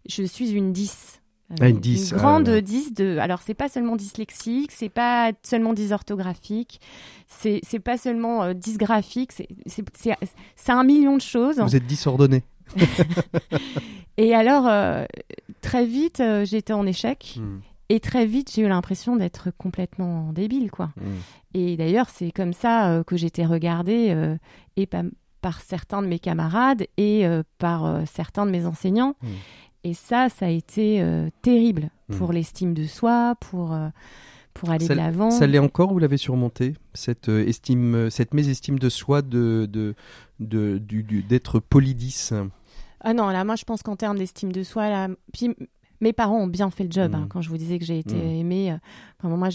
je 0.07 0.23
suis 0.23 0.51
une 0.51 0.71
10. 0.71 1.21
Euh, 1.61 1.69
une 1.69 1.79
10, 1.79 2.13
ah 2.13 2.17
grande 2.17 2.49
là. 2.49 2.59
10 2.61 2.93
de. 2.93 3.17
Alors, 3.19 3.41
c'est 3.41 3.53
pas 3.53 3.69
seulement 3.69 3.95
dyslexique, 3.95 4.71
c'est 4.73 4.89
pas 4.89 5.31
seulement 5.43 5.73
dysorthographique, 5.73 6.81
c'est 7.27 7.61
pas 7.83 7.97
seulement 7.97 8.43
euh, 8.43 8.53
dysgraphique, 8.53 9.31
c'est 9.31 10.71
un 10.71 10.83
million 10.83 11.15
de 11.15 11.21
choses. 11.21 11.59
Vous 11.59 11.75
êtes 11.75 11.87
disordonné. 11.87 12.43
Et 14.17 14.33
alors, 14.33 14.67
euh, 14.67 15.05
très 15.61 15.85
vite, 15.85 16.19
euh, 16.19 16.45
j'étais 16.45 16.73
en 16.73 16.85
échec. 16.85 17.35
Mm. 17.39 17.59
Et 17.89 17.99
très 17.99 18.25
vite, 18.25 18.51
j'ai 18.53 18.63
eu 18.63 18.67
l'impression 18.67 19.15
d'être 19.15 19.49
complètement 19.57 20.33
débile, 20.33 20.71
quoi. 20.71 20.87
Mm. 20.97 21.01
Et 21.53 21.77
d'ailleurs, 21.77 22.09
c'est 22.09 22.31
comme 22.31 22.53
ça 22.53 22.89
euh, 22.89 23.03
que 23.03 23.15
j'étais 23.15 23.45
regardée 23.45 24.09
euh, 24.09 24.35
et 24.75 24.85
pa- 24.87 25.03
par 25.41 25.61
certains 25.61 26.01
de 26.01 26.07
mes 26.07 26.19
camarades 26.19 26.85
et 26.97 27.25
euh, 27.25 27.43
par 27.59 27.85
euh, 27.85 28.01
certains 28.11 28.45
de 28.45 28.51
mes 28.51 28.65
enseignants. 28.65 29.15
Mm. 29.21 29.27
Et 29.83 29.93
ça, 29.93 30.27
ça 30.29 30.47
a 30.47 30.49
été 30.49 31.01
euh, 31.01 31.29
terrible 31.41 31.89
Mm. 32.09 32.15
pour 32.17 32.31
l'estime 32.33 32.73
de 32.73 32.85
soi, 32.85 33.35
pour, 33.41 33.73
euh, 33.73 33.89
pour 34.53 34.69
aller 34.69 34.85
Ça- 34.85 34.93
de 34.95 34.99
l'avant. 34.99 35.29
Ça 35.29 35.45
l'est 35.45 35.59
encore, 35.59 35.91
vous 35.91 35.99
l'avez 35.99 36.17
surmonté, 36.17 36.73
cette 36.93 37.27
euh, 37.29 37.45
estime, 37.45 38.09
cette 38.09 38.33
mésestime 38.33 38.79
de 38.79 38.89
soi 38.89 39.21
de, 39.21 39.67
de, 39.69 39.93
de- 40.39 40.77
du- 40.77 41.03
du- 41.03 41.21
d'être. 41.23 41.61
Ah 43.01 43.13
non, 43.13 43.27
là, 43.29 43.43
moi, 43.43 43.55
je 43.55 43.63
pense 43.65 43.83
qu'en 43.83 43.95
termes 43.95 44.17
d'estime 44.17 44.51
de 44.51 44.63
soi, 44.63 44.89
là, 44.89 45.07
puis 45.33 45.53
mes 46.01 46.13
parents 46.13 46.39
ont 46.39 46.47
bien 46.47 46.69
fait 46.69 46.83
le 46.85 46.91
job. 46.91 47.13
Hein, 47.15 47.27
quand 47.29 47.41
je 47.41 47.49
vous 47.49 47.57
disais 47.57 47.77
que 47.79 47.85
j'ai 47.85 47.99
été 47.99 48.15
Mm. 48.15 48.39
aimée, 48.39 48.71
euh, 48.71 48.77
enfin, 49.19 49.35
moi, 49.35 49.49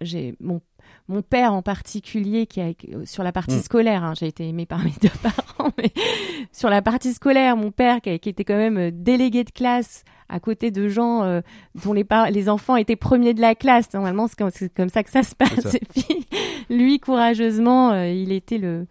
j'ai 0.00 0.34
mon 0.40 0.60
mon 1.08 1.22
père 1.22 1.52
en 1.54 1.62
particulier, 1.62 2.46
qui 2.46 2.60
a 2.60 2.72
sur 3.04 3.22
la 3.22 3.32
partie 3.32 3.56
Mm. 3.56 3.60
scolaire, 3.62 4.04
hein, 4.04 4.14
j'ai 4.18 4.26
été 4.26 4.48
aimée 4.48 4.66
par 4.66 4.78
mes 4.84 4.92
deux 5.02 5.08
parents, 5.22 5.70
mais 5.78 5.90
sur 6.52 6.68
la 6.70 6.82
partie 6.82 7.12
scolaire, 7.14 7.56
mon 7.56 7.70
père 7.70 8.00
qui, 8.00 8.10
a- 8.10 8.18
qui 8.18 8.28
était 8.28 8.44
quand 8.44 8.56
même 8.56 8.76
euh, 8.78 8.90
délégué 8.92 9.44
de 9.44 9.50
classe 9.50 10.04
à 10.28 10.40
côté 10.40 10.70
de 10.70 10.88
gens 10.88 11.22
euh, 11.22 11.40
dont 11.84 11.94
les, 11.94 12.04
les 12.30 12.48
enfants 12.50 12.76
étaient 12.76 12.96
premiers 12.96 13.32
de 13.32 13.40
la 13.40 13.54
classe. 13.54 13.90
Normalement, 13.94 14.26
c'est 14.28 14.70
comme, 14.74 14.90
ça 14.90 15.02
que 15.02 15.10
ça 15.10 15.22
se 15.22 15.34
passe. 15.38 15.60
ça. 15.60 15.70
Et 15.78 15.80
puis, 16.02 16.26
lui, 16.68 17.00
courageusement, 17.00 17.92
euh, 17.92 18.08
il 18.10 18.30
était 18.32 18.58
le, 18.58 18.86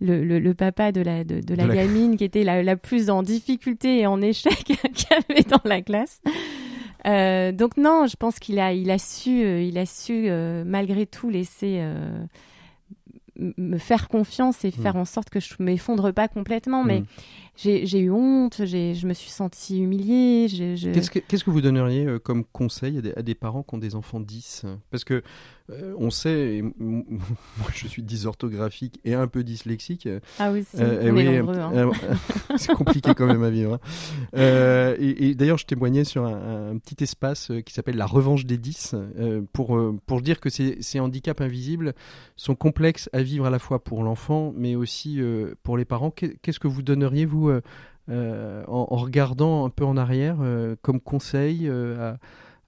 le, 0.00 0.22
le, 0.22 0.38
le 0.38 0.54
papa 0.54 0.92
de 0.92 1.00
la, 1.00 1.24
de, 1.24 1.40
de 1.40 1.54
la 1.56 1.64
De 1.64 1.68
la- 1.70 1.74
gamine 1.74 2.16
qui 2.16 2.22
était 2.22 2.44
la, 2.44 2.62
la 2.62 2.76
plus 2.76 3.10
en 3.10 3.24
difficulté 3.24 3.98
et 4.00 4.06
en 4.06 4.20
échec 4.22 4.54
qu'il 4.64 4.76
y 4.76 5.14
avait 5.14 5.42
dans 5.42 5.60
la 5.64 5.82
classe. 5.82 6.20
Euh, 7.06 7.52
donc 7.52 7.76
non, 7.76 8.06
je 8.06 8.16
pense 8.16 8.38
qu'il 8.38 8.58
a, 8.58 8.72
il 8.72 8.90
a 8.90 8.98
su, 8.98 9.44
euh, 9.44 9.62
il 9.62 9.78
a 9.78 9.86
su 9.86 10.28
euh, 10.28 10.64
malgré 10.66 11.06
tout 11.06 11.30
laisser 11.30 11.80
me 13.38 13.76
faire 13.76 14.08
confiance 14.08 14.64
et 14.64 14.70
faire 14.70 14.96
en 14.96 15.04
sorte 15.04 15.28
que 15.28 15.40
je 15.40 15.54
m'effondre 15.58 16.10
pas 16.12 16.26
complètement. 16.26 16.82
Mais 16.84 17.00
Mm. 17.00 17.06
j'ai 17.56 17.98
eu 17.98 18.10
honte, 18.10 18.62
j'ai, 18.64 18.94
je 18.94 19.06
me 19.06 19.12
suis 19.12 19.28
sentie 19.30 19.78
humiliée. 19.80 20.48
je- 20.48 20.92
Qu'est-ce 20.92 21.44
que, 21.44 21.50
vous 21.50 21.60
donneriez 21.60 22.06
comme 22.24 22.44
conseil 22.44 22.96
à 22.98 23.00
des, 23.02 23.12
à 23.14 23.22
des 23.22 23.34
parents 23.34 23.62
qui 23.62 23.74
ont 23.74 23.78
des 23.78 23.94
enfants 23.94 24.20
10 24.20 24.64
Parce 24.90 25.04
que 25.04 25.22
euh, 25.70 25.94
on 25.98 26.10
sait, 26.10 26.56
et 26.56 26.62
moi 26.78 27.02
je 27.74 27.86
suis 27.88 28.02
dysorthographique 28.02 29.00
et 29.04 29.14
un 29.14 29.26
peu 29.26 29.42
dyslexique. 29.44 30.08
Ah 30.38 30.50
oui, 30.52 30.64
si, 30.64 30.76
Euh, 30.80 31.10
on 31.10 31.14
oui, 31.14 31.26
hein. 31.26 31.72
euh, 31.74 31.92
c'est 32.56 32.72
compliqué 32.74 33.14
quand 33.14 33.26
même 33.26 33.42
à 33.42 33.50
vivre. 33.50 33.74
hein. 33.74 33.80
Euh, 34.36 34.96
et, 34.98 35.28
et 35.28 35.34
d'ailleurs, 35.34 35.58
je 35.58 35.66
témoignais 35.66 36.04
sur 36.04 36.24
un, 36.24 36.70
un 36.72 36.78
petit 36.78 37.02
espace 37.02 37.50
qui 37.64 37.72
s'appelle 37.72 37.96
La 37.96 38.06
Revanche 38.06 38.46
des 38.46 38.58
10 38.58 38.94
euh, 39.18 39.42
pour, 39.52 39.78
pour 40.06 40.22
dire 40.22 40.40
que 40.40 40.50
ces, 40.50 40.78
ces 40.82 41.00
handicaps 41.00 41.40
invisibles 41.40 41.94
sont 42.36 42.54
complexes 42.54 43.08
à 43.12 43.22
vivre 43.22 43.46
à 43.46 43.50
la 43.50 43.58
fois 43.58 43.82
pour 43.82 44.02
l'enfant, 44.02 44.52
mais 44.56 44.76
aussi 44.76 45.20
pour 45.62 45.76
les 45.76 45.84
parents. 45.84 46.10
Qu'est- 46.10 46.36
Qu'est-ce 46.42 46.60
que 46.60 46.68
vous 46.68 46.82
donneriez, 46.82 47.24
vous, 47.26 47.50
euh, 48.08 48.64
en, 48.68 48.86
en 48.90 48.96
regardant 48.96 49.64
un 49.66 49.70
peu 49.70 49.84
en 49.84 49.96
arrière, 49.96 50.36
euh, 50.40 50.76
comme 50.82 51.00
conseil 51.00 51.66
euh, 51.68 52.14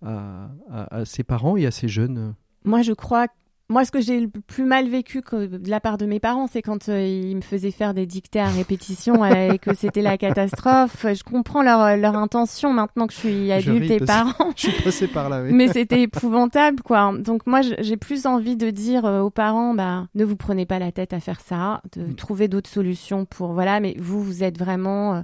à, 0.02 0.08
à, 0.08 0.50
à- 0.70 0.96
à 0.98 1.04
ces 1.04 1.22
parents 1.24 1.56
et 1.56 1.66
à 1.66 1.70
ces 1.70 1.88
jeunes? 1.88 2.34
Moi, 2.64 2.82
je 2.82 2.92
crois. 2.92 3.26
Moi, 3.70 3.84
ce 3.84 3.90
que 3.90 4.00
j'ai 4.00 4.18
le 4.18 4.28
plus 4.28 4.64
mal 4.64 4.88
vécu 4.88 5.20
que- 5.20 5.44
de 5.58 5.68
la 5.68 5.78
part 5.78 5.98
de 5.98 6.06
mes 6.06 6.20
parents, 6.20 6.46
c'est 6.46 6.62
quand 6.62 6.88
euh, 6.88 7.06
ils 7.06 7.36
me 7.36 7.42
faisaient 7.42 7.70
faire 7.70 7.92
des 7.92 8.06
dictées 8.06 8.40
à 8.40 8.48
répétition 8.48 9.22
euh, 9.22 9.52
et 9.52 9.58
que 9.58 9.74
c'était 9.74 10.00
la 10.00 10.16
catastrophe. 10.16 11.04
Je 11.06 11.22
comprends 11.22 11.62
leur, 11.62 11.98
leur 11.98 12.16
intention 12.16 12.72
maintenant 12.72 13.06
que 13.06 13.12
je 13.12 13.18
suis 13.18 13.52
adulte 13.52 13.82
ris 13.82 13.92
et 13.92 14.00
parent. 14.00 14.52
Je 14.56 14.70
suis 14.70 14.82
passé 14.82 15.06
par 15.06 15.28
là, 15.28 15.42
oui. 15.42 15.52
Mais 15.52 15.68
c'était 15.68 16.00
épouvantable, 16.00 16.80
quoi. 16.82 17.12
Donc 17.18 17.46
moi, 17.46 17.60
j'ai 17.60 17.98
plus 17.98 18.24
envie 18.24 18.56
de 18.56 18.70
dire 18.70 19.04
euh, 19.04 19.20
aux 19.20 19.28
parents, 19.28 19.74
bah, 19.74 20.06
ne 20.14 20.24
vous 20.24 20.36
prenez 20.36 20.64
pas 20.64 20.78
la 20.78 20.90
tête 20.90 21.12
à 21.12 21.20
faire 21.20 21.40
ça, 21.42 21.82
de 21.94 22.04
Mm. 22.04 22.14
trouver 22.14 22.48
d'autres 22.48 22.70
solutions 22.70 23.26
pour, 23.26 23.52
voilà. 23.52 23.80
Mais 23.80 23.94
vous, 23.98 24.22
vous 24.22 24.42
êtes 24.44 24.58
vraiment, 24.58 25.16
euh, 25.16 25.20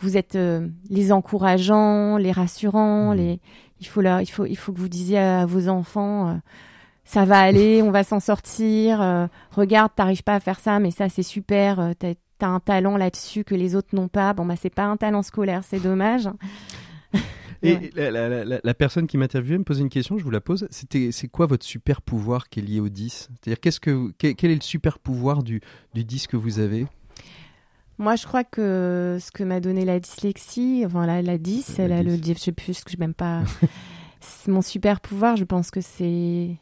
vous 0.00 0.16
êtes 0.16 0.34
euh, 0.36 0.66
les 0.88 1.12
encourageants, 1.12 2.16
les 2.16 2.32
rassurants, 2.32 3.12
Mm. 3.12 3.16
les. 3.18 3.40
Il 3.80 3.86
faut 3.86 4.00
leur, 4.00 4.22
il 4.22 4.26
faut, 4.30 4.46
il 4.46 4.56
faut 4.56 4.72
que 4.72 4.78
vous 4.78 4.88
disiez 4.88 5.18
à 5.18 5.44
vos 5.44 5.68
enfants. 5.68 6.28
euh, 6.30 6.34
ça 7.04 7.24
va 7.24 7.38
aller, 7.40 7.82
on 7.82 7.90
va 7.90 8.04
s'en 8.04 8.20
sortir. 8.20 9.00
euh, 9.02 9.26
regarde, 9.50 9.92
t'arrives 9.94 10.22
pas 10.22 10.34
à 10.34 10.40
faire 10.40 10.60
ça, 10.60 10.78
mais 10.78 10.90
ça 10.90 11.08
c'est 11.08 11.22
super. 11.22 11.80
euh, 11.80 11.92
t'as, 11.98 12.14
un 12.44 12.58
talent 12.58 12.96
là-dessus 12.96 13.44
que 13.44 13.54
les 13.54 13.76
autres 13.76 13.94
n'ont 13.94 14.08
pas. 14.08 14.32
Bon 14.34 14.44
bah 14.44 14.56
c'est 14.60 14.74
pas 14.74 14.82
un 14.84 14.96
talent 14.96 15.22
scolaire, 15.22 15.62
c'est 15.62 15.78
dommage. 15.80 16.28
Et 17.64 17.74
Ouais. 17.76 17.90
la, 17.94 18.10
la- 18.10 18.28
la- 18.28 18.44
la- 18.44 18.60
la 18.64 18.74
personne 18.74 19.06
qui 19.06 19.16
m'interviewait 19.16 19.58
me 19.58 19.62
posait 19.62 19.82
une 19.82 19.88
question, 19.88 20.18
je 20.18 20.24
vous 20.24 20.30
la 20.32 20.40
pose. 20.40 20.66
C'était, 20.70 21.12
c'est 21.12 21.28
quoi 21.28 21.46
votre 21.46 21.64
super 21.64 22.02
pouvoir 22.02 22.48
qui 22.48 22.58
est 22.58 22.62
lié 22.64 22.80
au 22.80 22.88
10 22.88 23.28
C'est-à-dire, 23.40 23.60
qu'est-ce 23.60 23.78
que, 23.78 24.12
quel, 24.18 24.34
quel 24.34 24.50
est 24.50 24.56
le 24.56 24.60
super 24.62 24.98
pouvoir 24.98 25.44
du, 25.44 25.60
du 25.94 26.02
10 26.04 26.26
que 26.26 26.36
vous 26.36 26.58
avez? 26.58 26.88
Moi, 27.98 28.16
je 28.16 28.26
crois 28.26 28.42
que 28.42 29.18
ce 29.20 29.30
que 29.30 29.44
m'a 29.44 29.60
donné 29.60 29.84
la 29.84 30.00
dyslexie, 30.00 30.82
enfin 30.84 31.06
la, 31.06 31.22
la 31.22 31.38
10, 31.38 31.78
La 31.78 31.84
elle 31.84 31.92
a 31.92 32.02
le 32.02 32.16
10. 32.16 32.34
je 32.34 32.38
sais 32.40 32.50
plus 32.52 32.74
ce 32.74 32.84
que 32.84 32.90
je 32.90 32.96
même 32.98 33.14
pas. 33.14 33.42
mon 34.48 34.62
super 34.62 35.00
pouvoir, 35.00 35.36
je 35.36 35.44
pense 35.44 35.70
que 35.70 35.80
c'est 35.80 36.56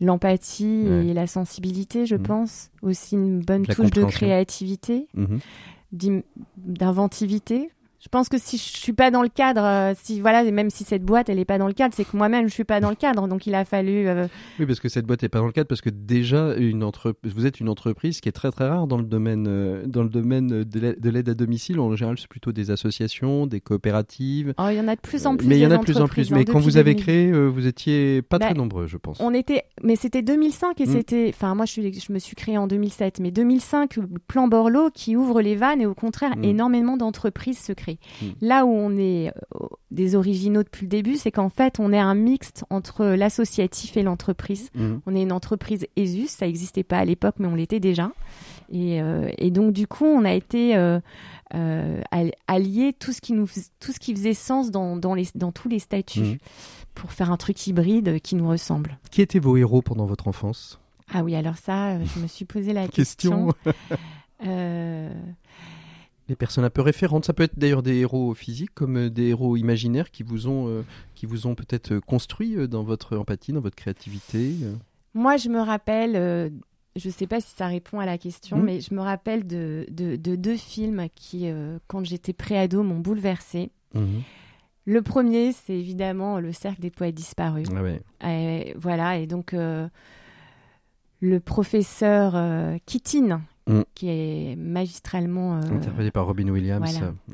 l'empathie 0.00 0.84
Ouais. 0.86 1.06
et 1.06 1.14
la 1.14 1.26
sensibilité, 1.26 2.06
je 2.06 2.16
Mhm. 2.16 2.22
pense. 2.22 2.70
Aussi 2.82 3.14
une 3.14 3.40
bonne 3.40 3.64
La 3.66 3.74
touche 3.74 3.90
de 3.90 4.04
créativité, 4.04 5.08
Mhm. 5.14 5.40
d'inventivité. 6.56 7.70
Je 8.06 8.08
pense 8.08 8.28
que 8.28 8.38
si 8.38 8.56
je 8.56 8.62
suis 8.62 8.92
pas 8.92 9.10
dans 9.10 9.22
le 9.22 9.28
cadre, 9.28 9.64
euh, 9.64 9.92
si 10.00 10.20
voilà, 10.20 10.44
même 10.52 10.70
si 10.70 10.84
cette 10.84 11.02
boîte 11.02 11.28
elle 11.28 11.40
est 11.40 11.44
pas 11.44 11.58
dans 11.58 11.66
le 11.66 11.72
cadre, 11.72 11.92
c'est 11.92 12.04
que 12.04 12.16
moi-même 12.16 12.46
je 12.46 12.52
suis 12.52 12.62
pas 12.62 12.78
dans 12.78 12.88
le 12.90 12.94
cadre, 12.94 13.26
donc 13.26 13.48
il 13.48 13.54
a 13.56 13.64
fallu. 13.64 14.06
euh, 14.06 14.28
Oui, 14.60 14.66
parce 14.66 14.78
que 14.78 14.88
cette 14.88 15.06
boîte 15.06 15.22
n'est 15.22 15.28
pas 15.28 15.40
dans 15.40 15.46
le 15.46 15.52
cadre, 15.52 15.66
parce 15.66 15.80
que 15.80 15.90
déjà, 15.90 16.54
une 16.54 16.84
entre... 16.84 17.16
vous 17.24 17.46
êtes 17.46 17.58
une 17.58 17.68
entreprise 17.68 18.20
qui 18.20 18.28
est 18.28 18.32
très 18.32 18.52
très 18.52 18.68
rare 18.68 18.86
dans 18.86 18.96
le 18.96 19.02
domaine, 19.04 19.46
euh, 19.48 19.84
dans 19.86 20.04
le 20.04 20.08
domaine 20.08 20.62
de 20.62 20.78
l'aide- 20.80 21.00
de 21.00 21.10
l'aide 21.10 21.28
à 21.28 21.34
domicile. 21.34 21.80
En 21.80 21.96
général, 21.96 22.16
c'est 22.16 22.28
plutôt 22.28 22.52
des 22.52 22.70
associations, 22.70 23.48
des 23.48 23.60
coopératives. 23.60 24.54
Oh, 24.58 24.66
il 24.70 24.76
y 24.76 24.80
en 24.80 24.86
a 24.86 24.94
de 24.94 25.00
plus 25.00 25.26
en 25.26 25.36
plus. 25.36 25.48
Mais 25.48 25.56
il 25.58 25.62
y 25.62 25.66
en 25.66 25.72
a 25.72 25.78
de 25.78 25.82
plus 25.82 25.98
en 26.00 26.06
plus. 26.06 26.30
hein, 26.32 26.36
Mais 26.36 26.44
quand 26.44 26.60
vous 26.60 26.76
avez 26.76 26.92
2000. 26.94 27.02
créé, 27.02 27.30
euh, 27.32 27.46
vous 27.48 27.66
étiez 27.66 28.22
pas 28.22 28.38
Bah, 28.38 28.46
très 28.46 28.54
nombreux, 28.54 28.86
je 28.86 28.98
pense. 28.98 29.18
On 29.20 29.34
était, 29.34 29.64
mais 29.82 29.96
c'était 29.96 30.22
2005 30.22 30.80
et 30.80 30.86
Mm. 30.86 30.92
c'était, 30.92 31.32
enfin 31.34 31.56
moi 31.56 31.64
je, 31.66 31.72
suis, 31.72 31.92
je 32.00 32.12
me 32.12 32.20
suis 32.20 32.36
créée 32.36 32.56
en 32.56 32.68
2007, 32.68 33.18
mais 33.18 33.32
2005 33.32 33.96
le 33.96 34.06
plan 34.28 34.46
Borloo 34.46 34.90
qui 34.94 35.16
ouvre 35.16 35.40
les 35.42 35.56
vannes 35.56 35.80
et 35.80 35.86
au 35.86 35.94
contraire 35.94 36.36
Mm. 36.36 36.44
énormément 36.44 36.96
d'entreprises 36.96 37.58
se 37.58 37.72
créent. 37.72 37.95
Mm. 38.22 38.26
Là 38.42 38.64
où 38.64 38.70
on 38.70 38.96
est 38.96 39.28
euh, 39.28 39.66
des 39.90 40.14
originaux 40.14 40.62
depuis 40.62 40.82
le 40.86 40.88
début, 40.90 41.16
c'est 41.16 41.30
qu'en 41.30 41.48
fait 41.48 41.78
on 41.80 41.92
est 41.92 41.98
un 41.98 42.14
mixte 42.14 42.64
entre 42.70 43.04
l'associatif 43.06 43.96
et 43.96 44.02
l'entreprise. 44.02 44.70
Mhm. 44.74 45.00
On 45.06 45.14
est 45.14 45.22
une 45.22 45.32
entreprise 45.32 45.86
ESUS, 45.96 46.28
ça 46.28 46.46
n'existait 46.46 46.82
pas 46.84 46.98
à 46.98 47.04
l'époque, 47.04 47.36
mais 47.38 47.46
on 47.48 47.54
l'était 47.54 47.80
déjà. 47.80 48.10
Et, 48.72 49.00
euh, 49.00 49.30
et 49.38 49.50
donc 49.50 49.72
du 49.72 49.86
coup, 49.86 50.04
on 50.06 50.24
a 50.24 50.32
été 50.32 50.76
euh, 50.76 50.98
euh, 51.54 52.00
al- 52.10 52.32
allier 52.48 52.92
tout 52.98 53.12
ce 53.12 53.20
qui 53.20 53.32
nous, 53.32 53.46
tout 53.78 53.92
ce 53.92 54.00
qui 54.00 54.12
faisait 54.14 54.34
sens 54.34 54.70
dans, 54.72 54.96
dans, 54.96 55.14
les, 55.14 55.26
dans 55.36 55.52
tous 55.52 55.68
les 55.68 55.78
statuts 55.78 56.20
Mhm. 56.20 56.38
pour 56.94 57.12
faire 57.12 57.30
un 57.30 57.36
truc 57.36 57.64
hybride 57.66 58.20
qui 58.20 58.34
nous 58.34 58.48
ressemble. 58.48 58.98
Qui 59.12 59.22
étaient 59.22 59.38
vos 59.38 59.56
héros 59.56 59.82
pendant 59.82 60.06
votre 60.06 60.26
enfance? 60.26 60.80
Ah 61.14 61.22
oui, 61.22 61.36
alors 61.36 61.56
ça, 61.56 62.02
je 62.02 62.18
me 62.20 62.26
suis 62.26 62.44
posé 62.44 62.72
la 62.72 62.88
question. 62.88 63.52
Question. 63.62 63.86
Les 66.28 66.34
personnes 66.36 66.64
un 66.64 66.70
peu 66.70 66.82
référentes, 66.82 67.24
ça 67.24 67.32
peut 67.32 67.44
être 67.44 67.56
d'ailleurs 67.58 67.82
des 67.84 67.96
héros 67.98 68.34
physiques 68.34 68.74
comme 68.74 68.96
euh, 68.96 69.10
des 69.10 69.28
héros 69.28 69.56
imaginaires 69.56 70.10
qui 70.10 70.22
vous 70.24 70.48
ont, 70.48 70.68
euh, 70.68 70.82
qui 71.14 71.24
vous 71.26 71.46
ont 71.46 71.54
peut-être 71.54 71.92
euh, 71.92 72.00
construit 72.00 72.56
dans 72.68 72.82
votre 72.82 73.16
empathie, 73.16 73.52
dans 73.52 73.60
votre 73.60 73.76
créativité. 73.76 74.54
moi, 75.14 75.36
je 75.36 75.48
me 75.48 75.60
rappelle, 75.60 76.16
euh, 76.16 76.50
je 76.96 77.08
sais 77.10 77.26
pas 77.28 77.40
si 77.40 77.54
ça 77.54 77.68
répond 77.68 78.00
à 78.00 78.06
la 78.06 78.18
question, 78.18 78.56
Mhm. 78.56 78.64
mais 78.64 78.80
je 78.80 78.92
me 78.92 79.00
rappelle 79.00 79.46
de, 79.46 79.86
de, 79.90 80.16
de 80.16 80.34
deux 80.34 80.56
films 80.56 81.06
qui, 81.14 81.48
euh, 81.48 81.78
quand 81.86 82.04
j'étais 82.04 82.32
préado, 82.32 82.82
m'ont 82.82 82.98
bouleversée. 82.98 83.70
Mhm. 83.94 84.22
Le 84.84 85.02
premier, 85.02 85.52
c'est 85.52 85.74
évidemment 85.74 86.38
Le 86.40 86.52
Cercle 86.52 86.80
des 86.80 86.90
Poètes 86.90 87.14
Disparus. 87.14 87.68
Ah 87.76 87.82
ouais. 87.82 88.00
Et 88.24 88.74
voilà, 88.78 89.18
et 89.18 89.26
donc 89.26 89.52
le 91.20 91.40
professeur 91.40 92.34
Keating, 92.86 93.34
Mm. 93.68 93.82
qui 93.94 94.08
est 94.08 94.56
magistralement. 94.56 95.56
euh, 95.56 95.76
Interprété 95.76 96.10
par 96.10 96.26
Robin 96.26 96.48
Williams. 96.48 96.88
voilà. 96.90 97.10
Mm. 97.28 97.32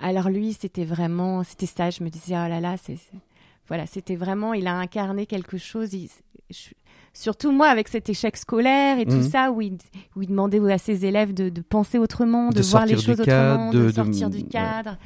alors 0.00 0.28
lui, 0.30 0.52
c'était 0.54 0.84
vraiment, 0.84 1.44
c'était 1.44 1.66
ça. 1.66 1.90
Je 1.90 2.02
me 2.02 2.08
disais, 2.08 2.34
oh 2.34 2.48
là 2.48 2.60
là, 2.60 2.76
c'est, 2.82 2.96
voilà, 3.68 3.86
c'était 3.86 4.16
vraiment, 4.16 4.54
il 4.54 4.66
a 4.66 4.74
incarné 4.76 5.26
quelque 5.26 5.58
chose. 5.58 5.92
il- 5.94 6.08
je- 6.50 6.70
surtout 7.12 7.50
moi, 7.52 7.68
avec 7.68 7.88
cet 7.88 8.08
échec 8.08 8.36
scolaire 8.36 8.98
et 8.98 9.04
tout 9.04 9.16
Mhm. 9.16 9.28
ça, 9.30 9.50
où 9.50 9.60
il, 9.60 9.76
où 10.16 10.22
il 10.22 10.28
demandait 10.28 10.60
à 10.72 10.78
ses 10.78 11.04
élèves 11.04 11.34
de, 11.34 11.48
de 11.50 11.60
penser 11.60 11.98
autrement, 11.98 12.48
de, 12.50 12.56
De 12.58 12.62
voir 12.62 12.86
les 12.86 12.96
choses 12.96 13.20
cadre, 13.22 13.66
autrement, 13.68 13.72
de- 13.72 13.90
sortir 13.90 14.30
du 14.30 14.38
ouais. 14.38 14.42
cadre, 14.44 14.96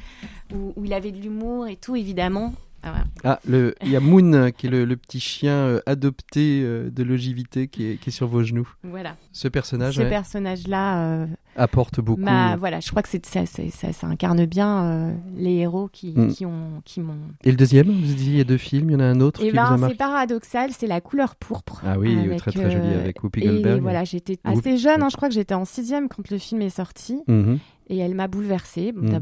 où, 0.53 0.73
où 0.77 0.85
il 0.85 0.93
avait 0.93 1.11
de 1.11 1.19
l'humour 1.19 1.67
et 1.67 1.75
tout, 1.75 1.95
évidemment. 1.97 2.53
Ah. 2.83 3.03
Ah, 3.23 3.39
le- 3.47 3.73
il 3.83 3.89
y 3.91 3.95
a 3.95 3.99
Moon, 3.99 4.33
euh, 4.33 4.49
qui 4.49 4.67
est 4.67 4.69
le, 4.69 4.83
le 4.85 4.97
petit 4.97 5.19
chien 5.19 5.53
euh, 5.53 5.79
adopté 5.85 6.61
euh, 6.63 6.89
de 6.89 7.03
l'ogivité 7.03 7.67
qui 7.69 7.85
est, 7.91 7.97
qui 7.97 8.09
est 8.09 8.11
sur 8.11 8.27
vos 8.27 8.43
genoux. 8.43 8.67
Voilà. 8.83 9.15
Ce 9.31 9.47
personnage 9.47 9.95
Ce 9.95 10.01
ouais, 10.01 10.09
personnage-là, 10.09 11.05
euh, 11.05 11.27
apporte 11.55 12.01
beaucoup. 12.01 12.21
m'a- 12.21 12.57
voilà, 12.57 12.79
je 12.81 12.89
crois 12.89 13.01
que 13.01 13.09
c'est, 13.09 13.25
ça, 13.25 13.45
ça, 13.45 13.93
ça 13.93 14.07
incarne 14.07 14.45
bien 14.45 14.83
euh, 14.85 15.13
les 15.37 15.53
héros 15.55 15.87
qui, 15.91 16.11
Mm. 16.13 16.27
qui 16.33 16.45
ont, 16.45 16.81
qui 16.83 16.99
m'ont. 16.99 17.15
Et 17.43 17.51
le 17.51 17.57
deuxième, 17.57 17.87
vous 17.87 18.01
disiez, 18.01 18.33
il 18.33 18.37
y 18.37 18.41
a 18.41 18.45
deux 18.45 18.57
films, 18.57 18.89
il 18.89 18.93
y 18.93 18.95
en 18.97 18.99
a 18.99 19.05
un 19.05 19.21
autre 19.21 19.41
Et 19.41 19.45
qui 19.45 19.51
vous 19.51 19.59
a 19.59 19.77
ben, 19.77 19.87
c'est 19.89 19.95
paradoxal, 19.95 20.71
c'est 20.71 20.87
la 20.87 20.99
couleur 20.99 21.35
pourpre. 21.35 21.81
Ah 21.85 21.97
oui, 21.97 22.17
avec, 22.19 22.37
très 22.39 22.51
très 22.51 22.69
joli, 22.71 22.93
avec 22.93 23.23
Whoopi 23.23 23.41
Et 23.41 23.45
Goldberg. 23.47 23.81
voilà, 23.81 24.03
j'étais 24.03 24.37
assez 24.43 24.77
jeune, 24.77 25.01
hein, 25.03 25.07
je 25.09 25.15
crois 25.15 25.29
que 25.29 25.35
j'étais 25.35 25.53
en 25.55 25.65
sixième 25.65 26.09
quand 26.09 26.29
le 26.29 26.37
film 26.37 26.61
est 26.61 26.69
sorti, 26.69 27.21
Mhm. 27.27 27.59
et 27.89 27.97
elle 27.97 28.13
m'a 28.15 28.27
bouleversée. 28.27 28.91
Mm. 28.91 29.19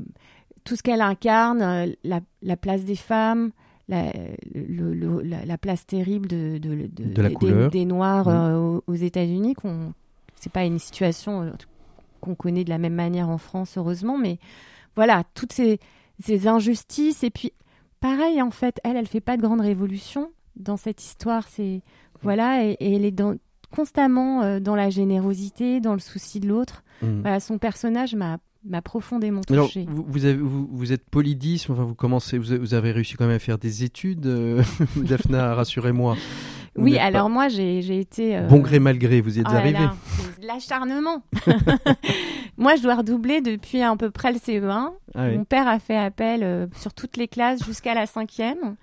Tout 0.64 0.76
ce 0.76 0.84
qu'elle 0.84 1.02
incarne, 1.02 1.62
euh, 1.62 1.88
la, 2.04 2.20
la 2.42 2.58
place 2.58 2.84
des 2.84 2.96
femmes, 2.96 3.52
la, 3.88 4.12
le- 4.54 4.94
le- 4.94 5.22
la, 5.22 5.44
la 5.46 5.58
place 5.58 5.86
terrible 5.86 6.28
de, 6.28 6.58
de, 6.60 6.88
De 6.88 7.22
la 7.22 7.30
des- 7.70 7.86
Noirs 7.86 8.28
Mm. 8.28 8.32
euh, 8.32 8.80
aux, 8.88 8.94
États-Unis, 8.96 9.54
qu'on 9.56 9.94
c'est 10.36 10.52
pas 10.52 10.64
une 10.66 10.80
situation 10.80 11.42
euh, 11.44 11.52
qu'on 12.20 12.36
connaît 12.36 12.64
de 12.64 12.70
la 12.70 12.78
même 12.78 12.94
manière 12.96 13.30
en 13.30 13.38
France, 13.38 13.78
heureusement, 13.78 14.18
mais 14.18 14.38
voilà, 14.96 15.24
toutes 15.34 15.54
ces, 15.54 15.80
ces 16.20 16.48
injustices, 16.48 17.24
et 17.24 17.30
puis 17.32 17.52
pareil, 18.00 18.42
en 18.42 18.52
fait, 18.52 18.80
elle, 18.84 18.98
elle 18.98 19.08
fait 19.08 19.22
pas 19.22 19.38
de 19.38 19.42
grande 19.42 19.62
révolution 19.62 20.32
dans 20.56 20.78
cette 20.78 21.04
histoire, 21.04 21.48
c'est 21.48 21.82
voilà, 22.24 22.64
et, 22.66 22.72
et 22.80 22.96
elle 22.96 23.06
est 23.06 23.12
dans, 23.12 23.36
constamment 23.76 24.42
euh, 24.44 24.60
dans 24.60 24.76
la 24.76 24.90
générosité, 24.90 25.80
dans 25.80 25.94
le 25.94 26.00
souci 26.00 26.40
de 26.40 26.48
l'autre. 26.48 26.84
Voilà, 27.02 27.40
son 27.40 27.58
personnage 27.58 28.14
m'a 28.14 28.38
m'a 28.64 28.82
profondément 28.82 29.42
Alors, 29.50 29.68
touchée. 29.68 29.86
vous, 29.90 30.06
vous, 30.08 30.26
avez- 30.26 30.38
vous, 30.38 30.68
vous 30.72 30.94
êtes 30.94 31.10
polydis, 31.10 31.66
enfin, 31.70 31.84
vous 31.84 31.96
commencez, 31.96 32.38
vous, 32.38 32.74
avez 32.74 32.92
réussi 32.92 33.16
quand 33.16 33.26
même 33.28 33.36
à 33.36 33.40
faire 33.40 33.58
des 33.58 33.84
études, 33.84 34.26
euh, 34.28 34.62
Daphna, 34.96 35.56
rassurez-moi. 35.56 36.16
Oui, 36.78 36.96
pas- 36.96 37.04
alors 37.04 37.30
moi, 37.30 37.50
j'ai 37.50 37.82
j'ai 37.82 38.00
été... 38.00 38.38
euh, 38.38 38.48
Bon 38.48 38.60
gré 38.60 38.80
mal 38.80 38.98
gré, 38.98 39.20
vous 39.20 39.38
y 39.38 39.42
êtes 39.42 39.48
oh 39.50 39.54
arrivé. 39.56 39.80
l'acharnement. 40.42 41.22
moi, 42.58 42.76
je 42.76 42.82
dois 42.84 42.96
redoubler 42.96 43.42
depuis 43.42 43.82
à 43.82 43.96
peu 43.96 44.10
près 44.12 44.32
le 44.32 44.38
CE1. 44.40 44.92
Ah 45.16 45.26
oui. 45.28 45.38
Mon 45.38 45.44
père 45.44 45.68
a 45.68 45.80
fait 45.80 45.98
appel 45.98 46.42
euh, 46.44 46.68
sur 46.78 46.94
toutes 46.94 47.18
les 47.18 47.28
classes 47.28 47.64
jusqu'à 47.66 47.94
la 47.94 48.06
cinquième. 48.06 48.76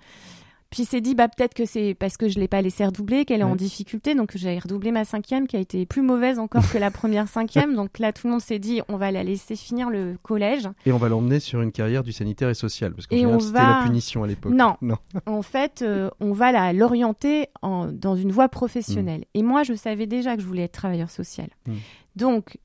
Puis 0.71 0.83
il 0.83 0.85
s'est 0.85 1.01
dit, 1.01 1.15
bah, 1.15 1.27
peut-être 1.27 1.55
que 1.55 1.65
c'est 1.65 1.95
parce 1.95 2.15
que 2.15 2.29
je 2.29 2.39
l'ai 2.39 2.47
pas 2.47 2.61
laissé 2.61 2.85
redoubler, 2.85 3.25
qu'elle 3.25 3.41
est 3.41 3.43
en 3.43 3.55
difficulté. 3.55 4.13
Donc 4.13 4.33
j'ai 4.35 4.59
redoublé 4.59 4.91
ma 4.91 5.03
cinquième 5.03 5.47
qui 5.47 5.55
a 5.55 5.59
été 5.59 5.87
plus 5.87 6.03
mauvaise 6.03 6.37
encore 6.37 6.61
que 6.71 6.77
la 6.77 6.91
première 6.91 7.27
cinquième. 7.27 7.75
Donc 7.75 7.97
là, 7.97 8.13
tout 8.13 8.27
le 8.27 8.31
monde 8.33 8.41
s'est 8.41 8.59
dit, 8.59 8.81
on 8.87 8.95
va 8.97 9.09
la 9.11 9.23
laisser 9.23 9.55
finir 9.55 9.89
le 9.89 10.15
collège. 10.21 10.69
Et 10.85 10.91
on 10.91 10.97
va 10.97 11.09
l'emmener 11.09 11.39
sur 11.39 11.61
une 11.61 11.71
carrière 11.71 12.03
du 12.03 12.11
sanitaire 12.11 12.49
et 12.49 12.53
social, 12.53 12.93
parce 12.93 13.07
on 13.11 13.39
c'était 13.39 13.51
va- 13.53 13.79
la 13.79 13.83
punition 13.87 14.23
à 14.23 14.27
l'époque. 14.27 14.53
Non. 14.53 14.75
non. 14.81 14.97
en 15.25 15.41
fait, 15.41 15.81
euh, 15.81 16.11
on 16.19 16.33
va 16.33 16.51
la- 16.51 16.71
l'orienter 16.71 17.47
en- 17.63 17.87
dans 17.87 18.15
une 18.15 18.31
voie 18.31 18.47
professionnelle. 18.49 19.25
Et 19.33 19.41
moi, 19.41 19.63
je 19.63 19.73
savais 19.73 20.05
déjà 20.05 20.35
que 20.35 20.41
je 20.43 20.47
voulais 20.47 20.63
être 20.65 20.73
travailleur 20.73 21.09
social. 21.09 21.49
Mm. 21.67 21.73
Donc, 22.15 22.59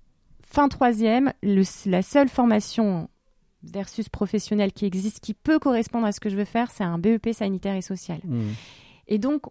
fin 0.47 0.69
troisième, 0.69 1.33
le- 1.43 1.63
la 1.91 2.03
seule 2.03 2.29
formation 2.29 3.09
versus 3.73 4.09
professionnelle 4.09 4.73
qui 4.73 4.87
existe, 4.87 5.21
qui 5.21 5.35
peut 5.35 5.59
correspondre 5.59 6.07
à 6.07 6.12
ce 6.12 6.21
que 6.21 6.29
je 6.29 6.37
veux 6.37 6.45
faire, 6.45 6.71
c'est 6.71 6.85
un 6.85 6.99
BEP 6.99 7.33
sanitaire 7.33 7.75
et 7.75 7.83
social. 7.83 8.21
Mhm. 8.25 8.55
Et 9.09 9.19
donc, 9.19 9.43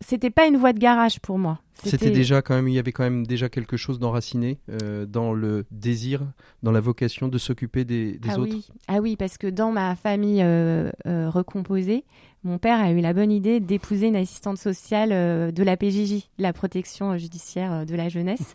c'était 0.00 0.30
pas 0.30 0.46
une 0.46 0.56
voie 0.56 0.72
de 0.72 0.78
garage 0.78 1.20
pour 1.20 1.38
moi. 1.38 1.60
C'était 1.84 2.10
déjà 2.10 2.42
quand 2.42 2.54
même, 2.54 2.68
il 2.68 2.74
y 2.74 2.78
avait 2.78 2.92
quand 2.92 3.02
même 3.02 3.26
déjà 3.26 3.48
quelque 3.48 3.76
chose 3.76 3.98
d'enraciné 3.98 4.58
euh, 4.70 5.04
dans 5.06 5.32
le 5.32 5.66
désir, 5.70 6.22
dans 6.62 6.72
la 6.72 6.80
vocation 6.80 7.28
de 7.28 7.38
s'occuper 7.38 7.84
des, 7.84 8.18
des 8.18 8.30
ah 8.30 8.38
autres. 8.38 8.54
Oui. 8.54 8.68
Ah 8.88 8.98
oui, 9.00 9.16
parce 9.16 9.36
que 9.38 9.46
dans 9.46 9.72
ma 9.72 9.94
famille 9.94 10.42
euh, 10.42 10.90
euh, 11.06 11.28
recomposée, 11.28 12.04
mon 12.44 12.58
père 12.58 12.80
a 12.80 12.92
eu 12.92 13.00
la 13.00 13.12
bonne 13.12 13.32
idée 13.32 13.60
d'épouser 13.60 14.06
une 14.06 14.16
assistante 14.16 14.58
sociale 14.58 15.52
de 15.52 15.62
la 15.62 15.76
PJJ, 15.76 16.28
la 16.38 16.52
protection 16.52 17.16
judiciaire 17.18 17.84
de 17.84 17.94
la 17.94 18.08
jeunesse, 18.08 18.54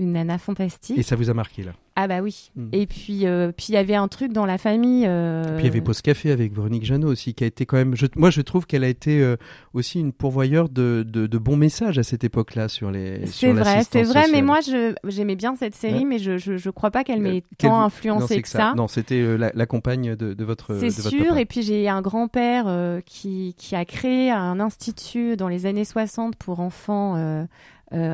une 0.00 0.12
nana 0.12 0.38
fantastique. 0.38 0.98
Et 0.98 1.02
ça 1.02 1.14
vous 1.14 1.30
a 1.30 1.34
marqué 1.34 1.62
là. 1.62 1.72
Ah 1.96 2.08
bah 2.08 2.20
oui. 2.22 2.50
Mm. 2.56 2.68
Et 2.72 2.86
puis 2.86 3.26
euh, 3.26 3.52
puis 3.54 3.66
il 3.70 3.74
y 3.74 3.76
avait 3.76 3.94
un 3.94 4.08
truc 4.08 4.32
dans 4.32 4.46
la 4.46 4.56
famille. 4.56 5.04
euh, 5.06 5.42
Puis 5.56 5.64
il 5.64 5.66
y 5.66 5.68
avait 5.68 5.82
Pause 5.82 6.00
Café 6.00 6.30
avec 6.32 6.54
Véronique 6.54 6.84
Jeannot 6.84 7.08
aussi, 7.08 7.34
qui 7.34 7.44
a 7.44 7.46
été 7.46 7.66
quand 7.66 7.76
même. 7.76 7.94
je- 7.94 8.06
moi, 8.16 8.30
je 8.30 8.40
trouve 8.40 8.66
qu'elle 8.66 8.84
a 8.84 8.88
été 8.88 9.20
euh, 9.20 9.36
aussi 9.74 10.00
une 10.00 10.12
pourvoyeur 10.12 10.68
de, 10.70 11.04
de, 11.06 11.26
de 11.26 11.38
bons 11.38 11.56
messages 11.56 11.98
à 11.98 12.02
cette 12.02 12.24
époque-là 12.24 12.68
sur 12.68 12.90
les. 12.90 13.26
C'est 13.26 13.52
vrai, 13.52 13.82
c'est 13.90 14.04
vrai, 14.04 14.24
mais 14.32 14.40
moi 14.40 14.60
je 14.66 14.94
j'aimais 15.08 15.36
bien 15.36 15.54
cette 15.56 15.74
série, 15.74 15.98
Ouais. 15.98 16.04
mais 16.06 16.18
je, 16.18 16.38
je 16.38 16.56
je 16.56 16.70
crois 16.70 16.90
pas 16.90 17.04
qu'elle 17.04 17.20
m'ait 17.20 17.42
tant 17.58 17.68
non, 17.80 17.84
influencé 17.84 18.40
que 18.40 18.48
ça. 18.48 18.72
Non, 18.76 18.88
c'était 18.88 19.36
la, 19.36 19.50
la 19.54 19.66
compagne 19.66 20.14
de, 20.16 20.32
de 20.32 20.44
votre. 20.44 20.76
C'est 20.78 20.88
votre 21.02 21.08
sûr. 21.10 21.36
Et 21.36 21.44
puis 21.44 21.60
j'ai 21.62 21.86
un 21.88 22.00
grand-père 22.00 22.64
euh, 22.66 23.00
qui, 23.04 23.54
qui 23.58 23.76
a 23.76 23.84
créé 23.84 24.30
un 24.30 24.58
institut 24.60 25.36
dans 25.36 25.48
les 25.48 25.66
années 25.66 25.84
60 25.84 26.36
pour 26.36 26.60
enfants 26.60 27.16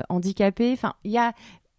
handicapés. 0.08 0.72
Enfin, 0.72 0.94
il 1.04 1.10
y 1.12 1.18
a 1.18 1.32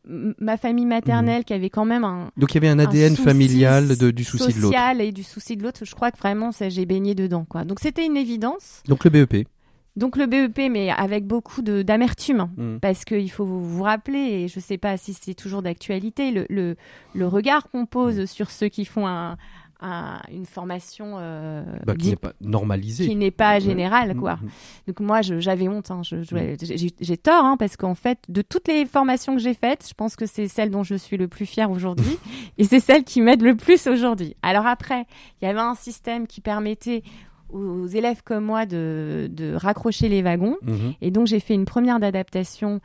ma 0.08 0.58
famille 0.58 0.86
maternelle 0.86 1.44
qui 1.44 1.54
avait 1.54 1.70
quand 1.70 1.86
même 1.86 2.04
un 2.04 2.32
Donc 2.38 2.52
il 2.52 2.56
y 2.56 2.58
avait 2.58 2.70
un 2.70 2.80
ADN 2.80 3.16
familial 3.16 3.98
de, 3.98 4.12
du 4.12 4.24
souci 4.24 4.54
de 4.54 4.60
l'autre. 4.60 4.74
social 4.76 5.02
et 5.02 5.12
du 5.12 5.24
souci 5.24 5.58
de 5.58 5.64
l'autre. 5.64 5.84
Je 5.84 5.94
crois 5.96 6.12
que 6.12 6.18
vraiment 6.18 6.52
ça 6.52 6.70
j'ai 6.70 6.86
baigné 6.86 7.16
dedans 7.16 7.46
quoi. 7.48 7.64
Donc 7.66 7.80
c'était 7.80 8.06
une 8.06 8.18
évidence. 8.18 8.82
Donc 8.88 9.04
le 9.04 9.10
BEP. 9.10 9.48
Donc 9.96 10.16
le 10.16 10.28
BEP 10.28 10.70
mais 10.72 10.92
avec 10.92 11.26
beaucoup 11.26 11.62
de 11.62 11.82
d'amertume 11.82 12.50
Mm. 12.56 12.78
parce 12.80 13.04
qu'il 13.04 13.30
faut 13.32 13.46
vous, 13.46 13.64
vous 13.68 13.84
rappeler, 13.84 14.20
et 14.20 14.48
je 14.48 14.60
ne 14.60 14.64
sais 14.64 14.78
pas 14.78 14.96
si 14.98 15.14
c'est 15.14 15.34
toujours 15.34 15.62
d'actualité, 15.64 16.32
le, 16.32 16.46
le, 16.50 16.76
le 17.16 17.28
regard 17.28 17.68
qu'on 17.70 17.86
pose 17.86 18.26
sur 18.26 18.52
ceux 18.52 18.68
qui 18.68 18.86
font 18.86 19.08
un, 19.08 19.38
un- 19.80 20.20
une 20.32 20.46
formation 20.46 21.16
euh, 21.20 21.64
Bah, 21.86 21.96
qui 21.96 22.10
n'est 22.10 22.16
pas 22.16 22.34
normalisé. 22.42 23.08
qui 23.08 23.16
n'est 23.16 23.32
pas 23.32 23.60
générale. 23.60 24.16
Quoi. 24.16 24.38
Mhm. 24.42 24.50
Donc 24.88 25.00
moi, 25.00 25.22
j'avais 25.22 25.68
honte, 25.68 25.92
hein, 25.92 26.02
Mm. 26.12 26.56
j'ai 27.00 27.18
tort, 27.18 27.46
hein, 27.46 27.58
parce 27.58 27.78
qu'en 27.78 27.96
fait, 27.96 28.20
de 28.30 28.42
toutes 28.42 28.68
les 28.68 28.86
formations 28.86 29.36
que 29.36 29.42
j'ai 29.42 29.54
faites, 29.54 29.86
je 29.88 29.94
pense 29.94 30.16
que 30.16 30.26
c'est 30.26 30.48
celle 30.48 30.72
dont 30.72 30.84
je 30.84 30.96
suis 30.96 31.18
le 31.18 31.28
plus 31.28 31.46
fière 31.46 31.70
aujourd'hui, 31.72 32.18
et 32.58 32.64
c'est 32.64 32.80
celle 32.80 33.04
qui 33.04 33.22
m'aide 33.22 33.42
le 33.42 33.56
plus 33.56 33.88
aujourd'hui. 33.88 34.36
Alors 34.42 34.66
après, 34.66 35.06
il 35.42 35.46
y 35.46 35.48
avait 35.48 35.60
un 35.60 35.76
système 35.76 36.28
qui 36.28 36.42
permettait 36.42 37.04
aux 37.50 37.88
élèves 37.88 38.24
comme 38.26 38.44
moi 38.44 38.66
de, 38.66 39.30
de 39.32 39.54
raccrocher 39.54 40.10
les 40.10 40.22
wagons. 40.22 40.58
Mhm. 40.64 40.94
Et 41.02 41.12
donc, 41.12 41.28
j'ai 41.28 41.40
fait 41.40 41.54
une 41.54 41.64
première 41.66 42.00
d'adaptation 42.00 42.82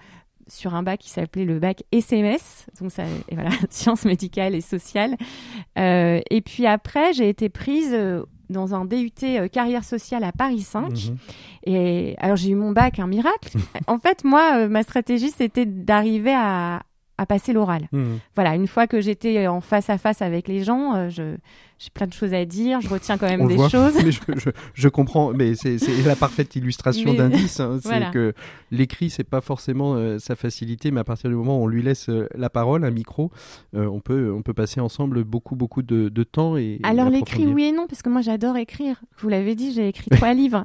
sur 0.48 0.74
un 0.74 0.82
bac 0.82 1.00
qui 1.00 1.10
s'appelait 1.10 1.44
le 1.44 1.58
bac 1.58 1.82
SMS, 1.92 2.66
donc 2.80 2.90
ça, 2.90 3.04
et 3.28 3.34
voilà, 3.34 3.50
sciences 3.70 4.04
médicales 4.04 4.54
et 4.54 4.60
sociales. 4.60 5.16
Euh, 5.78 6.20
et 6.30 6.40
puis 6.40 6.66
après, 6.66 7.12
j'ai 7.12 7.28
été 7.28 7.48
prise 7.48 7.92
euh, 7.92 8.22
dans 8.52 8.74
un 8.74 8.84
DUT 8.84 9.10
euh, 9.24 9.48
carrière 9.48 9.82
sociale 9.82 10.22
à 10.22 10.30
Paris 10.30 10.60
5. 10.60 10.90
Mhm. 10.90 11.16
Et 11.64 12.14
alors, 12.18 12.36
j'ai 12.36 12.50
eu 12.50 12.54
mon 12.54 12.70
bac, 12.70 12.98
un 13.00 13.08
miracle. 13.08 13.58
en 13.88 13.98
fait, 13.98 14.22
moi, 14.22 14.58
euh, 14.58 14.68
ma 14.68 14.84
stratégie, 14.84 15.30
c'était 15.30 15.66
d'arriver 15.66 16.34
à, 16.34 16.82
à 17.18 17.26
passer 17.26 17.52
l'oral. 17.52 17.88
Mhm. 17.92 18.18
Voilà, 18.34 18.54
une 18.54 18.66
fois 18.66 18.86
que 18.86 19.00
j'étais 19.00 19.46
en 19.46 19.60
face 19.60 19.90
à 19.90 19.98
face 19.98 20.22
avec 20.22 20.48
les 20.48 20.64
gens, 20.64 20.94
euh, 20.94 21.08
je, 21.10 21.36
j'ai 21.78 21.90
plein 21.92 22.06
de 22.06 22.12
choses 22.12 22.32
à 22.34 22.44
dire, 22.44 22.80
je 22.80 22.88
retiens 22.88 23.18
quand 23.18 23.28
même 23.28 23.42
On 23.42 23.46
des 23.46 23.56
voit. 23.56 23.68
choses. 23.68 23.94
Mais 24.02 24.10
je, 24.10 24.20
je- 24.36 24.50
je 24.74 24.88
comprends, 24.88 25.32
mais 25.32 25.54
c'est 25.54 25.76
la 26.06 26.16
parfaite 26.16 26.56
illustration 26.56 27.12
d'indice. 27.14 27.60
hein. 27.60 27.78
C'est 27.82 27.88
Voilà. 27.88 28.10
que 28.10 28.32
l'écrit, 28.70 29.10
c'est 29.10 29.24
pas 29.24 29.40
forcément 29.40 29.94
euh, 29.94 30.18
sa 30.18 30.36
facilité, 30.36 30.90
mais 30.90 31.00
à 31.00 31.04
partir 31.04 31.28
du 31.30 31.36
moment 31.36 31.60
où 31.60 31.64
on 31.64 31.66
lui 31.66 31.82
laisse 31.82 32.08
euh, 32.08 32.28
la 32.34 32.50
parole, 32.50 32.84
un 32.84 32.90
micro, 32.90 33.30
euh, 33.74 33.86
on 33.86 34.00
peut 34.00 34.32
on 34.34 34.42
peut 34.42 34.54
passer 34.54 34.80
ensemble 34.80 35.22
beaucoup 35.24 35.54
beaucoup 35.54 35.82
de, 35.82 36.08
de 36.08 36.22
temps 36.24 36.56
et. 36.56 36.80
Alors 36.82 37.10
l'écrit, 37.10 37.46
oui 37.46 37.64
et 37.64 37.72
non, 37.72 37.86
parce 37.86 38.02
que 38.02 38.08
moi 38.08 38.22
j'adore 38.22 38.56
écrire. 38.56 39.00
Vous 39.18 39.28
l'avez 39.28 39.54
dit, 39.54 39.72
j'ai 39.72 39.88
écrit 39.88 40.10
trois 40.16 40.34
livres. 40.34 40.64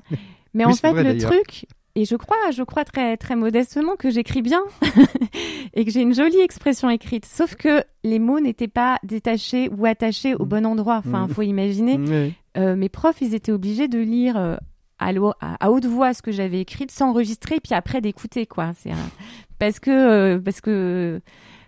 Mais 0.53 0.65
Oui, 0.65 0.71
en 0.71 0.75
fait, 0.75 0.91
vrai, 0.91 1.03
le 1.03 1.17
truc, 1.19 1.65
et 1.99 2.05
je 2.05 2.15
crois, 2.15 2.37
je 2.51 2.63
crois 2.63 2.83
très 2.85 3.17
très 3.17 3.35
modestement 3.35 3.95
que 3.95 4.09
j'écris 4.09 4.41
bien 4.41 4.61
et 5.73 5.85
que 5.85 5.91
j'ai 5.91 6.01
une 6.01 6.13
jolie 6.13 6.39
expression 6.39 6.89
écrite. 6.89 7.25
Sauf 7.25 7.55
que 7.55 7.83
les 8.03 8.19
mots 8.19 8.39
n'étaient 8.39 8.67
pas 8.67 8.99
détachés 9.03 9.69
ou 9.75 9.85
attachés 9.85 10.35
au 10.35 10.45
Mm. 10.45 10.49
bon 10.49 10.65
endroit. 10.65 11.01
Enfin, 11.05 11.27
Mm. 11.27 11.29
faut 11.29 11.41
imaginer. 11.41 11.97
Ouais. 11.97 12.33
Euh, 12.57 12.75
mes 12.75 12.89
profs, 12.89 13.21
ils 13.21 13.33
étaient 13.35 13.51
obligés 13.51 13.87
de 13.87 13.99
lire 13.99 14.37
euh, 14.37 14.55
à, 14.99 15.11
l'o- 15.13 15.33
à, 15.41 15.63
à 15.65 15.69
haute 15.71 15.85
voix 15.85 16.13
ce 16.13 16.21
que 16.21 16.31
j'avais 16.31 16.59
écrit, 16.61 16.85
de 16.85 16.91
s'enregistrer, 16.91 17.59
puis 17.59 17.73
après 17.75 18.01
d'écouter, 18.01 18.45
quoi. 18.45 18.71
C'est 18.77 18.91
un- 18.91 19.09
parce 19.59 19.79
que 19.79 19.91
euh, 19.91 20.39
parce 20.39 20.61
que 20.61 21.19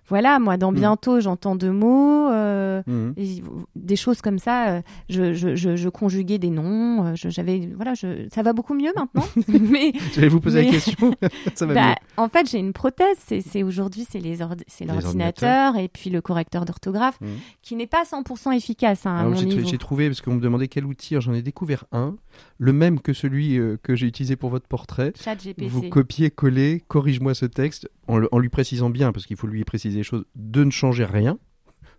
voilà, 0.10 0.40
moi, 0.40 0.58
dans 0.58 0.72
Mm. 0.72 0.76
bientôt, 0.76 1.20
j'entends 1.20 1.56
deux 1.56 1.72
mots. 1.72 2.30
euh, 2.30 2.82
et 3.18 3.42
des 3.76 3.96
choses 3.96 4.22
comme 4.22 4.40
ça, 4.40 4.70
euh, 4.70 4.82
je, 5.10 5.34
je, 5.34 5.56
je, 5.56 5.76
je 5.76 5.90
conjuguais 5.90 6.38
des 6.38 6.50
noms, 6.50 7.06
euh, 7.08 7.12
j'avais 7.16 7.70
voilà, 7.76 7.94
ça 7.96 8.42
va 8.44 8.54
beaucoup 8.54 8.74
mieux 8.74 8.92
maintenant. 8.96 9.24
mais 9.48 9.92
J'allais 10.14 10.28
vous 10.28 10.40
poser 10.40 10.60
la 10.62 10.66
Mais- 10.66 10.72
question. 10.72 11.16
Ça 11.56 11.66
va 11.66 11.74
bah, 11.74 11.88
mieux. 11.90 11.96
en 12.18 12.30
fait, 12.30 12.50
j'ai 12.50 12.60
une 12.60 12.74
prothèse. 12.74 13.18
C'est, 13.42 13.64
aujourd'hui, 13.64 14.06
c'est 14.10 14.20
les 14.20 14.38
c'est 14.68 14.86
l'ordinateur 14.86 15.76
et 15.78 15.88
puis 15.88 16.10
le 16.10 16.22
correcteur 16.22 16.66
d'orthographe, 16.66 17.20
Mhm. 17.22 17.28
qui 17.62 17.76
n'est 17.76 17.88
pas 17.88 18.04
100% 18.04 18.52
efficace 18.52 19.06
hein, 19.06 19.24
mon 19.30 19.36
j'ai, 19.36 19.78
trouvé, 19.78 20.08
parce 20.08 20.22
qu'on 20.22 20.36
me 20.36 20.42
demandait 20.42 20.68
quel 20.68 20.86
outil, 20.86 21.16
j'en 21.20 21.34
ai 21.34 21.42
découvert 21.42 21.86
un, 21.92 22.16
le 22.58 22.74
même 22.74 23.00
que 23.00 23.14
celui 23.14 23.58
euh, 23.58 23.78
que 23.82 23.96
j'ai 23.96 24.08
utilisé 24.08 24.36
pour 24.36 24.50
votre 24.50 24.68
portrait. 24.68 25.14
Chat. 25.20 25.38
Vous 25.60 25.84
copiez, 25.90 26.30
collez, 26.32 26.84
corrige-moi 26.88 27.34
ce 27.34 27.46
texte, 27.46 27.90
en, 28.08 28.18
le- 28.18 28.30
en 28.32 28.40
lui 28.40 28.50
précisant 28.50 28.90
bien, 28.90 29.12
parce 29.12 29.26
qu'il 29.26 29.38
faut 29.38 29.48
lui 29.48 29.64
préciser 29.64 29.98
les 29.98 30.04
choses, 30.04 30.26
de 30.36 30.64
ne 30.64 30.72
changer 30.72 31.06
rien, 31.06 31.38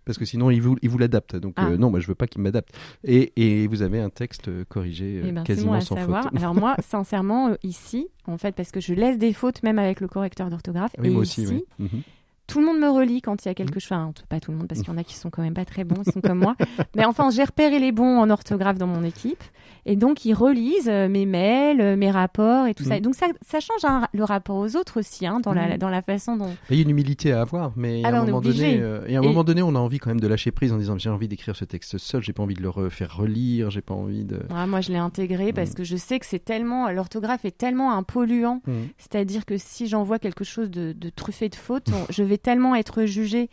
parce 0.05 0.17
que 0.17 0.25
sinon 0.25 0.49
il 0.49 0.61
vous, 0.61 0.77
il 0.81 0.89
vous 0.89 0.97
l'adapte. 0.97 1.35
Donc 1.35 1.53
Ah. 1.57 1.69
euh, 1.69 1.77
non, 1.77 1.89
moi 1.91 1.99
je 1.99 2.07
veux 2.07 2.15
pas 2.15 2.27
qu'il 2.27 2.41
m'adapte. 2.41 2.73
Et, 3.03 3.33
et 3.35 3.67
vous 3.67 3.81
avez 3.81 3.99
un 3.99 4.09
texte 4.09 4.47
euh, 4.47 4.63
corrigé 4.67 5.21
Eh 5.25 5.31
ben, 5.31 5.43
quasiment 5.43 5.73
bon 5.73 5.81
sans 5.81 5.95
savoir. 5.95 6.23
faute. 6.23 6.37
Alors 6.37 6.55
moi, 6.55 6.75
sincèrement, 6.87 7.55
ici, 7.63 8.07
en 8.25 8.37
fait, 8.37 8.55
parce 8.55 8.71
que 8.71 8.79
je 8.79 8.93
laisse 8.93 9.17
des 9.17 9.33
fautes 9.33 9.61
même 9.63 9.79
avec 9.79 9.99
le 10.01 10.07
correcteur 10.07 10.49
d'orthographe. 10.49 10.91
Oui, 10.97 11.07
et 11.07 11.11
moi 11.11 11.21
aussi, 11.21 11.45
oui. 11.47 11.63
Mhm. 11.79 12.01
Tout 12.51 12.59
le 12.59 12.65
monde 12.65 12.79
me 12.79 12.89
relit 12.89 13.21
quand 13.21 13.45
il 13.45 13.47
y 13.47 13.51
a 13.51 13.53
quelque 13.53 13.79
chose. 13.79 13.91
Enfin, 13.91 14.13
pas 14.29 14.39
tout 14.39 14.51
le 14.51 14.57
monde, 14.57 14.67
parce 14.67 14.81
qu'il 14.81 14.89
y 14.91 14.95
en 14.95 14.97
a 14.97 15.03
qui 15.03 15.15
sont 15.15 15.29
quand 15.29 15.41
même 15.41 15.53
pas 15.53 15.65
très 15.65 15.83
bons, 15.85 16.01
ils 16.05 16.11
sont 16.11 16.21
comme 16.21 16.39
moi. 16.39 16.55
Mais 16.95 17.05
enfin, 17.05 17.29
j'ai 17.29 17.43
repéré 17.43 17.79
les 17.79 17.91
bons 17.91 18.19
en 18.19 18.29
orthographe 18.29 18.77
dans 18.77 18.87
mon 18.87 19.03
équipe. 19.03 19.43
Et 19.87 19.95
donc, 19.95 20.25
ils 20.25 20.33
relisent 20.35 20.89
euh, 20.89 21.07
mes 21.09 21.25
mails, 21.25 21.81
euh, 21.81 21.95
mes 21.95 22.11
rapports 22.11 22.67
et 22.67 22.75
tout 22.75 22.83
ça. 22.83 22.91
Mhm. 22.91 22.97
Et 22.97 23.01
donc, 23.01 23.15
ça, 23.15 23.25
ça 23.41 23.59
change 23.59 23.81
le 24.13 24.23
rapport 24.23 24.57
aux 24.57 24.75
autres 24.75 24.99
aussi, 24.99 25.25
hein, 25.25 25.39
dans, 25.39 25.53
la, 25.53 25.69
Mhm. 25.69 25.77
dans 25.77 25.89
la 25.89 26.01
façon 26.03 26.37
dont. 26.37 26.53
Il 26.69 26.75
y 26.75 26.79
a 26.79 26.83
une 26.83 26.91
humilité 26.91 27.31
à 27.33 27.41
avoir, 27.41 27.71
mais 27.75 28.01
Ah 28.05 28.09
à, 28.09 28.11
un 28.11 28.23
est 28.23 28.25
moment 28.27 28.41
donné, 28.41 28.77
euh, 28.79 29.01
et 29.07 29.15
à 29.15 29.19
un 29.19 29.23
Et- 29.23 29.25
moment 29.27 29.43
donné, 29.43 29.63
on 29.63 29.73
a 29.73 29.79
envie 29.79 29.97
quand 29.97 30.11
même 30.11 30.19
de 30.19 30.27
lâcher 30.27 30.51
prise 30.51 30.71
en 30.71 30.77
disant 30.77 30.97
j'ai 30.99 31.09
envie 31.09 31.27
d'écrire 31.27 31.55
ce 31.55 31.65
texte 31.65 31.97
seul, 31.97 32.21
j'ai 32.21 32.33
pas 32.33 32.43
envie 32.43 32.53
de 32.53 32.61
le 32.61 32.69
refaire 32.69 33.15
relire, 33.17 33.71
j'ai 33.71 33.81
pas 33.81 33.95
envie 33.95 34.23
de. 34.23 34.35
Ouais, 34.53 34.67
moi, 34.67 34.81
je 34.81 34.91
l'ai 34.91 34.97
intégré 34.99 35.51
parce 35.51 35.69
Mhm. 35.71 35.75
que 35.77 35.83
je 35.83 35.95
sais 35.97 36.19
que 36.19 36.27
c'est 36.27 36.43
tellement. 36.45 36.89
L'orthographe 36.91 37.43
est 37.45 37.57
tellement 37.57 37.91
un 37.93 38.03
polluant. 38.03 38.61
Mhm. 38.67 38.89
C'est-à-dire 38.99 39.45
que 39.45 39.57
si 39.57 39.87
j'envoie 39.87 40.19
quelque 40.19 40.43
chose 40.43 40.69
de, 40.69 40.93
de 40.93 41.09
truffé 41.09 41.49
de 41.49 41.55
fautes, 41.55 41.89
je 42.11 42.21
vais 42.21 42.37
tellement 42.41 42.75
être 42.75 43.05
jugée. 43.05 43.49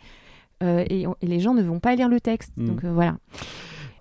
euh, 0.63 0.83
et, 0.89 1.05
les 1.21 1.39
gens 1.39 1.53
ne 1.53 1.63
vont 1.63 1.79
pas 1.79 1.95
lire 1.95 2.09
le 2.09 2.19
texte. 2.19 2.51
Mhm. 2.57 2.67
Donc 2.67 2.83
euh, 2.83 2.91
voilà. 2.91 3.17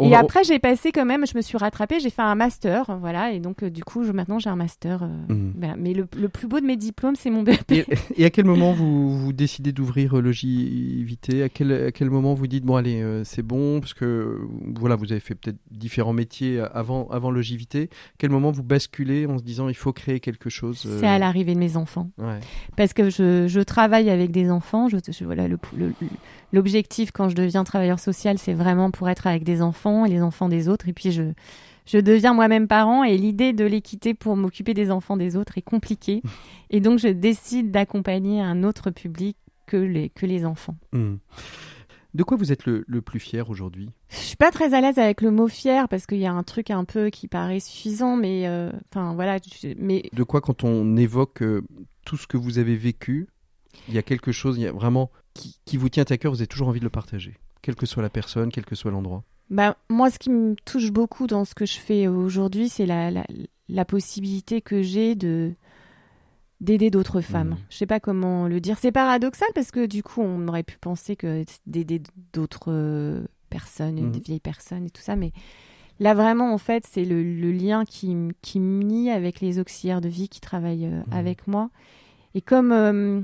On 0.01 0.07
et 0.07 0.11
va- 0.11 0.19
après, 0.21 0.45
j'ai 0.45 0.59
passé 0.59 0.93
quand 0.93 1.05
même, 1.05 1.27
je 1.27 1.37
me 1.37 1.43
suis 1.43 1.59
rattrapée, 1.59 1.99
j'ai 2.01 2.11
fait 2.11 2.23
un 2.23 2.35
master, 2.35 2.97
voilà, 3.01 3.33
et 3.33 3.41
donc 3.41 3.63
euh, 3.63 3.71
du 3.71 3.83
coup, 3.85 4.05
je, 4.05 4.13
maintenant 4.13 4.39
j'ai 4.39 4.51
un 4.51 4.57
master. 4.57 5.03
euh, 5.03 5.09
Mhm. 5.29 5.55
voilà. 5.59 5.77
Mais 5.77 5.93
le, 5.95 6.07
le 6.17 6.29
plus 6.29 6.47
beau 6.47 6.61
de 6.61 6.65
mes 6.67 6.77
diplômes, 6.77 7.17
c'est 7.17 7.31
mon 7.31 7.43
BEP. 7.43 7.71
Et, 7.73 7.85
et 8.17 8.25
à 8.25 8.31
quel 8.31 8.45
moment 8.45 8.73
vous, 8.73 9.19
vous 9.19 9.33
décidez 9.33 9.73
d'ouvrir 9.73 10.17
euh, 10.19 10.21
Logivité? 10.21 11.43
À 11.43 11.49
quel, 11.49 11.73
à 11.73 11.93
quel 11.93 12.11
moment 12.11 12.35
vous 12.35 12.47
dites 12.47 12.65
bon 12.65 12.77
allez 12.77 13.03
c'est 13.25 13.43
bon 13.43 13.81
parce 13.81 13.95
que 13.95 14.41
voilà 14.79 14.97
vous 14.97 15.11
avez 15.13 15.21
fait 15.21 15.35
peut-être 15.35 15.59
différents 15.71 16.13
métiers 16.13 16.61
avant 16.73 17.09
avant 17.09 17.31
Logivité. 17.31 17.91
Quel 18.19 18.31
moment 18.31 18.51
vous 18.51 18.63
basculez 18.63 19.27
en 19.27 19.39
se 19.39 19.43
disant 19.43 19.69
il 19.69 19.75
faut 19.75 19.93
créer 19.93 20.21
quelque 20.21 20.51
chose 20.51 20.87
C'est 21.01 21.07
à 21.07 21.19
l'arrivée 21.19 21.55
de 21.55 21.59
mes 21.61 21.77
enfants. 21.77 22.11
ouais. 22.19 22.41
Parce 22.77 22.93
que 22.93 23.11
je, 23.11 23.47
je 23.49 23.61
travaille 23.61 24.11
avec 24.11 24.31
des 24.31 24.51
enfants. 24.51 24.89
Je, 24.89 24.97
je- 25.11 25.25
voilà, 25.25 25.49
le- 25.49 25.59
le- 25.77 25.93
l'objectif 26.53 27.11
quand 27.13 27.29
je 27.29 27.35
deviens 27.35 27.65
travailleur 27.65 27.99
social, 27.99 28.39
c'est 28.39 28.55
vraiment 28.55 28.91
pour 28.91 29.09
être 29.09 29.27
avec 29.27 29.45
des 29.45 29.63
enfants 29.63 30.05
et 30.05 30.11
les 30.11 30.23
enfants 30.23 30.49
des 30.49 30.69
autres. 30.69 30.89
Et 30.89 30.93
puis 30.93 31.13
je, 31.13 31.33
je 31.87 31.99
deviens 31.99 32.35
moi-même 32.35 32.69
parent 32.69 33.05
et 33.05 33.17
l'idée 33.17 33.53
de 33.53 33.65
les 33.65 33.81
quitter 33.81 34.15
pour 34.15 34.37
m'occuper 34.37 34.75
des 34.75 34.91
enfants 34.91 35.17
des 35.17 35.37
autres 35.37 35.59
est 35.59 35.63
compliquée. 35.63 36.23
Et 36.71 36.81
donc 36.81 36.99
je 36.99 37.09
décide 37.09 37.71
d'accompagner 37.71 38.43
un 38.43 38.63
autre 38.63 38.91
public 38.91 39.39
que 39.67 39.79
les, 39.79 40.11
que 40.11 40.27
les 40.27 40.45
enfants. 40.45 40.77
Hmm. 40.93 41.17
De 42.15 42.23
quoi 42.23 42.37
vous 42.37 42.53
êtes 42.53 42.67
le, 42.67 42.85
le 42.87 43.01
plus 43.01 43.21
fier 43.21 43.49
aujourd'hui? 43.49 43.91
Je 44.09 44.17
suis 44.17 44.37
pas 44.37 44.51
très 44.51 44.75
à 44.75 44.81
l'aise 44.81 44.99
avec 44.99 45.21
le 45.21 45.31
mot 45.31 45.49
fier 45.49 45.89
parce 45.89 46.07
qu'il 46.07 46.19
y 46.19 46.27
a 46.27 46.33
un 46.33 46.43
truc 46.43 46.71
un 46.71 46.85
peu 46.85 47.11
qui 47.11 47.29
paraît 47.29 47.61
suffisant, 47.61 48.17
mais 48.17 48.47
euh, 48.47 48.71
enfin 48.91 49.15
voilà. 49.15 49.39
mais 49.79 50.11
De 50.13 50.23
quoi 50.25 50.41
quand 50.41 50.65
on 50.65 50.97
évoque 50.97 51.43
euh, 51.43 51.63
tout 52.05 52.17
ce 52.17 52.27
que 52.27 52.37
vous 52.37 52.59
avez 52.59 52.77
vécu, 52.77 53.29
il 53.89 53.95
y 53.95 53.99
a 53.99 54.03
quelque 54.03 54.33
chose, 54.33 54.57
il 54.59 54.63
y 54.63 54.67
a 54.67 54.73
vraiment 54.73 55.11
qui, 55.39 55.59
qui 55.65 55.77
vous 55.77 55.89
tient 55.89 56.05
à 56.09 56.17
cœur, 56.17 56.33
vous 56.33 56.41
avez 56.41 56.47
toujours 56.47 56.69
envie 56.69 56.81
de 56.81 56.85
le 56.85 56.91
partager, 56.91 57.37
quelle 57.63 57.75
que 57.77 57.87
soit 57.87 58.03
la 58.03 58.11
personne, 58.11 58.51
quel 58.51 58.65
que 58.67 58.75
soit 58.75 58.91
l'endroit. 58.91 59.25
Bah, 59.51 59.77
moi, 59.89 60.11
ce 60.11 60.19
qui 60.19 60.29
me 60.31 60.55
touche 60.65 60.91
beaucoup 60.91 61.27
dans 61.27 61.45
ce 61.45 61.55
que 61.55 61.65
je 61.67 61.79
fais 61.79 62.07
aujourd'hui, 62.09 62.69
c'est 62.69 62.85
la, 62.87 63.11
la, 63.11 63.25
la 63.69 63.85
possibilité 63.85 64.61
que 64.61 64.83
j'ai 64.83 65.15
de 65.15 65.53
d'aider 66.61 66.91
d'autres 66.91 67.21
femmes. 67.21 67.51
Mhm. 67.51 67.57
Je 67.71 67.77
sais 67.77 67.87
pas 67.87 68.01
comment 68.01 68.49
le 68.49 68.61
dire. 68.61 68.79
C'est 68.81 68.91
paradoxal 68.91 69.47
parce 69.55 69.71
que 69.71 69.87
du 69.87 70.03
coup, 70.03 70.21
on 70.23 70.49
aurait 70.49 70.65
pu 70.65 70.77
penser 70.77 71.15
que 71.15 71.45
d'aider 71.67 72.03
d'autres 72.33 73.23
personnes, 73.49 73.95
Mhm. 74.01 74.11
des 74.11 74.19
vieilles 74.21 74.41
personnes 74.41 74.85
et 74.87 74.91
tout 74.91 75.01
ça, 75.01 75.15
mais 75.15 75.33
là 76.01 76.15
vraiment, 76.15 76.53
en 76.53 76.59
fait, 76.59 76.85
c'est 76.91 77.05
le, 77.05 77.23
le 77.23 77.53
lien 77.53 77.85
qui, 77.85 78.15
qui 78.43 78.59
m'unit 78.59 79.11
avec 79.11 79.41
les 79.41 79.61
auxiliaires 79.61 80.01
de 80.01 80.09
vie 80.09 80.29
qui 80.29 80.41
travaillent 80.41 80.87
euh, 80.87 81.03
Mhm. 81.07 81.13
avec 81.13 81.47
moi. 81.47 81.71
Et 82.35 82.41
comme 82.43 82.73
euh, 82.73 83.21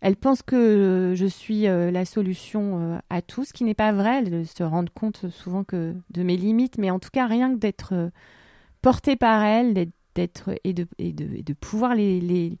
elles 0.00 0.16
pensent 0.16 0.42
que 0.42 0.56
euh, 0.56 1.14
je 1.14 1.26
suis 1.26 1.66
euh, 1.66 1.90
la 1.90 2.04
solution 2.04 2.80
euh, 2.80 2.98
à 3.10 3.20
tout, 3.22 3.44
ce 3.44 3.52
qui 3.52 3.64
n'est 3.64 3.74
pas 3.74 3.92
vrai. 3.92 4.22
Elles 4.24 4.46
se 4.46 4.62
rendent 4.62 4.90
compte 4.90 5.28
souvent 5.30 5.64
que 5.64 5.94
de 6.10 6.22
mes 6.22 6.36
limites, 6.36 6.78
mais 6.78 6.90
en 6.90 6.98
tout 6.98 7.10
cas, 7.12 7.26
rien 7.26 7.52
que 7.52 7.58
d'être 7.58 8.10
portée 8.82 9.16
par 9.16 9.42
elles, 9.44 9.74
d'être, 10.14 10.50
et, 10.64 10.72
de, 10.72 10.86
et, 10.98 11.12
de, 11.12 11.28
et 11.36 11.42
de 11.42 11.52
pouvoir 11.52 11.94
les. 11.94 12.20
les, 12.20 12.58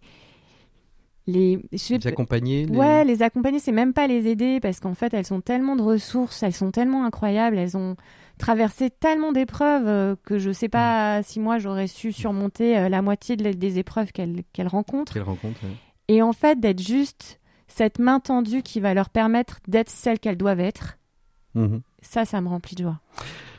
les 1.26 1.60
accompagner 2.06 2.64
les- 2.66 2.76
Ouais, 2.76 3.04
les 3.04 3.22
accompagner, 3.22 3.58
c'est 3.58 3.72
même 3.72 3.92
pas 3.92 4.06
les 4.06 4.26
aider 4.28 4.60
parce 4.60 4.80
qu'en 4.80 4.94
fait, 4.94 5.12
elles 5.12 5.32
ont 5.34 5.40
tellement 5.42 5.76
de 5.76 5.82
ressources, 5.82 6.42
elles 6.42 6.54
sont 6.54 6.70
tellement 6.70 7.04
incroyables, 7.04 7.58
elles 7.58 7.76
ont 7.76 7.96
traversé 8.38 8.88
tellement 8.88 9.32
d'épreuves 9.32 10.16
que 10.24 10.38
je 10.38 10.50
sais 10.52 10.68
Mm. 10.68 10.70
pas 10.70 11.22
si 11.22 11.38
moi 11.40 11.58
j'aurais 11.58 11.86
su 11.88 12.12
surmonter 12.12 12.88
la 12.88 13.02
moitié 13.02 13.36
des 13.36 13.78
épreuves 13.78 14.12
qu'elles, 14.12 14.42
qu'elles 14.52 14.68
rencontrent. 14.68 15.12
Quelle 15.12 15.22
rencontre 15.22 15.62
ouais. 15.64 15.70
Et 16.08 16.22
en 16.22 16.32
fait, 16.32 16.58
d'être 16.60 16.82
juste 16.82 17.38
cette 17.66 17.98
main 17.98 18.18
tendue 18.20 18.62
qui 18.62 18.80
va 18.80 18.94
leur 18.94 19.10
permettre 19.10 19.58
d'être 19.68 19.90
celles 19.90 20.18
qu'elles 20.18 20.38
doivent 20.38 20.60
être, 20.60 20.96
Mhm. 21.54 21.80
ça, 22.02 22.24
ça 22.24 22.40
me 22.40 22.48
remplit 22.48 22.76
de 22.76 22.82
joie. 22.82 23.00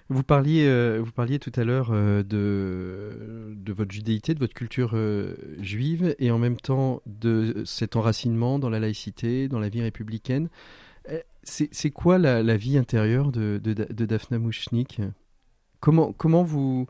Vous 0.09 0.23
parliez, 0.23 0.65
euh, 0.67 0.99
vous 1.03 1.11
parliez 1.11 1.37
tout 1.37 1.51
à 1.55 1.63
l'heure 1.63 1.89
euh, 1.91 2.23
de, 2.23 3.53
de 3.55 3.73
votre 3.73 3.91
judéité, 3.91 4.33
de 4.33 4.39
votre 4.39 4.55
culture 4.55 4.91
euh, 4.95 5.35
juive, 5.59 6.15
et 6.17 6.31
en 6.31 6.39
même 6.39 6.57
temps 6.57 7.01
de 7.05 7.61
cet 7.65 7.95
enracinement 7.95 8.57
dans 8.57 8.69
la 8.69 8.79
laïcité, 8.79 9.47
dans 9.47 9.59
la 9.59 9.69
vie 9.69 9.81
républicaine. 9.81 10.49
C'est 11.43 11.69
c'est 11.71 11.89
quoi 11.89 12.17
la, 12.17 12.43
la 12.43 12.57
vie 12.57 12.77
intérieure 12.77 13.31
de, 13.31 13.59
de, 13.63 13.73
de 13.73 14.05
Daphna 14.05 14.37
Mouchnik? 14.39 15.01
Comment, 15.79 16.11
comment, 16.11 16.43
vous, 16.43 16.87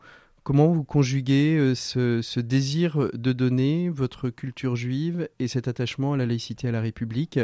comment 0.50 0.72
vous 0.72 0.82
conjuguez 0.82 1.54
euh, 1.56 1.76
ce, 1.76 2.22
ce 2.22 2.40
désir 2.40 3.08
de 3.14 3.32
donner 3.32 3.88
votre 3.88 4.30
culture 4.30 4.74
juive 4.74 5.28
et 5.38 5.46
cet 5.46 5.68
attachement 5.68 6.14
à 6.14 6.16
la 6.16 6.26
laïcité, 6.26 6.66
à 6.66 6.72
la 6.72 6.80
République, 6.80 7.38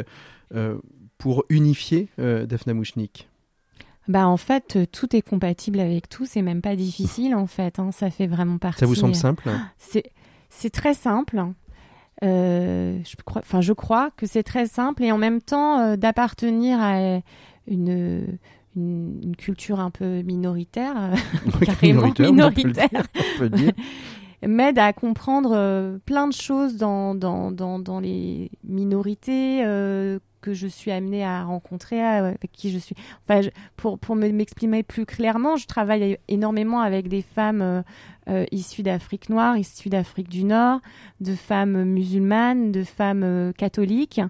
euh, 0.53 0.77
pour 1.17 1.45
unifier 1.47 2.09
euh, 2.19 2.45
Daphna 2.45 2.73
Mouchnik? 2.73 3.29
Bah 4.09 4.27
en 4.27 4.35
fait, 4.35 4.75
euh, 4.75 4.85
tout 4.85 5.15
est 5.15 5.21
compatible 5.21 5.79
avec 5.79 6.09
tout, 6.09 6.25
c'est 6.25 6.41
même 6.41 6.61
pas 6.61 6.75
difficile 6.75 7.33
en 7.33 7.47
fait, 7.47 7.79
hein, 7.79 7.93
ça 7.93 8.09
fait 8.09 8.27
vraiment 8.27 8.57
partie. 8.57 8.81
Ça 8.81 8.85
vous 8.85 8.95
semble 8.95 9.15
simple? 9.15 9.51
C'est 10.49 10.69
très 10.69 10.93
simple. 10.93 11.45
Euh, 12.23 12.99
je 13.05 13.15
crois, 13.23 13.41
enfin 13.41 13.61
je 13.61 13.71
crois 13.71 14.11
que 14.17 14.25
c'est 14.25 14.43
très 14.43 14.67
simple 14.67 15.05
et 15.05 15.13
en 15.13 15.17
même 15.17 15.41
temps 15.41 15.95
d'appartenir 15.95 16.81
à 16.81 17.21
une, 17.67 18.37
une 18.77 19.19
une 19.23 19.35
culture 19.35 19.79
un 19.81 19.89
peu 19.89 20.21
minoritaire, 20.21 20.93
euh, 20.97 21.15
carrément 21.65 22.01
Minoritaire, 22.31 22.89
m'aide 24.45 24.77
à 24.79 24.93
comprendre 24.93 25.51
euh, 25.55 25.97
plein 26.05 26.27
de 26.27 26.33
choses 26.33 26.77
dans, 26.77 27.15
dans, 27.15 27.51
dans, 27.51 27.79
dans 27.79 27.99
les 27.99 28.51
minorités 28.63 29.65
euh, 29.65 30.19
que 30.41 30.53
je 30.53 30.67
suis 30.67 30.91
amenée 30.91 31.25
à 31.25 31.43
rencontrer, 31.43 31.99
à- 32.01 32.27
avec 32.27 32.51
qui 32.51 32.69
je 32.69 32.77
suis. 32.77 32.95
Enfin, 33.27 33.41
je- 33.41 33.49
pour, 33.75 33.97
pour 33.97 34.15
me- 34.15 34.29
m'exprimer 34.31 34.83
plus 34.83 35.07
clairement, 35.07 35.55
je 35.57 35.65
travaille 35.65 36.17
énormément 36.27 36.81
avec 36.81 37.07
des 37.09 37.23
femmes 37.23 37.83
euh, 38.29 38.45
issues 38.51 38.83
d'Afrique 38.83 39.29
noire, 39.29 39.57
issues 39.57 39.89
d'Afrique 39.89 40.29
du 40.29 40.43
Nord, 40.43 40.81
de 41.19 41.33
femmes 41.33 41.83
musulmanes, 41.83 42.71
de 42.71 42.83
femmes 42.83 43.51
catholiques, 43.57 44.21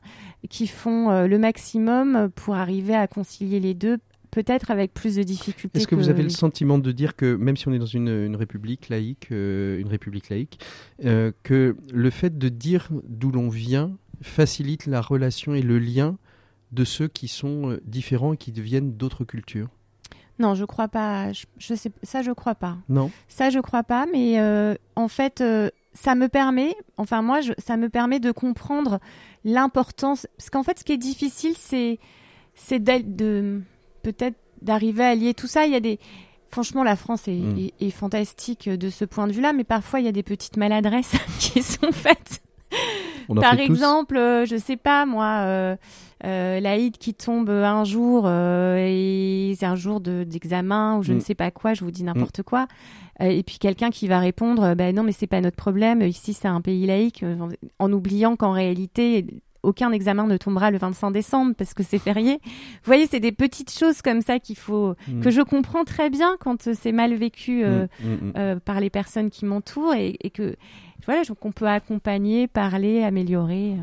qui 0.50 0.68
font 0.68 1.26
le 1.28 1.38
maximum 1.38 2.30
pour 2.34 2.56
arriver 2.56 2.95
à 2.95 3.08
concilier 3.08 3.60
les 3.60 3.74
deux, 3.74 3.98
peut-être 4.32 4.72
avec 4.72 4.94
plus 4.94 5.16
de 5.16 5.24
difficultés. 5.24 5.80
Est-ce 5.80 5.88
que 5.88 5.96
vous 5.96 6.10
avez 6.10 6.24
le 6.24 6.30
sentiment 6.30 6.78
de 6.78 6.92
dire 6.92 7.16
que 7.16 7.36
même 7.36 7.58
si 7.58 7.68
on 7.68 7.74
est 7.74 7.80
dans 7.80 7.86
une, 7.86 8.10
une 8.10 8.36
république 8.36 8.90
laïque, 8.90 9.30
euh, 9.32 9.80
une 9.80 9.88
république 9.88 10.30
laïque, 10.30 10.60
euh, 11.06 11.32
que 11.44 11.76
le 11.94 12.10
fait 12.10 12.38
de 12.38 12.50
dire 12.50 12.90
d'où 13.08 13.32
l'on 13.32 13.50
vient 13.50 13.98
facilite 14.22 14.86
la 14.86 15.02
relation 15.02 15.54
et 15.54 15.62
le 15.62 15.80
lien 15.80 16.18
de 16.72 16.84
ceux 16.84 17.08
qui 17.08 17.28
sont 17.28 17.72
euh, 17.72 17.82
différents 17.86 18.34
et 18.34 18.38
qui 18.38 18.52
deviennent 18.52 18.94
d'autres 18.94 19.24
cultures? 19.24 19.70
Non, 20.40 20.54
je 20.54 20.66
crois 20.66 20.88
pas. 20.88 21.34
Je, 21.34 21.46
je 21.58 21.74
sais 21.74 21.92
ça, 22.04 22.22
je 22.22 22.32
crois 22.32 22.56
pas. 22.56 22.78
Non? 22.90 23.10
Ça, 23.28 23.50
je 23.50 23.60
crois 23.60 23.84
pas. 23.84 24.06
Mais 24.12 24.40
euh, 24.40 24.76
en 24.96 25.08
fait, 25.08 25.42
euh, 25.42 25.70
ça 25.94 26.14
me 26.14 26.28
permet, 26.28 26.76
enfin 26.98 27.24
moi, 27.24 27.42
je, 27.42 27.54
ça 27.58 27.76
me 27.76 27.90
permet 27.90 28.20
de 28.20 28.32
comprendre 28.32 29.00
l'importance. 29.44 30.28
Parce 30.38 30.52
qu'en 30.52 30.62
fait, 30.62 30.80
ce 30.80 30.84
qui 30.84 30.94
est 30.94 30.98
difficile, 30.98 31.54
c'est 31.58 31.98
c'est 32.54 32.84
de 32.84 33.62
peut-être 34.12 34.36
d'arriver 34.62 35.03
à 35.03 35.16
lier 35.16 35.34
tout 35.34 35.47
ça. 35.47 35.66
Il 35.66 35.74
y 35.74 35.76
a 35.76 35.80
des 35.80 35.99
Franchement, 36.49 36.84
la 36.86 36.95
France 36.95 37.28
est, 37.28 37.32
Mm. 37.34 37.58
est- 37.60 37.88
est 37.88 37.89
fantastique 37.91 38.70
de 38.70 38.89
ce 38.89 39.03
point 39.03 39.28
de 39.28 39.34
vue-là, 39.34 39.51
mais 39.51 39.66
parfois 39.66 39.99
il 39.99 40.05
y 40.05 40.10
a 40.10 40.14
des 40.14 40.24
petites 40.24 40.55
maladresses 40.55 41.12
qui 41.39 41.62
sont 41.62 41.91
faites. 41.91 42.41
On 43.28 43.36
Par 43.36 43.55
fait 43.55 43.66
exemple, 43.66 44.16
euh, 44.16 44.45
je 44.45 44.55
sais 44.55 44.78
pas 44.78 45.05
moi, 45.05 45.41
euh, 45.43 45.76
euh, 46.24 46.62
l'Aïd 46.62 46.97
qui 46.97 47.14
tombe 47.14 47.49
un 47.49 47.84
jour 47.84 48.24
euh, 48.28 48.78
et 48.80 49.55
c'est 49.60 49.66
un 49.66 49.76
jour 49.76 49.99
de- 49.99 50.24
d'examen 50.24 50.97
ou 50.97 51.03
je 51.03 51.12
Mm. 51.12 51.16
ne 51.16 51.20
sais 51.20 51.36
pas 51.36 51.51
quoi, 51.51 51.74
je 51.74 51.84
vous 51.84 51.91
dis 51.91 52.03
n'importe 52.03 52.43
quoi, 52.43 52.68
Euh, 53.20 53.26
et 53.26 53.41
puis 53.43 53.58
quelqu'un 53.60 53.89
qui 53.89 54.08
va 54.08 54.20
répondre, 54.20 54.64
euh, 54.64 54.76
ben 54.76 54.95
non 54.95 55.01
mais 55.03 55.12
c'est 55.12 55.26
pas 55.28 55.41
notre 55.41 55.58
problème, 55.58 56.01
ici 56.03 56.34
c'est 56.34 56.47
un 56.47 56.62
pays 56.62 56.86
laïque, 56.86 57.26
en 57.80 57.91
oubliant 57.91 58.36
qu'en 58.38 58.51
réalité 58.53 59.26
aucun 59.64 59.91
examen 59.91 60.28
ne 60.28 60.38
tombera 60.38 60.72
le 60.72 60.78
25 60.78 61.12
décembre 61.12 61.53
parce 61.58 61.74
que 61.74 61.84
c'est 61.84 61.99
férié. 61.99 62.39
Vous 62.43 62.86
voyez, 62.86 63.08
c'est 63.08 63.20
des 63.20 63.32
petites 63.32 63.72
choses 63.72 64.01
comme 64.01 64.22
ça 64.22 64.39
qu'il 64.39 64.58
faut 64.58 64.95
Mm. 65.08 65.22
que 65.22 65.30
je 65.32 65.41
comprends 65.41 65.84
très 65.84 66.10
bien 66.10 66.38
quand 66.39 66.68
euh, 66.68 66.74
c'est 66.80 66.91
mal 66.91 67.14
vécu. 67.16 67.64
euh, 67.64 67.88
Mm, 68.03 68.08
mm, 68.08 68.14
mm. 68.30 68.34
euh, 68.38 68.55
par 68.64 68.80
les 68.80 68.89
personnes 68.89 69.30
qui 69.30 69.45
m'entourent 69.45 69.93
et, 69.95 70.16
et 70.22 70.30
que 70.30 70.55
voilà 71.05 71.24
je- 71.24 71.34
qu'on 71.34 71.51
peut 71.51 71.68
accompagner, 71.68 72.47
parler, 72.47 73.03
améliorer. 73.03 73.76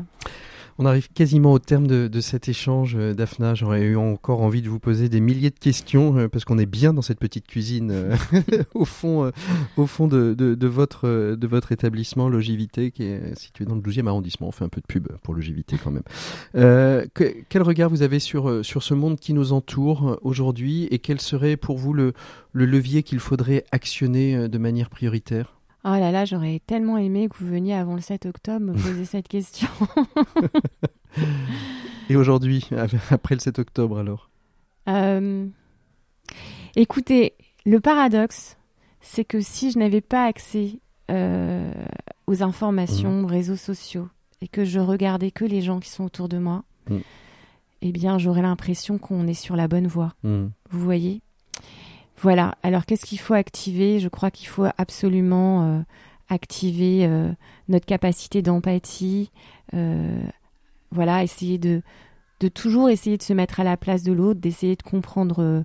On 0.77 0.85
arrive 0.85 1.07
quasiment 1.13 1.53
au 1.53 1.59
terme 1.59 1.87
de, 1.87 2.09
de 2.09 2.19
cet 2.19 2.49
échange, 2.49 2.97
euh, 2.97 3.13
Daphna. 3.13 3.55
J'aurais 3.55 3.83
eu 3.83 3.95
encore 3.95 4.41
envie 4.41 4.61
de 4.61 4.67
vous 4.67 4.79
poser 4.79 5.07
des 5.07 5.21
milliers 5.21 5.49
de 5.49 5.57
questions 5.57 6.17
euh, 6.17 6.27
parce 6.27 6.43
qu'on 6.43 6.57
est 6.57 6.65
bien 6.65 6.93
dans 6.93 7.01
cette 7.01 7.19
petite 7.19 7.47
cuisine 7.47 7.91
euh, 7.91 8.15
au 8.73 8.83
fond, 8.83 9.31
au 9.77 9.87
fond 9.87 10.07
de, 10.07 10.67
votre, 10.67 11.71
établissement 11.71 12.27
Logivité 12.27 12.91
qui 12.91 13.03
est 13.03 13.39
situé 13.39 13.63
dans 13.63 13.75
le 13.75 13.81
12e 13.81 14.07
arrondissement. 14.07 14.49
On 14.49 14.51
fait 14.51 14.65
un 14.65 14.69
peu 14.69 14.81
de 14.81 14.85
pub 14.85 15.07
pour 15.23 15.33
Logivité 15.33 15.77
quand 15.81 15.91
même. 15.91 16.03
Euh, 16.55 17.05
que- 17.13 17.33
quel 17.47 17.61
regard 17.61 17.89
vous 17.89 18.01
avez 18.01 18.19
sur, 18.19 18.65
ce 18.65 18.93
monde 18.93 19.17
qui 19.17 19.33
nous 19.33 19.53
entoure 19.53 20.19
aujourd'hui? 20.23 20.89
Et 20.91 20.99
quel 20.99 21.21
serait 21.21 21.55
pour 21.55 21.77
vous 21.77 21.93
le, 21.93 22.11
le 22.51 22.65
levier 22.65 23.01
qu'il 23.01 23.19
faudrait 23.19 23.63
actionner 23.71 24.49
de 24.49 24.57
manière 24.57 24.89
prioritaire? 24.89 25.54
Oh 25.87 25.89
là 25.99 26.11
là, 26.11 26.25
j'aurais 26.25 26.61
tellement 26.65 26.97
aimé 26.97 27.29
que 27.29 27.37
vous 27.37 27.47
veniez 27.47 27.75
avant 27.75 27.93
le 27.95 28.01
7 28.01 28.25
octobre 28.25 28.59
me 28.65 28.73
poser 28.73 29.05
cette 29.05 29.27
question. 29.27 29.67
Et 32.09 32.15
aujourd'hui, 32.15 32.67
après 33.11 33.35
le 33.35 33.39
7 33.39 33.59
octobre 33.59 33.99
alors? 33.99 34.29
Euh, 34.89 35.47
écoutez, 36.75 37.33
le 37.65 37.79
paradoxe, 37.79 38.57
c'est 39.01 39.25
que 39.25 39.41
si 39.41 39.71
je 39.71 39.79
n'avais 39.79 40.01
pas 40.01 40.25
accès 40.25 40.79
euh, 41.11 41.71
aux 42.27 42.43
informations, 42.43 43.23
aux 43.23 43.27
réseaux 43.27 43.55
sociaux, 43.55 44.07
et 44.41 44.47
que 44.47 44.65
je 44.65 44.79
regardais 44.79 45.31
que 45.31 45.45
les 45.45 45.61
gens 45.61 45.79
qui 45.79 45.89
sont 45.89 46.03
autour 46.03 46.29
de 46.29 46.37
moi, 46.37 46.63
Mm. 46.87 46.97
eh 47.81 47.91
bien, 47.91 48.19
j'aurais 48.19 48.43
l'impression 48.43 48.99
qu'on 48.99 49.25
est 49.25 49.33
sur 49.33 49.55
la 49.55 49.67
bonne 49.67 49.87
voie. 49.87 50.13
Hmm. 50.23 50.49
Vous 50.69 50.79
voyez? 50.79 51.23
Voilà. 52.21 52.57
Alors, 52.63 52.85
qu'est-ce 52.85 53.05
qu'il 53.05 53.19
faut 53.19 53.33
activer? 53.33 53.99
Je 53.99 54.07
crois 54.07 54.31
qu'il 54.31 54.47
faut 54.47 54.65
absolument 54.77 55.63
euh, 55.63 55.81
activer 56.29 57.05
euh, 57.05 57.31
notre 57.67 57.85
capacité 57.85 58.41
d'empathie. 58.41 59.31
euh, 59.73 60.23
voilà, 60.91 61.23
essayer 61.23 61.57
de, 61.57 61.81
de 62.39 62.47
toujours 62.47 62.89
essayer 62.89 63.17
de 63.17 63.23
se 63.23 63.33
mettre 63.33 63.59
à 63.59 63.63
la 63.63 63.75
place 63.75 64.03
de 64.03 64.13
l'autre, 64.13 64.39
d'essayer 64.39 64.75
de 64.75 64.83
comprendre 64.83 65.63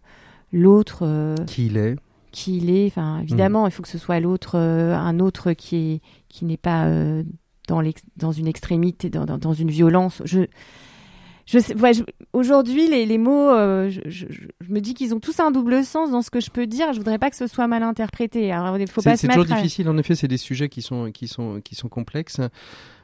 l'autre, 0.53 1.37
Qui 1.47 1.67
il 1.67 1.77
est 1.77 1.97
qui 2.33 2.59
il 2.59 2.71
est. 2.71 2.87
Enfin, 2.87 3.21
évidemment, 3.21 3.67
il 3.67 3.73
faut 3.73 3.83
que 3.83 3.89
ce 3.89 3.99
soit 3.99 4.19
l'autre, 4.19 4.57
un 4.57 5.21
autre 5.21 5.53
qui 5.53 5.77
est 5.77 6.01
qui 6.29 6.45
n'est 6.45 6.57
pas 6.57 6.89
dans, 7.69 8.33
une 8.33 8.47
extrémité, 8.47 9.11
dans, 9.11 9.25
dans, 9.25 9.39
dans 9.39 9.53
une 9.53 9.71
violence. 9.71 10.23
Je 10.25 10.41
je 11.51 11.59
sais, 11.59 11.75
ouais, 11.77 11.93
je- 11.95 12.05
aujourd'hui, 12.33 12.89
les, 12.89 13.07
les 13.07 13.19
mots, 13.19 13.51
euh, 13.51 13.91
je, 13.91 14.01
je- 14.07 14.27
je- 14.31 14.73
me 14.73 14.81
dis 14.81 14.95
qu'ils 14.95 15.15
ont 15.15 15.21
tous 15.21 15.41
un 15.41 15.51
double 15.51 15.85
sens 15.85 16.11
dans 16.11 16.23
ce 16.23 16.31
que 16.31 16.41
je 16.41 16.51
peux 16.51 16.67
dire. 16.67 16.93
Je 16.93 16.99
voudrais 16.99 17.19
pas 17.19 17.29
que 17.31 17.37
ce 17.37 17.47
soit 17.47 17.67
mal 17.67 17.83
interprété. 17.83 18.53
Alors, 18.53 18.79
il 18.79 18.89
faut 18.89 19.01
C'est 19.01 19.11
pas 19.11 19.17
se 19.17 19.23
c'est 19.23 19.29
toujours 19.29 19.45
difficile, 19.57 19.89
en 19.89 19.99
effet, 19.99 20.15
c'est 20.15 20.29
des 20.29 20.37
sujets 20.37 20.69
qui 20.69 20.81
sont, 20.83 21.11
qui 21.11 21.27
sont, 21.29 21.61
qui 21.63 21.75
sont 21.75 21.89
complexes. 21.89 22.41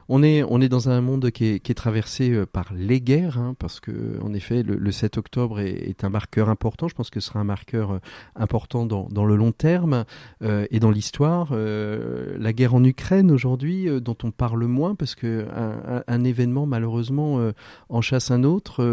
On 0.09 0.23
est, 0.23 0.43
on 0.43 0.61
est 0.61 0.69
dans 0.69 0.87
un 0.89 1.01
monde 1.01 1.31
qui 1.31 1.45
est, 1.45 1.59
qui 1.59 1.71
est 1.71 1.75
traversé 1.75 2.31
euh, 2.31 2.45
par 2.45 2.71
les 2.73 3.01
guerres, 3.01 3.37
hein, 3.37 3.55
parce 3.59 3.79
que, 3.79 3.91
en 4.23 4.33
effet, 4.33 4.63
le, 4.63 4.75
le 4.77 4.91
7 4.91 5.17
octobre 5.17 5.59
est, 5.59 5.71
est 5.73 6.03
un 6.03 6.09
marqueur 6.09 6.49
important. 6.49 6.87
Je 6.87 6.95
pense 6.95 7.09
que 7.09 7.19
ce 7.19 7.27
sera 7.27 7.39
un 7.39 7.43
marqueur 7.43 7.91
euh, 7.91 7.99
important 8.35 8.85
dans, 8.85 9.07
dans 9.11 9.25
le 9.25 9.35
long 9.35 9.51
terme 9.51 10.05
euh, 10.43 10.65
et 10.71 10.79
dans 10.79 10.91
l'histoire. 10.91 11.49
Euh, 11.51 12.37
la 12.39 12.53
guerre 12.53 12.73
en 12.75 12.83
Ukraine 12.83 13.31
aujourd'hui, 13.31 13.89
euh, 13.89 13.99
dont 13.99 14.15
on 14.23 14.31
parle 14.31 14.63
moins, 14.65 14.95
parce 14.95 15.15
que 15.15 15.45
un, 15.53 15.97
un- 15.97 16.03
un 16.07 16.23
événement, 16.23 16.65
malheureusement, 16.65 17.51
en 17.89 18.01
chasse 18.01 18.31
un 18.31 18.43
autre. 18.43 18.83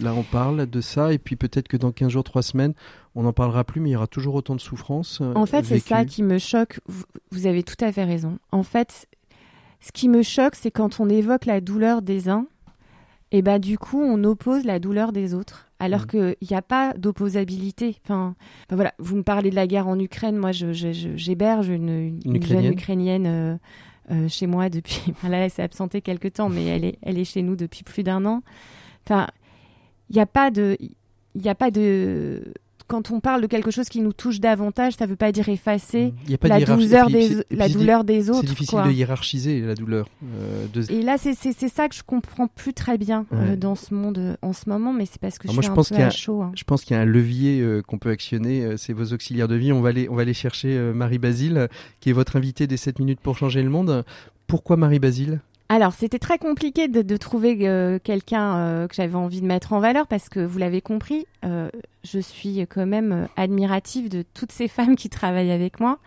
Là, 0.00 0.14
on 0.14 0.22
parle 0.22 0.66
de 0.66 0.80
ça, 0.80 1.12
et 1.12 1.18
puis 1.18 1.36
peut-être 1.36 1.68
que 1.68 1.76
dans 1.76 1.92
15 1.92 2.10
jours, 2.10 2.24
3 2.24 2.42
semaines, 2.42 2.74
on 3.14 3.24
n'en 3.24 3.32
parlera 3.32 3.64
plus, 3.64 3.80
mais 3.80 3.90
il 3.90 3.92
y 3.92 3.96
aura 3.96 4.06
toujours 4.06 4.34
autant 4.34 4.54
de 4.54 4.60
souffrances. 4.60 5.20
En 5.20 5.44
fait, 5.46 5.64
c'est 5.64 5.78
ça 5.80 6.04
qui 6.06 6.22
me 6.22 6.38
choque. 6.38 6.80
Vous, 6.86 7.04
vous 7.30 7.46
avez 7.46 7.62
tout 7.62 7.82
à 7.84 7.92
fait 7.92 8.04
raison. 8.04 8.38
En 8.52 8.62
fait, 8.62 9.06
ce 9.82 9.92
qui 9.92 10.08
me 10.08 10.22
choque, 10.22 10.54
c'est 10.54 10.70
quand 10.70 11.00
on 11.00 11.08
évoque 11.10 11.44
la 11.44 11.60
douleur 11.60 12.00
des 12.00 12.28
uns, 12.28 12.46
et 13.32 13.42
bah 13.42 13.58
du 13.58 13.76
coup, 13.78 14.00
on 14.00 14.22
oppose 14.24 14.64
la 14.64 14.78
douleur 14.78 15.12
des 15.12 15.34
autres, 15.34 15.68
alors 15.78 16.02
Mhm. 16.02 16.06
qu'il 16.06 16.48
n'y 16.50 16.56
a 16.56 16.62
pas 16.62 16.92
d'opposabilité. 16.94 17.96
Enfin, 18.04 18.34
enfin, 18.66 18.76
voilà, 18.76 18.92
vous 18.98 19.16
me 19.16 19.22
parlez 19.22 19.50
de 19.50 19.54
la 19.56 19.66
guerre 19.66 19.88
en 19.88 19.98
Ukraine. 19.98 20.36
Moi, 20.36 20.52
j'héberge 20.52 21.68
une, 21.68 21.88
une, 21.88 22.20
Une 22.24 22.36
une 22.36 22.42
jeune 22.42 22.64
Ukrainienne. 22.66 22.72
ukrainienne 22.72 23.26
euh, 23.26 23.56
euh, 24.10 24.28
chez 24.28 24.46
moi 24.46 24.68
depuis. 24.68 25.02
Enfin, 25.10 25.28
là, 25.30 25.38
elle 25.38 25.50
s'est 25.50 25.62
absentée 25.62 26.00
quelque 26.02 26.28
temps, 26.28 26.48
mais 26.48 26.64
elle 26.66 26.84
est, 26.84 26.98
elle 27.02 27.18
est 27.18 27.24
chez 27.24 27.42
nous 27.42 27.56
depuis 27.56 27.82
plus 27.84 28.02
d'un 28.02 28.24
an. 28.26 28.42
Enfin, 29.06 29.26
il 30.10 30.16
n'y 30.16 30.22
a 30.22 30.26
pas 30.26 30.50
de, 30.50 30.76
il 30.80 31.40
n'y 31.42 31.48
a 31.48 31.54
pas 31.54 31.70
de. 31.70 32.52
Quand 32.86 33.10
on 33.10 33.20
parle 33.20 33.40
de 33.42 33.46
quelque 33.46 33.70
chose 33.70 33.88
qui 33.88 34.00
nous 34.00 34.12
touche 34.12 34.40
davantage, 34.40 34.94
ça 34.94 35.04
ne 35.06 35.10
veut 35.10 35.16
pas 35.16 35.32
dire 35.32 35.48
effacer 35.48 36.12
la 36.42 36.60
douleur 36.60 37.08
des, 37.10 37.36
la 37.50 37.68
douleur 37.68 38.00
autres. 38.00 38.40
C'est 38.40 38.46
difficile 38.46 38.78
quoi. 38.78 38.86
de 38.86 38.92
hiérarchiser 38.92 39.60
la 39.60 39.74
douleur. 39.74 40.08
euh, 40.24 40.66
de- 40.72 40.90
Et 40.92 41.02
là, 41.02 41.16
c'est 41.18 41.34
ça 41.68 41.88
que 41.88 41.94
je 41.94 42.02
comprends 42.02 42.46
plus 42.48 42.72
très 42.74 42.98
bien 42.98 43.26
euh, 43.32 43.56
dans 43.56 43.74
ce 43.74 43.94
monde 43.94 44.18
euh, 44.18 44.36
en 44.42 44.52
ce 44.52 44.68
moment, 44.68 44.92
mais 44.92 45.06
c'est 45.06 45.20
parce 45.20 45.38
que 45.38 45.48
Alors 45.48 45.52
je 45.52 45.56
moi, 45.56 45.62
suis 45.62 45.68
je 45.68 45.72
un 45.72 45.74
pense 45.74 45.88
peu 45.90 45.96
a- 46.02 46.06
à 46.06 46.10
chaud. 46.10 46.42
hein. 46.42 46.52
Je 46.54 46.64
pense 46.64 46.84
qu'il 46.84 46.96
y 46.96 46.98
a 46.98 47.02
un 47.02 47.06
levier 47.06 47.60
euh, 47.60 47.82
qu'on 47.82 47.98
peut 47.98 48.10
actionner, 48.10 48.76
c'est 48.76 48.92
vos 48.92 49.12
auxiliaires 49.12 49.48
de 49.48 49.56
vie. 49.56 49.72
On 49.72 49.80
va 49.80 49.90
aller, 49.90 50.08
on 50.10 50.14
va 50.14 50.22
aller 50.22 50.34
chercher 50.34 50.76
Marie 50.94 51.18
Basile, 51.18 51.68
qui 52.00 52.10
est 52.10 52.12
votre 52.14 52.36
invitée 52.36 52.66
des 52.66 52.76
7 52.76 52.98
minutes 52.98 53.20
pour 53.20 53.36
changer 53.38 53.62
le 53.62 53.70
monde. 53.70 54.04
Pourquoi 54.46 54.76
Marie 54.76 54.98
Basile 54.98 55.40
Alors, 55.72 55.94
c'était 55.94 56.18
très 56.18 56.36
compliqué 56.36 56.86
de, 56.86 57.00
de 57.00 57.16
trouver 57.16 57.56
euh, 57.62 57.98
quelqu'un 57.98 58.56
euh, 58.56 58.88
que 58.88 58.94
j'avais 58.94 59.14
envie 59.14 59.40
de 59.40 59.46
mettre 59.46 59.72
en 59.72 59.80
valeur 59.80 60.06
parce 60.06 60.28
que 60.28 60.38
vous 60.38 60.58
l'avez 60.58 60.82
compris, 60.82 61.24
euh, 61.46 61.70
je 62.04 62.18
suis 62.18 62.66
quand 62.68 62.84
même 62.84 63.26
admirative 63.38 64.10
de 64.10 64.22
toutes 64.34 64.52
ces 64.52 64.68
femmes 64.68 64.96
qui 64.96 65.08
travaillent 65.08 65.50
avec 65.50 65.80
moi. 65.80 65.98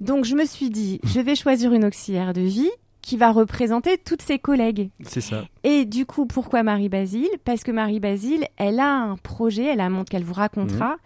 Donc, 0.00 0.24
je 0.24 0.34
me 0.34 0.46
suis 0.46 0.70
dit, 0.70 0.98
je 1.04 1.20
vais 1.20 1.34
choisir 1.34 1.74
une 1.74 1.84
auxiliaire 1.84 2.32
de 2.32 2.40
vie 2.40 2.70
qui 3.02 3.18
va 3.18 3.32
représenter 3.32 3.98
toutes 3.98 4.22
ses 4.22 4.38
collègues. 4.38 4.88
C'est 5.02 5.20
ça. 5.20 5.44
Et 5.62 5.84
du 5.84 6.06
coup, 6.06 6.24
pourquoi 6.24 6.62
Marie 6.62 6.88
Basile 6.88 7.28
Parce 7.44 7.64
que 7.64 7.72
Marie 7.72 8.00
Basile, 8.00 8.46
elle 8.56 8.80
a 8.80 8.94
un 8.94 9.16
projet, 9.18 9.64
elle 9.66 9.80
a 9.80 9.84
un 9.84 9.90
monde 9.90 10.08
qu'elle 10.08 10.24
vous 10.24 10.32
racontera, 10.32 10.96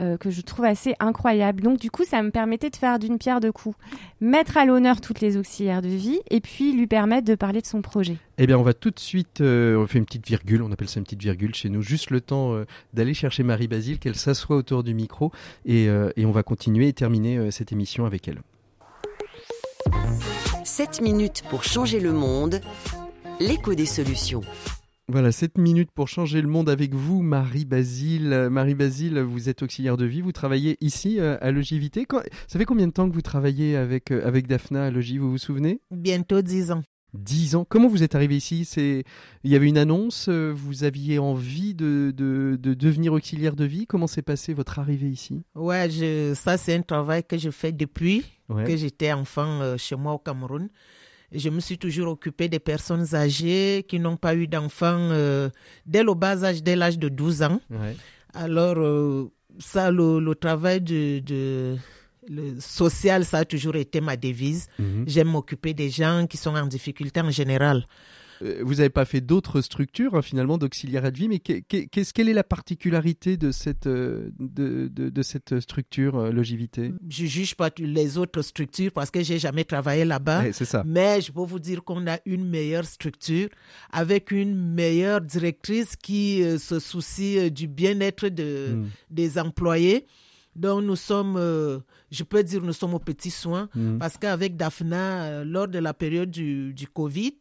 euh, 0.00 0.16
que 0.16 0.30
je 0.30 0.40
trouve 0.40 0.64
assez 0.64 0.94
incroyable. 1.00 1.62
Donc, 1.62 1.78
du 1.78 1.90
coup, 1.90 2.04
ça 2.04 2.22
me 2.22 2.30
permettait 2.30 2.70
de 2.70 2.76
faire 2.76 2.98
d'une 2.98 3.18
pierre 3.18 3.40
deux 3.40 3.52
coups. 3.52 3.76
Mettre 4.20 4.56
à 4.56 4.64
l'honneur 4.64 5.00
toutes 5.00 5.20
les 5.20 5.36
auxiliaires 5.36 5.82
de 5.82 5.88
vie 5.88 6.20
et 6.30 6.40
puis 6.40 6.72
lui 6.72 6.86
permettre 6.86 7.26
de 7.26 7.34
parler 7.34 7.60
de 7.60 7.66
son 7.66 7.82
projet. 7.82 8.16
Eh 8.38 8.46
bien, 8.46 8.58
on 8.58 8.62
va 8.62 8.74
tout 8.74 8.90
de 8.90 8.98
suite, 8.98 9.40
euh, 9.40 9.76
on 9.76 9.86
fait 9.86 9.98
une 9.98 10.06
petite 10.06 10.26
virgule, 10.26 10.62
on 10.62 10.72
appelle 10.72 10.88
ça 10.88 10.98
une 10.98 11.04
petite 11.04 11.22
virgule 11.22 11.54
chez 11.54 11.68
nous, 11.68 11.82
juste 11.82 12.10
le 12.10 12.20
temps 12.20 12.54
euh, 12.54 12.64
d'aller 12.92 13.14
chercher 13.14 13.44
Marie 13.44 13.68
Basile, 13.68 14.00
qu'elle 14.00 14.16
s'assoie 14.16 14.56
autour 14.56 14.82
du 14.82 14.92
micro, 14.92 15.30
et, 15.64 15.88
euh, 15.88 16.10
et 16.16 16.26
on 16.26 16.32
va 16.32 16.42
continuer 16.42 16.88
et 16.88 16.92
terminer 16.92 17.36
euh, 17.36 17.50
cette 17.52 17.70
émission 17.70 18.06
avec 18.06 18.26
elle. 18.26 18.40
7 20.64 21.00
minutes 21.02 21.44
pour 21.48 21.62
changer 21.62 22.00
le 22.00 22.12
monde. 22.12 22.60
L'écho 23.38 23.74
des 23.74 23.86
solutions. 23.86 24.40
Voilà, 25.08 25.32
7 25.32 25.58
minutes 25.58 25.90
pour 25.94 26.08
changer 26.08 26.40
le 26.40 26.48
monde 26.48 26.70
avec 26.70 26.94
vous, 26.94 27.20
Marie 27.22 27.66
Basile. 27.66 28.32
Euh, 28.32 28.48
Marie 28.48 28.74
Basile, 28.74 29.18
vous 29.20 29.50
êtes 29.50 29.62
auxiliaire 29.62 29.98
de 29.98 30.06
vie, 30.06 30.22
vous 30.22 30.32
travaillez 30.32 30.78
ici 30.80 31.20
euh, 31.20 31.36
à 31.42 31.50
Logivité. 31.50 32.06
Quand- 32.06 32.22
Ça 32.46 32.58
fait 32.58 32.64
combien 32.64 32.86
de 32.86 32.92
temps 32.92 33.08
que 33.08 33.14
vous 33.14 33.20
travaillez 33.20 33.76
avec, 33.76 34.10
euh, 34.10 34.26
avec 34.26 34.46
Daphna 34.46 34.86
à 34.86 34.90
Logis, 34.90 35.18
vous 35.18 35.30
vous 35.30 35.38
souvenez? 35.38 35.80
Bientôt 35.90 36.40
10 36.40 36.72
ans. 36.72 36.82
10 37.12 37.54
ans. 37.54 37.66
Comment 37.68 37.88
vous 37.88 38.02
êtes 38.02 38.14
arrivé 38.14 38.34
ici? 38.36 38.64
C'est 38.64 39.04
Il 39.44 39.50
y 39.52 39.54
avait 39.56 39.68
une 39.68 39.76
annonce, 39.78 40.26
euh, 40.30 40.52
vous 40.56 40.84
aviez 40.84 41.18
envie 41.18 41.74
de, 41.74 42.10
de, 42.16 42.58
de 42.58 42.72
devenir 42.74 43.12
auxiliaire 43.12 43.54
de 43.56 43.64
vie. 43.66 43.86
Comment 43.86 44.06
s'est 44.06 44.22
passé 44.22 44.54
votre 44.54 44.78
arrivée 44.78 45.10
ici? 45.10 45.42
Ouais, 45.54 45.88
je, 45.90 46.32
ça 46.34 46.56
c'est 46.56 46.74
un 46.74 46.82
travail 46.82 47.22
que 47.22 47.36
je 47.36 47.50
fais 47.50 47.72
depuis 47.72 48.24
Ouais. 48.48 48.64
que 48.64 48.76
j'étais 48.76 49.12
enfant 49.12 49.76
chez 49.78 49.96
moi 49.96 50.12
au 50.14 50.18
Cameroun. 50.18 50.68
Je 51.34 51.48
me 51.50 51.60
suis 51.60 51.78
toujours 51.78 52.08
occupée 52.08 52.48
des 52.48 52.60
personnes 52.60 53.14
âgées 53.14 53.84
qui 53.88 53.98
n'ont 53.98 54.16
pas 54.16 54.34
eu 54.34 54.46
d'enfants 54.46 55.08
euh, 55.10 55.50
dès 55.84 56.02
le 56.02 56.14
bas 56.14 56.44
âge, 56.44 56.62
dès 56.62 56.76
l'âge 56.76 56.98
de 56.98 57.08
12 57.08 57.42
ans. 57.42 57.60
Ouais. 57.70 57.96
Alors, 58.34 58.76
euh, 58.78 59.30
ça, 59.58 59.90
le, 59.90 60.20
le 60.20 60.34
travail 60.34 60.80
de, 60.80 61.18
de 61.20 61.76
le 62.28 62.58
social, 62.60 63.24
ça 63.24 63.38
a 63.38 63.44
toujours 63.44 63.76
été 63.76 64.00
ma 64.00 64.16
devise. 64.16 64.68
Mhm. 64.78 65.04
J'aime 65.06 65.28
m'occuper 65.28 65.74
des 65.74 65.90
gens 65.90 66.26
qui 66.28 66.36
sont 66.36 66.54
en 66.54 66.66
difficulté 66.66 67.20
en 67.20 67.30
général. 67.30 67.84
Euh, 68.44 68.60
Vous 68.62 68.74
n'avez 68.74 68.90
pas 68.90 69.04
fait 69.04 69.20
d'autres 69.20 69.60
structures 69.62 70.14
hein, 70.14 70.22
finalement 70.22 70.58
d'auxiliaire 70.58 71.10
de 71.10 71.16
vie, 71.16 71.28
mais 71.28 71.38
que- 71.38 71.60
que- 71.60 71.86
qu'est-ce 71.86 72.12
quelle 72.12 72.28
est 72.28 72.34
la 72.34 72.44
particularité 72.44 73.36
de 73.36 73.50
cette 73.52 73.86
euh, 73.86 74.30
de, 74.38 74.88
de, 74.88 75.08
de 75.08 75.22
cette 75.22 75.60
structure 75.60 76.16
euh, 76.18 76.30
Logivité 76.30 76.92
Je 77.08 77.26
juge 77.26 77.54
pas 77.54 77.70
les 77.78 78.18
autres 78.18 78.42
structures 78.42 78.92
parce 78.92 79.10
que 79.10 79.22
j'ai 79.22 79.38
jamais 79.38 79.64
travaillé 79.64 80.04
là-bas. 80.04 80.42
Ouais, 80.42 80.52
C'est 80.52 80.64
ça. 80.64 80.82
Mais 80.86 81.20
je 81.20 81.32
peux 81.32 81.42
vous 81.44 81.58
dire 81.58 81.82
qu'on 81.84 82.06
a 82.06 82.18
une 82.26 82.46
meilleure 82.48 82.84
structure 82.84 83.48
avec 83.92 84.30
une 84.30 84.54
meilleure 84.54 85.20
directrice 85.20 85.96
qui 85.96 86.42
euh, 86.42 86.58
se 86.58 86.78
soucie 86.78 87.50
du 87.50 87.66
bien-être 87.68 88.28
de, 88.28 88.74
Mm. 88.74 88.86
des 89.10 89.38
employés. 89.38 90.06
Donc 90.56 90.84
nous 90.84 90.96
sommes, 90.96 91.36
euh, 91.36 91.78
je 92.10 92.22
peux 92.22 92.42
dire, 92.44 92.62
nous 92.62 92.72
sommes 92.72 92.94
aux 92.94 92.98
petits 93.00 93.30
soins 93.30 93.68
Mhm. 93.74 93.98
parce 93.98 94.16
qu'avec 94.18 94.56
Daphna, 94.56 95.24
euh, 95.24 95.44
lors 95.44 95.66
de 95.68 95.78
la 95.78 95.92
période 95.94 96.30
du, 96.30 96.72
du 96.72 96.86
Covid, 96.86 97.34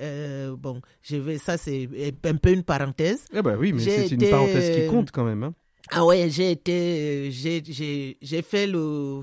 euh, 0.00 0.54
bon, 0.56 0.80
je 1.02 1.16
vais, 1.16 1.38
ça 1.38 1.56
c'est 1.56 1.88
un 2.24 2.34
peu 2.36 2.50
une 2.52 2.62
parenthèse. 2.62 3.24
Ah 3.34 3.42
bah 3.42 3.54
oui, 3.58 3.72
mais 3.72 3.80
c'est 3.80 4.10
une 4.10 4.28
parenthèse 4.28 4.74
qui 4.76 4.82
euh, 4.82 4.90
compte 4.90 5.10
quand 5.10 5.24
même. 5.24 5.42
hein. 5.42 5.54
Ah 5.90 6.04
ouais, 6.04 6.28
j'ai 6.30 6.50
été, 6.52 7.28
euh, 7.28 7.30
j'ai, 7.30 8.42
fait 8.42 8.66
le, 8.66 9.20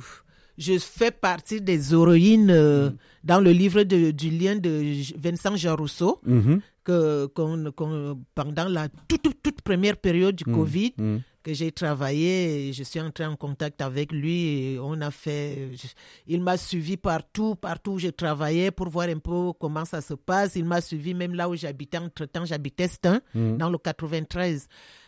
je 0.57 0.77
fais 0.77 1.11
partie 1.11 1.59
des 1.61 1.91
héroïnes 1.93 2.51
euh, 2.51 2.89
Mm. 2.91 2.95
dans 3.23 3.39
le 3.41 3.51
livre 3.51 3.83
de, 3.83 4.11
du 4.11 4.29
lien 4.29 4.55
de 4.55 4.83
Vincent 5.17 5.55
Jean 5.55 5.75
Rousseau 5.75 6.19
Mhm. 6.25 6.61
que 6.83 7.25
qu'on, 7.27 7.71
qu'on- 7.71 8.19
pendant 8.35 8.67
la 8.67 8.89
toute, 9.07 9.21
toute, 9.23 9.41
toute 9.41 9.61
première 9.61 9.97
période 9.97 10.35
du 10.35 10.43
Mm. 10.47 10.53
Covid 10.55 10.93
Mhm. 10.97 11.21
Que 11.43 11.53
j'ai 11.53 11.71
travaillé, 11.71 12.69
et 12.69 12.73
je 12.73 12.83
suis 12.83 12.99
entré 12.99 13.25
en 13.25 13.35
contact 13.35 13.81
avec 13.81 14.11
lui 14.11 14.73
et 14.73 14.79
on 14.79 14.99
a 15.01 15.09
fait, 15.11 15.69
je- 15.75 15.87
il 16.27 16.41
m'a 16.41 16.55
suivi 16.57 16.97
partout, 16.97 17.55
partout 17.55 17.93
où 17.93 17.99
je 17.99 18.09
travaillais 18.09 18.71
pour 18.71 18.89
voir 18.89 19.07
un 19.09 19.17
peu 19.19 19.51
comment 19.59 19.85
ça 19.85 20.01
se 20.01 20.13
passe. 20.13 20.55
Il 20.55 20.65
m'a 20.65 20.81
suivi 20.81 21.13
même 21.13 21.33
là 21.33 21.49
où 21.49 21.55
j'habitais, 21.55 21.97
entre-temps 21.97 22.45
j'habitais 22.45 22.87
Stein, 22.87 23.21
Mhm. 23.33 23.57
dans 23.57 23.69
le 23.69 23.77
93, 23.77 24.67
euh, 24.67 25.00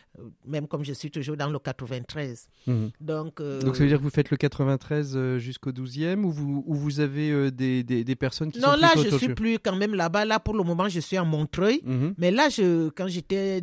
même 0.46 0.66
comme 0.68 0.84
je 0.84 0.92
suis 0.92 1.10
toujours 1.10 1.36
dans 1.36 1.48
le 1.50 1.58
93. 1.58 2.48
Mhm. 2.66 2.90
Donc, 3.00 3.40
euh, 3.40 3.60
Donc 3.62 3.76
ça 3.76 3.82
veut 3.82 3.88
dire 3.88 3.98
que 3.98 4.02
vous 4.02 4.10
faites 4.10 4.30
le 4.30 4.36
93 4.36 5.12
euh, 5.16 5.38
jusqu'au 5.38 5.70
12e 5.72 6.24
ou 6.24 6.30
vous, 6.30 6.64
ou 6.66 6.74
vous 6.74 7.00
avez 7.00 7.30
euh, 7.30 7.50
des, 7.50 7.82
des, 7.82 8.04
des 8.04 8.16
personnes 8.16 8.50
qui 8.52 8.60
non, 8.60 8.72
sont 8.72 8.80
là, 8.80 8.88
plutôt 8.88 9.02
je 9.02 9.06
autour 9.08 9.18
suis 9.20 9.34
plus 9.34 9.58
quand 9.58 9.76
même 9.76 9.94
là-bas. 9.94 10.24
Là, 10.24 10.38
pour 10.40 10.54
le 10.54 10.62
moment, 10.62 10.88
je 10.88 11.00
suis 11.00 11.16
à 11.16 11.24
Montreuil. 11.24 11.80
Mhm. 11.84 12.14
Mais 12.18 12.30
là, 12.30 12.48
je, 12.48 12.88
quand 12.90 13.08
j'étais 13.08 13.60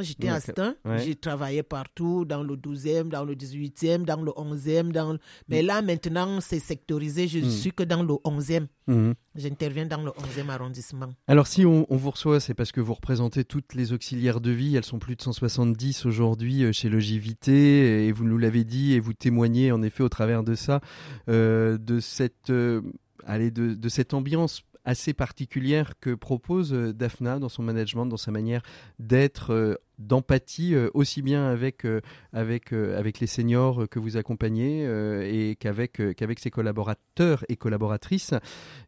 j'étais 0.00 0.28
à 0.28 0.40
Stein, 0.40 0.74
ouais. 0.84 0.98
j'ai 1.04 1.14
travaillé 1.14 1.62
partout, 1.62 2.24
dans 2.24 2.42
le 2.42 2.56
12e, 2.56 3.08
dans 3.08 3.24
le 3.24 3.34
18e, 3.34 4.04
dans 4.04 4.20
le 4.20 4.30
11e. 4.32 4.92
Dans 4.92 5.12
le- 5.14 5.18
Mais 5.48 5.62
là, 5.62 5.82
maintenant, 5.82 6.40
c'est 6.40 6.58
sectorisé. 6.60 7.28
Je 7.28 7.38
Mm. 7.38 7.50
suis 7.50 7.72
que 7.72 7.82
dans 7.82 8.02
le 8.02 8.14
11e. 8.24 8.66
Mhm. 8.86 9.14
J'interviens 9.34 9.86
dans 9.86 10.02
le 10.02 10.10
11e 10.10 10.48
arrondissement. 10.50 11.08
Alors 11.28 11.46
si 11.46 11.64
on, 11.66 11.86
on 11.90 11.96
vous 11.96 12.10
reçoit, 12.10 12.40
c'est 12.40 12.54
parce 12.54 12.72
que 12.72 12.80
vous 12.80 12.94
représentez 12.94 13.44
toutes 13.44 13.74
les 13.74 13.92
auxiliaires 13.92 14.40
de 14.40 14.50
vie. 14.50 14.74
Elles 14.76 14.84
sont 14.84 14.98
plus 14.98 15.14
de 15.14 15.22
170 15.22 15.77
aujourd'hui 16.04 16.64
euh, 16.64 16.72
chez 16.72 16.88
Logivité 16.88 18.06
et 18.06 18.12
vous 18.12 18.24
nous 18.24 18.38
l'avez 18.38 18.64
dit 18.64 18.94
et 18.94 19.00
vous 19.00 19.12
témoignez 19.12 19.72
en 19.72 19.82
effet 19.82 20.02
au 20.02 20.08
travers 20.08 20.42
de 20.42 20.54
ça, 20.54 20.80
euh, 21.28 21.78
de 21.78 22.00
cette, 22.00 22.50
euh, 22.50 22.82
allez, 23.24 23.50
de, 23.50 23.74
de 23.74 23.88
cette 23.88 24.14
ambiance 24.14 24.62
assez 24.84 25.12
particulière 25.12 25.94
que 26.00 26.14
propose 26.14 26.72
Daphna 26.72 27.38
dans 27.38 27.50
son 27.50 27.62
management, 27.62 28.06
dans 28.06 28.16
sa 28.16 28.30
manière 28.30 28.62
d'être, 28.98 29.78
d'empathie 29.98 30.74
aussi 30.94 31.20
bien 31.20 31.46
avec 31.46 31.86
avec 32.32 32.72
avec 32.72 33.20
les 33.20 33.26
seniors 33.26 33.86
que 33.90 33.98
vous 33.98 34.16
accompagnez 34.16 34.84
et 35.24 35.56
qu'avec 35.56 36.00
qu'avec 36.16 36.38
ses 36.38 36.50
collaborateurs 36.50 37.44
et 37.50 37.56
collaboratrices. 37.56 38.32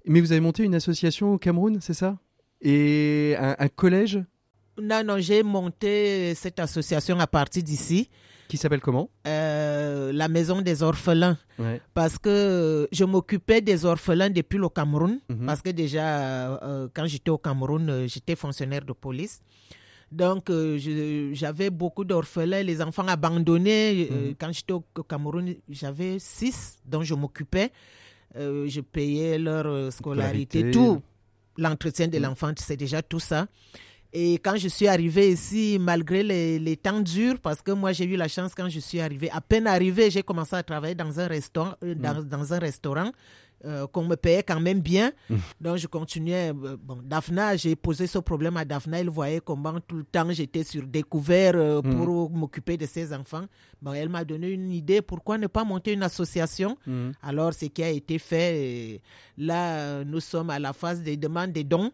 Mais 0.06 0.22
vous 0.22 0.32
avez 0.32 0.40
monté 0.40 0.62
une 0.64 0.74
association 0.74 1.34
au 1.34 1.38
Cameroun, 1.38 1.80
c'est 1.82 1.92
ça? 1.92 2.16
Et 2.62 3.34
un 3.38 3.68
collège? 3.68 4.20
Non, 4.82 5.02
non, 5.04 5.18
j'ai 5.18 5.42
monté 5.42 6.34
cette 6.34 6.58
association 6.60 7.18
à 7.20 7.26
partir 7.26 7.62
d'ici, 7.62 8.08
qui 8.48 8.56
s'appelle 8.56 8.80
comment? 8.80 9.08
Euh, 9.26 10.12
la 10.12 10.28
Maison 10.28 10.60
des 10.60 10.82
Orphelins. 10.82 11.38
Ouais. 11.58 11.80
parce 11.92 12.16
que 12.18 12.88
je 12.90 13.04
m'occupais 13.04 13.60
des 13.60 13.84
orphelins 13.84 14.30
depuis 14.30 14.56
le 14.58 14.68
Cameroun, 14.70 15.20
Mhm. 15.28 15.44
parce 15.46 15.60
que 15.60 15.68
déjà, 15.70 16.56
euh, 16.62 16.88
quand 16.94 17.04
j'étais 17.06 17.30
au 17.30 17.36
Cameroun, 17.38 17.88
euh, 17.90 18.06
j'étais 18.08 18.34
fonctionnaire 18.34 18.82
de 18.84 18.94
police. 18.94 19.40
Donc, 20.10 20.48
euh, 20.50 20.78
j'avais 21.34 21.68
beaucoup 21.70 22.04
d'orphelins, 22.04 22.62
les 22.62 22.80
enfants 22.80 23.06
abandonnés. 23.06 24.08
Mhm. 24.10 24.34
Quand 24.40 24.50
j'étais 24.52 24.72
au 24.72 24.80
Cameroun, 25.06 25.54
j'avais 25.68 26.18
six 26.18 26.78
dont 26.86 27.02
je 27.02 27.14
m'occupais. 27.14 27.70
Euh, 28.36 28.66
je 28.68 28.80
payais 28.80 29.38
leur 29.38 29.92
scolarité, 29.92 30.60
Scolarité. 30.60 30.70
tout. 30.70 31.02
L'entretien 31.58 32.08
de 32.08 32.16
l'enfant, 32.18 32.52
c'est 32.56 32.76
déjà 32.78 33.02
tout 33.02 33.20
ça. 33.20 33.46
Et 34.12 34.34
quand 34.34 34.56
je 34.56 34.68
suis 34.68 34.88
arrivée 34.88 35.30
ici, 35.30 35.78
malgré 35.80 36.22
les, 36.22 36.58
les 36.58 36.76
temps 36.76 37.00
durs, 37.00 37.38
parce 37.40 37.62
que 37.62 37.70
moi 37.70 37.92
j'ai 37.92 38.04
eu 38.06 38.16
la 38.16 38.26
chance 38.28 38.54
quand 38.56 38.68
je 38.68 38.80
suis 38.80 39.00
arrivée, 39.00 39.30
à 39.30 39.40
peine 39.40 39.66
arrivée, 39.68 40.10
j'ai 40.10 40.22
commencé 40.24 40.56
à 40.56 40.62
travailler 40.64 40.96
dans 40.96 41.20
un 41.20 41.28
restaurant, 41.28 41.74
euh, 41.84 41.94
dans, 41.94 42.22
dans 42.24 42.52
un 42.52 42.58
restaurant 42.58 43.12
euh, 43.66 43.86
qu'on 43.86 44.04
me 44.06 44.16
payait 44.16 44.42
quand 44.42 44.58
même 44.58 44.80
bien. 44.80 45.12
Donc 45.60 45.76
je 45.76 45.86
continuais. 45.86 46.48
euh, 46.48 46.76
bon, 46.82 46.98
Daphna, 47.04 47.56
j'ai 47.56 47.76
posé 47.76 48.06
ce 48.08 48.18
problème 48.18 48.56
à 48.56 48.64
Daphna, 48.64 48.98
elle 49.00 49.10
voyait 49.10 49.40
comment 49.44 49.78
tout 49.80 49.96
le 49.98 50.04
temps 50.04 50.26
j'étais 50.32 50.64
sur 50.64 50.82
découvert 50.86 51.52
euh, 51.54 51.80
pour 51.82 52.30
m'occuper 52.30 52.76
de 52.78 52.86
ses 52.86 53.12
enfants. 53.12 53.44
Bon, 53.82 53.92
elle 53.92 54.08
m'a 54.08 54.24
donné 54.24 54.48
une 54.50 54.72
idée, 54.72 55.02
pourquoi 55.02 55.38
ne 55.38 55.46
pas 55.46 55.62
monter 55.64 55.92
une 55.92 56.02
association? 56.02 56.76
Alors 57.22 57.52
ce 57.54 57.66
qui 57.66 57.82
a 57.84 57.90
été 57.90 58.18
fait, 58.18 59.00
là 59.38 60.02
nous 60.04 60.20
sommes 60.20 60.50
à 60.50 60.58
la 60.58 60.72
phase 60.72 61.02
des 61.02 61.16
demandes 61.16 61.52
des 61.52 61.64
dons. 61.64 61.92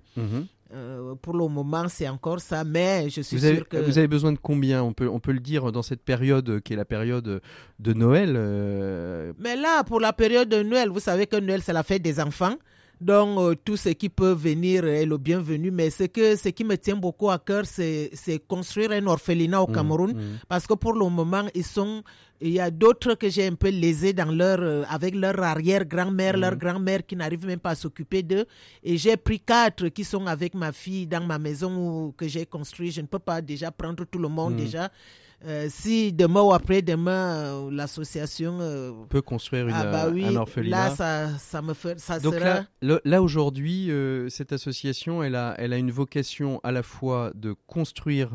Euh, 0.75 1.14
pour 1.14 1.35
le 1.35 1.47
moment, 1.47 1.87
c'est 1.89 2.09
encore 2.09 2.41
ça, 2.41 2.64
mais 2.64 3.09
je 3.09 3.21
suis 3.21 3.37
Vous 3.37 3.45
avez, 3.45 3.57
sûr 3.57 3.69
que. 3.69 3.77
vous 3.77 3.99
avez 3.99 4.09
besoin 4.09 4.33
de 4.33 4.39
combien? 4.41 4.83
On 4.83 4.93
peut, 4.93 5.09
on 5.09 5.21
peut 5.21 5.33
le 5.33 5.39
dire 5.41 5.71
dans 5.71 5.83
cette 5.83 6.03
période 6.03 6.61
qui 6.61 6.73
est 6.73 6.77
la 6.77 6.85
période 6.85 7.41
de 7.79 7.93
Noël. 7.93 8.35
euh, 8.37 9.33
Mais 9.39 9.55
là, 9.57 9.85
pour 9.85 10.01
la 10.01 10.12
période 10.12 10.49
de 10.49 10.62
Noël, 10.62 10.89
vous 10.89 10.99
savez 11.01 11.27
que 11.29 11.37
Noël, 11.37 11.62
c'est 11.62 11.73
la 11.73 11.85
fête 11.85 12.03
des 12.03 12.19
enfants. 12.21 12.57
Donc, 13.01 13.38
euh, 13.38 13.55
tout 13.62 13.76
ce 13.76 13.90
qui 13.90 14.09
peut 14.09 14.32
venir 14.32 14.86
est 14.86 15.05
le 15.05 15.18
bienvenu. 15.18 15.70
Mais 15.70 15.90
ce, 15.90 16.05
que, 16.05 16.34
ce 16.36 16.49
qui 16.49 16.64
me 16.64 16.76
tient 16.76 16.97
beaucoup 16.97 17.30
à 17.30 17.38
cœur, 17.38 17.64
c'est 17.66 18.11
construire 18.49 18.92
un 18.92 19.07
orphelinat 19.07 19.61
au 19.62 19.68
Mhm, 19.68 19.74
Cameroun. 19.74 20.12
mhm. 20.14 20.38
Parce 20.49 20.66
que 20.66 20.74
pour 20.74 20.94
le 20.94 21.09
moment, 21.09 21.44
ils 21.55 21.64
sont. 21.64 22.03
Il 22.40 22.51
y 22.53 22.61
a 22.61 22.70
d'autres 22.70 23.14
que 23.14 23.30
j'ai 23.30 23.47
un 23.47 23.55
peu 23.55 23.70
lésés 23.70 24.12
dans 24.12 24.30
leur, 24.30 24.59
euh, 24.61 24.84
avec 24.90 25.14
leur 25.14 25.42
arrière-grand-mère, 25.42 26.36
leur 26.36 26.55
grand-mère 26.57 27.05
qui 27.07 27.16
n'arrive 27.16 27.47
même 27.47 27.59
pas 27.61 27.70
à 27.70 27.74
s'occuper 27.74 28.22
d'eux. 28.22 28.44
Et 28.84 28.99
j'ai 28.99 29.16
pris 29.16 29.40
quatre 29.40 29.88
qui 29.88 30.05
sont 30.05 30.26
avec 30.26 30.55
ma 30.55 30.70
fille 30.72 31.07
dans 31.07 31.24
ma 31.24 31.38
maison 31.38 31.72
où- 31.76 32.12
que 32.12 32.28
j'ai 32.28 32.44
construit. 32.44 32.90
Je 32.90 33.01
ne 33.01 33.07
peux 33.07 33.18
pas 33.18 33.40
déjà 33.40 33.70
prendre 33.70 34.05
tout 34.05 34.18
le 34.18 34.28
monde 34.28 34.57
déjà. 34.57 34.90
Euh, 35.45 35.66
si 35.68 36.12
demain 36.14 36.41
ou 36.41 36.53
après-demain, 36.53 37.37
euh, 37.37 37.70
l'association 37.70 38.59
euh, 38.61 38.93
peut 39.11 39.20
construire 39.20 39.68
une, 39.68 39.74
ah 39.76 39.84
bah 39.93 40.09
oui, 40.11 40.24
un 40.24 40.34
orphelinat. 40.37 40.89
là 40.89 40.91
ça, 40.97 41.28
ça 41.39 41.61
me 41.62 41.74
fait, 41.74 42.01
ça 42.01 42.18
Donc 42.18 42.34
sera. 42.34 42.64
là, 42.80 43.22
aujourd'hui, 43.22 43.91
euh, 43.91 44.28
cette 44.30 44.53
association, 44.53 45.22
elle 45.22 45.34
a, 45.34 45.55
elle 45.59 45.72
a 45.74 45.76
une 45.76 45.91
vocation 45.91 46.59
à 46.64 46.72
la 46.72 46.82
fois 46.82 47.32
de 47.34 47.55
construire 47.66 48.30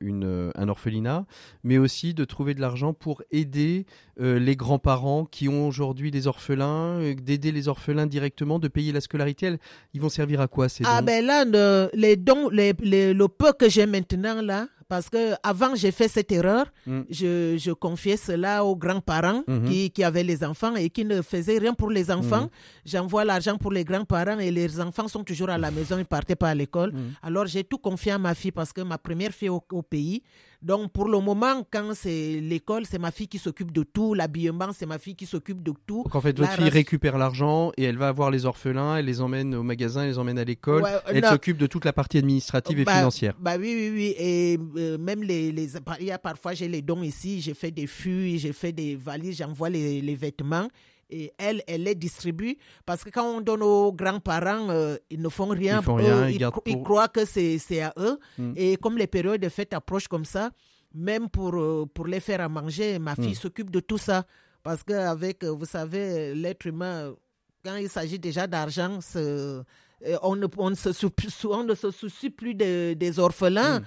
une, 0.00 0.52
un 0.54 0.68
orphelinat, 0.68 1.26
mais 1.64 1.78
aussi 1.78 2.14
de 2.14 2.24
trouver 2.24 2.54
de 2.54 2.60
l'argent 2.60 2.92
pour 2.94 3.22
aider 3.30 3.84
les 4.18 4.56
grands-parents 4.56 5.24
qui 5.26 5.48
ont 5.48 5.66
aujourd'hui 5.66 6.10
des 6.10 6.26
orphelins, 6.26 7.00
d'aider 7.14 7.52
les 7.52 7.68
orphelins 7.68 8.06
directement, 8.06 8.58
de 8.58 8.68
payer 8.68 8.92
la 8.92 9.00
scolarité. 9.00 9.46
Elles- 9.46 9.58
Ils 9.92 10.00
vont 10.00 10.08
servir 10.08 10.40
à 10.40 10.48
quoi 10.48 10.68
ces 10.68 10.84
Ah 10.86 11.00
dons? 11.00 11.06
ben 11.06 11.24
là, 11.24 11.44
le, 11.44 11.90
les 11.94 12.16
dons, 12.16 12.48
les, 12.50 12.72
les- 12.80 13.12
le 13.12 13.28
peu 13.28 13.52
que 13.52 13.68
j'ai 13.68 13.86
maintenant 13.86 14.40
là, 14.40 14.68
parce 14.88 15.08
que 15.10 15.34
avant 15.42 15.74
j'ai 15.74 15.90
fait 15.90 16.08
cette 16.08 16.30
erreur, 16.32 16.66
Mm. 16.86 17.00
je, 17.10 17.56
je 17.58 17.72
confiais 17.72 18.16
cela 18.16 18.64
aux 18.64 18.76
grands-parents 18.76 19.42
Mhm. 19.48 19.68
qui, 19.68 19.90
qui 19.90 20.04
avaient 20.04 20.22
les 20.22 20.44
enfants 20.44 20.74
et 20.76 20.88
qui 20.90 21.04
ne 21.04 21.22
faisaient 21.22 21.58
rien 21.58 21.74
pour 21.74 21.90
les 21.90 22.10
enfants. 22.10 22.48
J'envoie 22.84 23.24
l'argent 23.24 23.56
pour 23.58 23.72
les 23.72 23.84
grands-parents 23.84 24.38
et 24.38 24.50
les 24.50 24.80
enfants 24.80 25.08
sont 25.08 25.24
toujours 25.24 25.50
à 25.50 25.58
la 25.58 25.70
maison, 25.70 25.98
ils 25.98 26.04
partaient 26.04 26.36
pas 26.36 26.50
à 26.50 26.54
l'école. 26.54 26.92
Mhm. 26.92 27.14
Alors 27.22 27.46
j'ai 27.46 27.64
tout 27.64 27.78
confié 27.78 28.12
à 28.12 28.18
ma 28.18 28.34
fille 28.34 28.52
parce 28.52 28.72
que 28.72 28.80
ma 28.82 28.98
première 28.98 29.32
fille 29.32 29.48
au, 29.48 29.62
au 29.72 29.82
pays. 29.82 30.22
Donc 30.62 30.92
pour 30.92 31.08
le 31.08 31.18
moment, 31.20 31.66
quand 31.70 31.92
c'est 31.94 32.40
l'école, 32.40 32.86
c'est 32.86 32.98
ma 32.98 33.10
fille 33.10 33.28
qui 33.28 33.38
s'occupe 33.38 33.72
de 33.72 33.82
tout, 33.82 34.14
l'habillement, 34.14 34.70
c'est 34.72 34.86
ma 34.86 34.98
fille 34.98 35.14
qui 35.14 35.26
s'occupe 35.26 35.62
de 35.62 35.72
tout. 35.86 36.02
Donc 36.04 36.14
en 36.14 36.20
fait, 36.20 36.38
La 36.38 36.46
votre 36.46 36.56
fille 36.56 36.64
race- 36.64 36.72
récupère 36.74 37.18
l'argent 37.18 37.72
et 37.76 37.84
elle 37.84 37.98
va 37.98 38.10
voir 38.12 38.30
les 38.30 38.46
orphelins, 38.46 38.96
elle 38.96 39.04
les 39.06 39.20
emmène 39.20 39.54
au 39.54 39.62
magasin, 39.62 40.02
elle 40.02 40.08
les 40.10 40.18
emmène 40.18 40.38
à 40.38 40.44
l'école. 40.44 40.82
Ouais, 40.82 40.92
euh, 40.94 40.98
elle 41.14 41.24
s'occupe 41.26 41.56
de 41.58 41.66
toute 41.66 41.84
la 41.84 41.92
partie 41.92 42.18
administrative 42.18 42.78
et 42.80 42.84
Bah, 42.84 42.96
financière. 42.96 43.34
Bah 43.38 43.56
oui, 43.58 43.74
oui, 43.76 43.90
oui. 43.94 44.14
Et 44.18 44.58
euh, 44.76 44.98
même 44.98 45.22
les, 45.22 45.52
les. 45.52 45.68
Il 46.00 46.06
y 46.06 46.10
a 46.10 46.18
parfois, 46.18 46.54
j'ai 46.54 46.68
les 46.68 46.82
dons 46.82 47.02
ici, 47.02 47.40
j'ai 47.40 47.54
fait 47.54 47.70
des 47.70 47.86
fûts, 47.86 48.38
j'ai 48.38 48.52
fait 48.52 48.72
des 48.72 48.96
valises, 48.96 49.36
j'envoie 49.38 49.70
les, 49.70 50.00
les 50.00 50.14
vêtements. 50.14 50.68
Et 51.08 51.32
elle, 51.38 51.62
elle 51.68 51.84
les 51.84 51.94
distribue. 51.94 52.56
Parce 52.84 53.04
que 53.04 53.10
quand 53.10 53.24
on 53.36 53.40
donne 53.40 53.62
aux 53.62 53.92
grands-parents, 53.92 54.70
euh, 54.70 54.96
ils 55.10 55.20
ne 55.22 55.28
font 55.28 55.46
rien. 55.46 55.78
Ils 55.80 55.84
font 55.84 55.94
rien, 55.94 56.26
Eux, 56.26 56.30
ils 56.30 56.38
gardent 56.38 56.54
cro- 56.54 56.62
ils 56.66 56.72
pour- 56.74 56.84
croient 56.84 57.08
que 57.08 57.24
c'est 57.24 57.80
à 57.80 57.92
eux. 57.98 58.18
Mm. 58.38 58.52
Et 58.56 58.76
comme 58.76 58.98
les 58.98 59.06
périodes 59.06 59.40
de 59.40 59.48
fête 59.48 59.72
approchent 59.72 60.08
comme 60.08 60.24
ça, 60.24 60.50
même 60.94 61.28
pour, 61.28 61.54
euh, 61.56 61.86
pour 61.92 62.06
les 62.06 62.20
faire 62.20 62.40
à 62.40 62.48
manger, 62.48 62.98
ma 62.98 63.14
fille 63.14 63.30
Mm. 63.32 63.34
s'occupe 63.34 63.70
de 63.70 63.80
tout 63.80 63.98
ça. 63.98 64.24
Parce 64.62 64.82
qu'avec, 64.82 65.44
vous 65.44 65.64
savez, 65.64 66.34
l'être 66.34 66.66
humain, 66.66 67.14
quand 67.64 67.76
il 67.76 67.88
s'agit 67.88 68.18
déjà 68.18 68.48
d'argent, 68.48 68.98
euh, 69.14 69.62
on 70.22 70.34
ne, 70.36 70.46
on, 70.56 70.70
ne 70.70 70.74
se 70.74 70.92
soucie, 70.92 71.46
on 71.46 71.62
ne 71.64 71.74
se 71.74 71.90
soucie 71.92 72.30
plus 72.30 72.54
de- 72.54 72.94
des 72.94 73.18
orphelins, 73.20 73.78
Mm. 73.80 73.84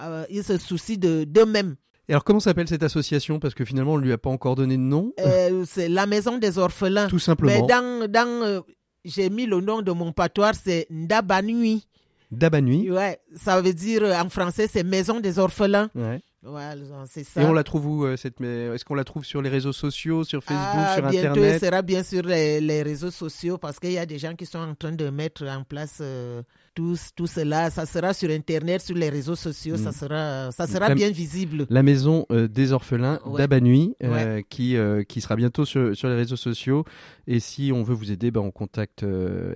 euh, 0.00 0.24
ils 0.30 0.42
se 0.44 0.56
soucient 0.56 0.96
de- 0.96 1.24
d'eux-mêmes. 1.24 1.76
Et 2.08 2.12
alors 2.12 2.24
comment 2.24 2.40
s'appelle 2.40 2.68
cette 2.68 2.82
association? 2.82 3.38
Parce 3.38 3.54
que 3.54 3.64
finalement 3.64 3.94
on 3.94 3.98
ne 3.98 4.04
lui 4.04 4.12
a 4.12 4.18
pas 4.18 4.30
encore 4.30 4.54
donné 4.56 4.76
de 4.76 4.82
nom. 4.82 5.12
Euh, 5.20 5.64
c'est 5.66 5.88
la 5.88 6.06
maison 6.06 6.38
des 6.38 6.58
orphelins. 6.58 7.06
Tout 7.08 7.16
Mais 7.16 7.20
simplement. 7.20 7.66
dans, 7.66 8.08
dans 8.10 8.42
euh, 8.44 8.60
j'ai 9.04 9.30
mis 9.30 9.46
le 9.46 9.60
nom 9.60 9.82
de 9.82 9.92
mon 9.92 10.12
patois, 10.12 10.52
c'est 10.52 10.86
Ndabanui. 10.90 11.86
Dabanui. 12.30 12.90
Ouais, 12.90 13.20
ça 13.36 13.60
veut 13.60 13.74
dire 13.74 14.02
euh, 14.04 14.14
en 14.18 14.28
français, 14.30 14.66
c'est 14.70 14.82
maison 14.84 15.20
des 15.20 15.38
orphelins. 15.38 15.90
Ouais. 15.94 16.20
Ouais, 16.44 16.60
c'est 17.06 17.22
ça. 17.22 17.40
Et 17.40 17.44
on 17.44 17.52
la 17.52 17.62
trouve 17.62 17.86
où 17.86 18.04
euh, 18.04 18.16
cette 18.16 18.40
mais 18.40 18.64
Est-ce 18.74 18.84
qu'on 18.84 18.94
la 18.96 19.04
trouve 19.04 19.24
sur 19.24 19.40
les 19.42 19.48
réseaux 19.50 19.72
sociaux, 19.72 20.24
sur 20.24 20.42
Facebook, 20.42 20.64
Ah, 20.74 20.94
sur 20.94 21.08
bientôt, 21.08 21.28
Internet? 21.28 21.52
elle 21.62 21.68
sera 21.68 21.82
bien 21.82 22.02
sur 22.02 22.22
les, 22.22 22.60
les 22.60 22.82
réseaux 22.82 23.12
sociaux 23.12 23.58
parce 23.58 23.78
qu'il 23.78 23.92
y 23.92 23.98
a 23.98 24.06
des 24.06 24.18
gens 24.18 24.34
qui 24.34 24.44
sont 24.46 24.58
en 24.58 24.74
train 24.74 24.90
de 24.90 25.08
mettre 25.10 25.44
en 25.46 25.62
place 25.62 25.98
euh, 26.00 26.42
tout, 26.74 26.96
tout 27.16 27.26
cela. 27.26 27.70
Ça 27.70 27.86
sera 27.86 28.14
sur 28.14 28.30
Internet, 28.30 28.80
sur 28.82 28.94
les 28.96 29.08
réseaux 29.10 29.34
sociaux, 29.34 29.76
ça 29.76 29.90
Mm. 29.90 29.92
sera, 29.92 30.50
ça 30.52 30.66
sera 30.66 30.88
La- 30.88 30.94
bien 30.94 31.10
visible. 31.10 31.66
La 31.70 31.82
maison 31.82 32.26
euh, 32.30 32.48
des 32.48 32.72
orphelins 32.72 33.20
Ouais. 33.26 33.38
d'Abanui, 33.38 33.94
euh, 34.02 34.42
qui, 34.48 34.76
euh, 34.76 35.02
qui 35.04 35.20
sera 35.20 35.36
bientôt 35.36 35.64
sur, 35.64 35.96
sur 35.96 36.08
les 36.08 36.14
réseaux 36.16 36.36
sociaux. 36.36 36.84
Et 37.26 37.40
si 37.40 37.70
on 37.72 37.82
veut 37.82 37.94
vous 37.94 38.10
aider, 38.10 38.30
ben, 38.30 38.40
on 38.40 38.50
contacte 38.50 39.04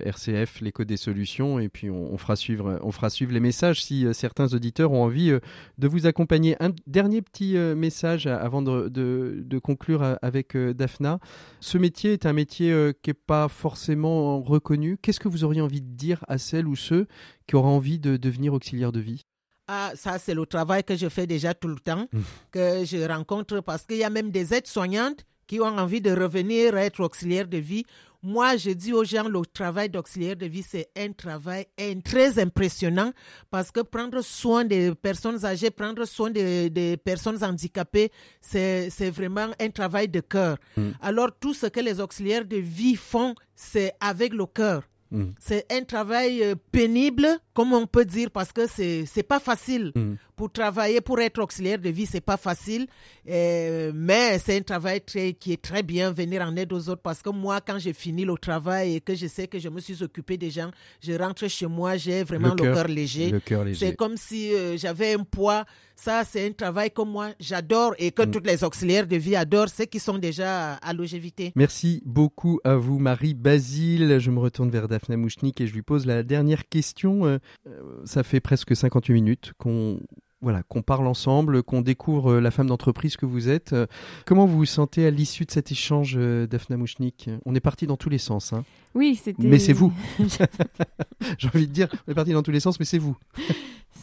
RCF, 0.05 0.61
l'écho 0.61 0.83
des 0.83 0.97
solutions, 0.97 1.59
et 1.59 1.69
puis 1.69 1.89
on, 1.89 2.13
on 2.13 2.17
fera 2.17 2.35
suivre, 2.35 2.79
on 2.81 2.91
fera 2.91 3.09
suivre 3.09 3.31
les 3.33 3.39
messages 3.39 3.83
si 3.83 4.05
certains 4.13 4.53
auditeurs 4.53 4.91
ont 4.91 5.03
envie 5.03 5.31
de 5.77 5.87
vous 5.87 6.05
accompagner. 6.05 6.55
Un 6.61 6.71
dernier 6.85 7.21
petit 7.21 7.55
message 7.75 8.27
avant 8.27 8.61
de, 8.61 8.87
de- 8.89 9.43
de 9.45 9.59
conclure 9.59 10.17
avec 10.21 10.55
Daphna. 10.55 11.19
Ce 11.59 11.77
métier 11.77 12.13
est 12.13 12.25
un 12.25 12.33
métier 12.33 12.73
qui 13.01 13.09
n'est 13.09 13.13
pas 13.13 13.47
forcément 13.47 14.41
reconnu. 14.41 14.97
Qu'est-ce 15.01 15.19
que 15.19 15.27
vous 15.27 15.43
auriez 15.43 15.61
envie 15.61 15.81
de 15.81 15.87
dire 15.95 16.23
à 16.27 16.37
celles 16.37 16.67
ou 16.67 16.75
ceux 16.75 17.06
qui 17.47 17.55
auraient 17.55 17.67
envie 17.69 17.99
de 17.99 18.17
devenir 18.17 18.53
auxiliaire 18.53 18.91
de 18.91 18.99
vie 18.99 19.21
Ah, 19.67 19.91
ça, 19.95 20.17
c'est 20.17 20.33
le 20.33 20.45
travail 20.45 20.83
que 20.83 20.95
je 20.95 21.09
fais 21.09 21.27
déjà 21.27 21.53
tout 21.53 21.67
le 21.67 21.79
temps, 21.79 22.07
Mm. 22.13 22.21
que 22.51 22.85
je 22.85 23.05
rencontre 23.07 23.59
parce 23.61 23.85
qu'il 23.85 23.97
y 23.97 24.03
a 24.03 24.09
même 24.09 24.31
des 24.31 24.53
aides-soignantes 24.53 25.25
qui 25.45 25.59
ont 25.59 25.65
envie 25.65 26.01
de 26.01 26.11
revenir 26.11 26.77
être 26.77 27.01
auxiliaires 27.01 27.47
de 27.47 27.57
vie. 27.57 27.85
Moi, 28.23 28.57
je 28.57 28.71
dis 28.71 28.91
aux 28.93 29.03
gens, 29.05 29.29
le 29.29 29.41
travail 29.45 29.89
d'auxiliaire 29.89 30.35
de 30.35 30.45
vie, 30.47 30.63
c'est 30.63 30.89
un 30.97 31.11
travail 31.13 31.65
un- 31.79 31.99
très 32.01 32.39
impressionnant 32.39 33.13
parce 33.49 33.71
que 33.71 33.81
prendre 33.81 34.21
soin 34.21 34.65
des 34.65 34.93
personnes 34.95 35.45
âgées, 35.45 35.69
prendre 35.69 36.03
soin 36.05 36.31
des, 36.31 36.69
des 36.69 36.97
personnes 36.97 37.41
handicapées, 37.43 38.11
c'est 38.41 38.89
c'est 38.89 39.09
vraiment 39.11 39.49
un 39.59 39.69
travail 39.69 40.07
de 40.09 40.19
cœur. 40.21 40.57
Mm. 40.75 40.89
Alors, 41.01 41.29
tout 41.39 41.53
ce 41.53 41.67
que 41.67 41.79
les 41.79 41.99
auxiliaires 41.99 42.45
de 42.45 42.57
vie 42.57 42.95
font, 42.95 43.35
c'est 43.55 43.93
avec 43.99 44.33
le 44.33 44.45
cœur. 44.47 44.83
Mm. 45.11 45.25
C'est 45.39 45.71
un 45.71 45.83
travail 45.83 46.43
euh, 46.43 46.55
pénible, 46.71 47.39
comme 47.57 47.73
on 47.73 47.87
peut 47.87 48.05
dire, 48.05 48.29
parce 48.29 48.51
que 48.51 48.67
c'est 48.67 49.05
c'est 49.07 49.23
pas 49.23 49.39
facile. 49.39 49.91
Mm. 49.95 50.13
Pour 50.35 50.51
travailler, 50.51 51.01
pour 51.01 51.19
être 51.19 51.41
auxiliaire 51.41 51.79
de 51.79 51.89
vie, 51.89 52.05
c'est 52.05 52.21
pas 52.21 52.37
facile. 52.37 52.85
Euh, 53.27 53.91
mais 53.95 54.37
c'est 54.37 54.55
un 54.55 54.61
travail 54.61 55.01
très, 55.01 55.33
qui 55.33 55.53
est 55.53 55.61
très 55.69 55.81
bien, 55.81 56.11
venir 56.11 56.43
en 56.43 56.55
aide 56.55 56.71
aux 56.71 56.89
autres. 56.89 57.01
Parce 57.01 57.23
que 57.23 57.31
moi, 57.31 57.59
quand 57.59 57.79
j'ai 57.79 57.93
fini 57.93 58.23
le 58.23 58.35
travail 58.35 58.97
et 58.97 59.01
que 59.01 59.15
je 59.15 59.25
sais 59.25 59.47
que 59.47 59.57
je 59.57 59.67
me 59.69 59.79
suis 59.79 60.03
occupé 60.03 60.37
des 60.37 60.51
gens, 60.51 60.69
je 61.01 61.13
rentre 61.13 61.47
chez 61.47 61.65
moi, 61.65 61.97
j'ai 61.97 62.23
vraiment 62.23 62.49
Le 62.49 62.55
cœur. 62.55 62.87
léger. 62.87 63.31
Le 63.31 63.39
cœur 63.39 63.63
léger. 63.63 63.87
C'est 63.87 63.95
comme 63.95 64.15
si 64.15 64.53
euh, 64.53 64.77
j'avais 64.77 65.15
un 65.15 65.23
poids. 65.23 65.65
Ça, 65.95 66.23
c'est 66.23 66.45
un 66.47 66.51
travail 66.51 66.91
que 66.91 67.01
moi, 67.01 67.29
j'adore 67.39 67.95
et 67.97 68.11
que 68.11 68.21
Mm. 68.21 68.31
toutes 68.31 68.45
les 68.45 68.63
auxiliaires 68.63 69.07
de 69.07 69.15
vie 69.15 69.35
adorent, 69.35 69.69
ceux 69.69 69.85
qui 69.85 69.99
sont 69.99 70.19
déjà 70.19 70.73
à 70.75 70.93
longévité. 70.93 71.51
Merci 71.55 72.03
beaucoup 72.05 72.59
à 72.63 72.75
vous, 72.75 72.99
Marie 72.99 73.33
Basile. 73.33 74.19
Je 74.19 74.29
me 74.29 74.37
retourne 74.39 74.69
vers 74.69 74.87
Daphna 74.87 75.17
Mouchnik 75.17 75.59
et 75.61 75.65
je 75.65 75.73
lui 75.73 75.81
pose 75.81 76.05
la 76.05 76.21
dernière 76.21 76.69
question. 76.69 77.39
Euh, 77.67 77.81
ça 78.05 78.23
fait 78.23 78.39
presque 78.39 78.75
58 78.75 79.13
minutes 79.13 79.53
qu'on 79.57 79.99
voilà, 80.39 80.61
qu'on 80.61 80.83
parle 80.83 81.07
ensemble, 81.07 81.63
qu'on 81.63 81.81
découvre 81.81 82.33
euh, 82.33 82.39
la 82.39 82.51
femme 82.51 82.67
d'entreprise 82.67 83.17
que 83.17 83.25
vous 83.25 83.49
êtes. 83.49 83.73
Euh, 83.73 83.87
Comment 84.25 84.45
vous 84.45 84.57
vous 84.59 84.65
sentez 84.65 85.03
à 85.07 85.09
l'issue 85.09 85.45
de 85.45 85.51
cet 85.51 85.71
échange, 85.71 86.15
Daphna 86.15 86.77
Mouchnik? 86.77 87.27
On 87.45 87.55
est 87.55 87.59
parti 87.59 87.87
dans 87.87 87.97
tous 87.97 88.09
les 88.09 88.19
sens. 88.19 88.53
hein. 88.53 88.63
Oui, 88.93 89.15
c'était. 89.15 89.47
Mais 89.47 89.57
c'est 89.57 89.73
vous. 89.73 89.91
J'ai 91.39 91.47
envie 91.47 91.67
de 91.67 91.73
dire, 91.73 91.87
on 92.07 92.11
est 92.11 92.15
parti 92.15 92.33
dans 92.33 92.43
tous 92.43 92.51
les 92.51 92.59
sens, 92.59 92.79
mais 92.79 92.85
c'est 92.85 92.99
vous. 92.99 93.17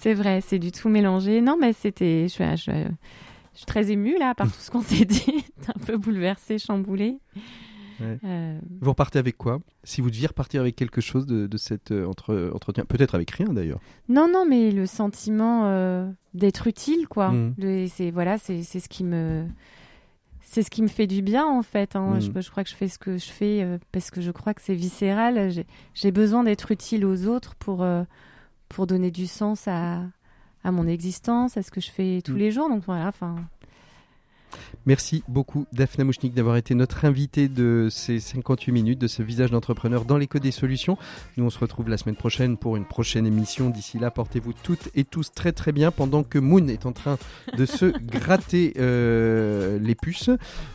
C'est 0.00 0.14
vrai, 0.14 0.40
c'est 0.40 0.58
du 0.58 0.72
tout 0.72 0.88
mélangé. 0.88 1.40
Non, 1.40 1.56
mais 1.60 1.72
c'était. 1.72 2.24
Je, 2.24 2.32
suis- 2.32 2.44
je, 2.56 2.70
je 3.52 3.58
suis 3.58 3.66
très 3.66 3.90
émue 3.92 4.16
là 4.18 4.34
par 4.34 4.46
tout 4.52 4.58
ce 4.58 4.70
qu'on 4.72 4.82
s'est 4.82 5.04
dit. 5.04 5.44
un 5.68 5.84
peu 5.86 5.96
bouleversée, 5.96 6.58
chamboulée. 6.58 7.18
Ouais. 8.00 8.18
Euh, 8.24 8.58
Vous 8.80 8.90
repartez 8.90 9.18
avec 9.18 9.36
quoi? 9.36 9.60
Si 9.84 10.00
vous 10.00 10.10
deviez 10.10 10.26
repartir 10.26 10.60
avec 10.60 10.76
quelque 10.76 11.00
chose 11.00 11.26
de, 11.26 11.46
de 11.46 11.56
cet 11.56 11.90
euh, 11.92 12.06
entre- 12.06 12.50
entretien, 12.54 12.84
peut-être 12.84 13.14
avec 13.14 13.30
rien 13.30 13.46
d'ailleurs. 13.52 13.80
Non, 14.08 14.28
non, 14.32 14.44
mais 14.48 14.70
le 14.70 14.86
sentiment 14.86 15.62
euh, 15.66 16.10
d'être 16.34 16.66
utile, 16.66 17.06
quoi. 17.08 17.30
Mm. 17.30 17.54
Le- 17.58 17.86
c'est 17.88 18.10
voilà, 18.10 18.38
c'est 18.38 18.62
ce 18.62 18.88
qui 18.88 19.04
me, 19.04 19.46
c'est 20.40 20.62
ce 20.62 20.70
qui 20.70 20.82
me 20.82 20.88
fait 20.88 21.06
du 21.06 21.22
bien 21.22 21.46
en 21.46 21.62
fait. 21.62 21.96
hein. 21.96 22.16
Mm. 22.16 22.20
Je, 22.20 22.40
je 22.40 22.50
crois 22.50 22.64
que 22.64 22.70
je 22.70 22.74
fais 22.74 22.88
ce 22.88 22.98
que 22.98 23.16
je 23.18 23.30
fais 23.30 23.62
euh, 23.62 23.78
parce 23.92 24.10
que 24.10 24.20
je 24.20 24.30
crois 24.30 24.54
que 24.54 24.62
c'est 24.62 24.74
viscéral. 24.74 25.50
J'ai- 25.94 26.12
besoin 26.12 26.44
d'être 26.44 26.70
utile 26.70 27.04
aux 27.04 27.26
autres 27.26 27.54
pour 27.56 27.82
euh, 27.82 28.04
pour 28.68 28.86
donner 28.86 29.10
du 29.10 29.26
sens 29.26 29.68
à 29.68 30.02
à 30.66 30.72
mon 30.72 30.86
existence, 30.86 31.58
à 31.58 31.62
ce 31.62 31.70
que 31.70 31.80
je 31.82 31.90
fais 31.90 32.22
tous 32.24 32.32
Mm. 32.32 32.38
les 32.38 32.50
jours. 32.50 32.68
Donc 32.70 32.82
voilà, 32.86 33.08
enfin. 33.08 33.36
Merci 34.86 35.22
beaucoup 35.28 35.66
Daphna 35.72 36.04
Mouchnik 36.04 36.34
d'avoir 36.34 36.56
été 36.56 36.74
notre 36.74 37.04
invitée 37.04 37.48
de 37.48 37.88
ces 37.90 38.20
58 38.20 38.72
minutes 38.72 38.98
de 38.98 39.06
ce 39.06 39.22
visage 39.22 39.50
d'entrepreneur 39.50 40.04
dans 40.04 40.18
l'écho 40.18 40.38
des 40.38 40.50
solutions. 40.50 40.98
Nous 41.36 41.44
on 41.44 41.50
se 41.50 41.58
retrouve 41.58 41.88
la 41.88 41.96
semaine 41.96 42.16
prochaine 42.16 42.56
pour 42.56 42.76
une 42.76 42.84
prochaine 42.84 43.26
émission. 43.26 43.70
D'ici 43.70 43.98
là, 43.98 44.10
portez-vous 44.10 44.52
toutes 44.62 44.88
et 44.94 45.04
tous 45.04 45.32
très 45.32 45.52
très 45.52 45.72
bien 45.72 45.90
pendant 45.90 46.22
que 46.22 46.38
Moon 46.38 46.68
est 46.68 46.86
en 46.86 46.92
train 46.92 47.18
de 47.56 47.66
se 47.66 47.86
gratter 48.02 48.74
euh, 48.78 49.78
les 49.78 49.94
puces. 49.94 50.30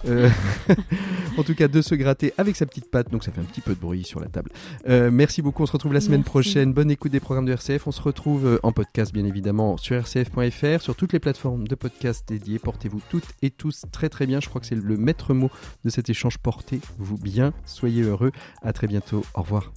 Euh, 0.08 0.30
en 1.38 1.44
tout 1.44 1.56
cas 1.56 1.68
de 1.68 1.82
se 1.82 1.96
gratter 1.96 2.34
avec 2.38 2.56
sa 2.56 2.66
petite 2.66 2.90
patte. 2.90 3.12
Donc 3.12 3.24
ça 3.24 3.32
fait 3.32 3.42
un 3.42 3.46
petit 3.46 3.62
peu 3.62 3.76
de 3.76 3.80
bruit 3.80 4.04
sur 4.04 4.20
la 4.20 4.28
table. 4.28 4.52
Euh, 4.88 5.12
merci 5.12 5.42
beaucoup. 5.42 5.64
On 5.64 5.68
se 5.68 5.72
retrouve 5.72 5.94
la 5.94 6.02
semaine 6.02 6.20
Merci. 6.20 6.30
prochaine. 6.30 6.74
Bonne 6.74 6.92
écoute 6.92 7.12
des 7.12 7.20
programmes 7.20 7.46
de 7.46 7.54
RCF. 7.54 7.88
On 7.88 7.92
se 7.92 8.02
retrouve 8.02 8.60
en 8.64 8.72
podcast 8.72 9.14
bien 9.14 9.26
évidemment 9.26 9.78
sur 9.78 10.00
rcf.fr, 10.02 10.82
sur 10.82 10.96
toutes 10.96 11.14
les 11.14 11.20
plateformes 11.20 11.68
de 11.68 11.76
podcast 11.76 12.28
dédiées. 12.28 12.60
Portez-vous 12.60 13.02
toutes 13.10 13.28
et 13.42 13.52
très 13.92 14.10
très 14.10 14.26
bien. 14.26 14.40
Je 14.40 14.50
crois 14.50 14.62
que 14.62 14.68
c'est 14.68 14.76
le 14.76 14.98
maître 14.98 15.34
mot 15.34 15.50
de 15.84 15.90
cet 15.90 16.10
échange. 16.10 16.38
Portez-vous 16.38 17.18
bien, 17.18 17.54
soyez 17.66 18.04
heureux. 18.04 18.32
À 18.62 18.74
très 18.74 18.88
bientôt. 18.88 19.24
Au 19.34 19.42
revoir. 19.42 19.72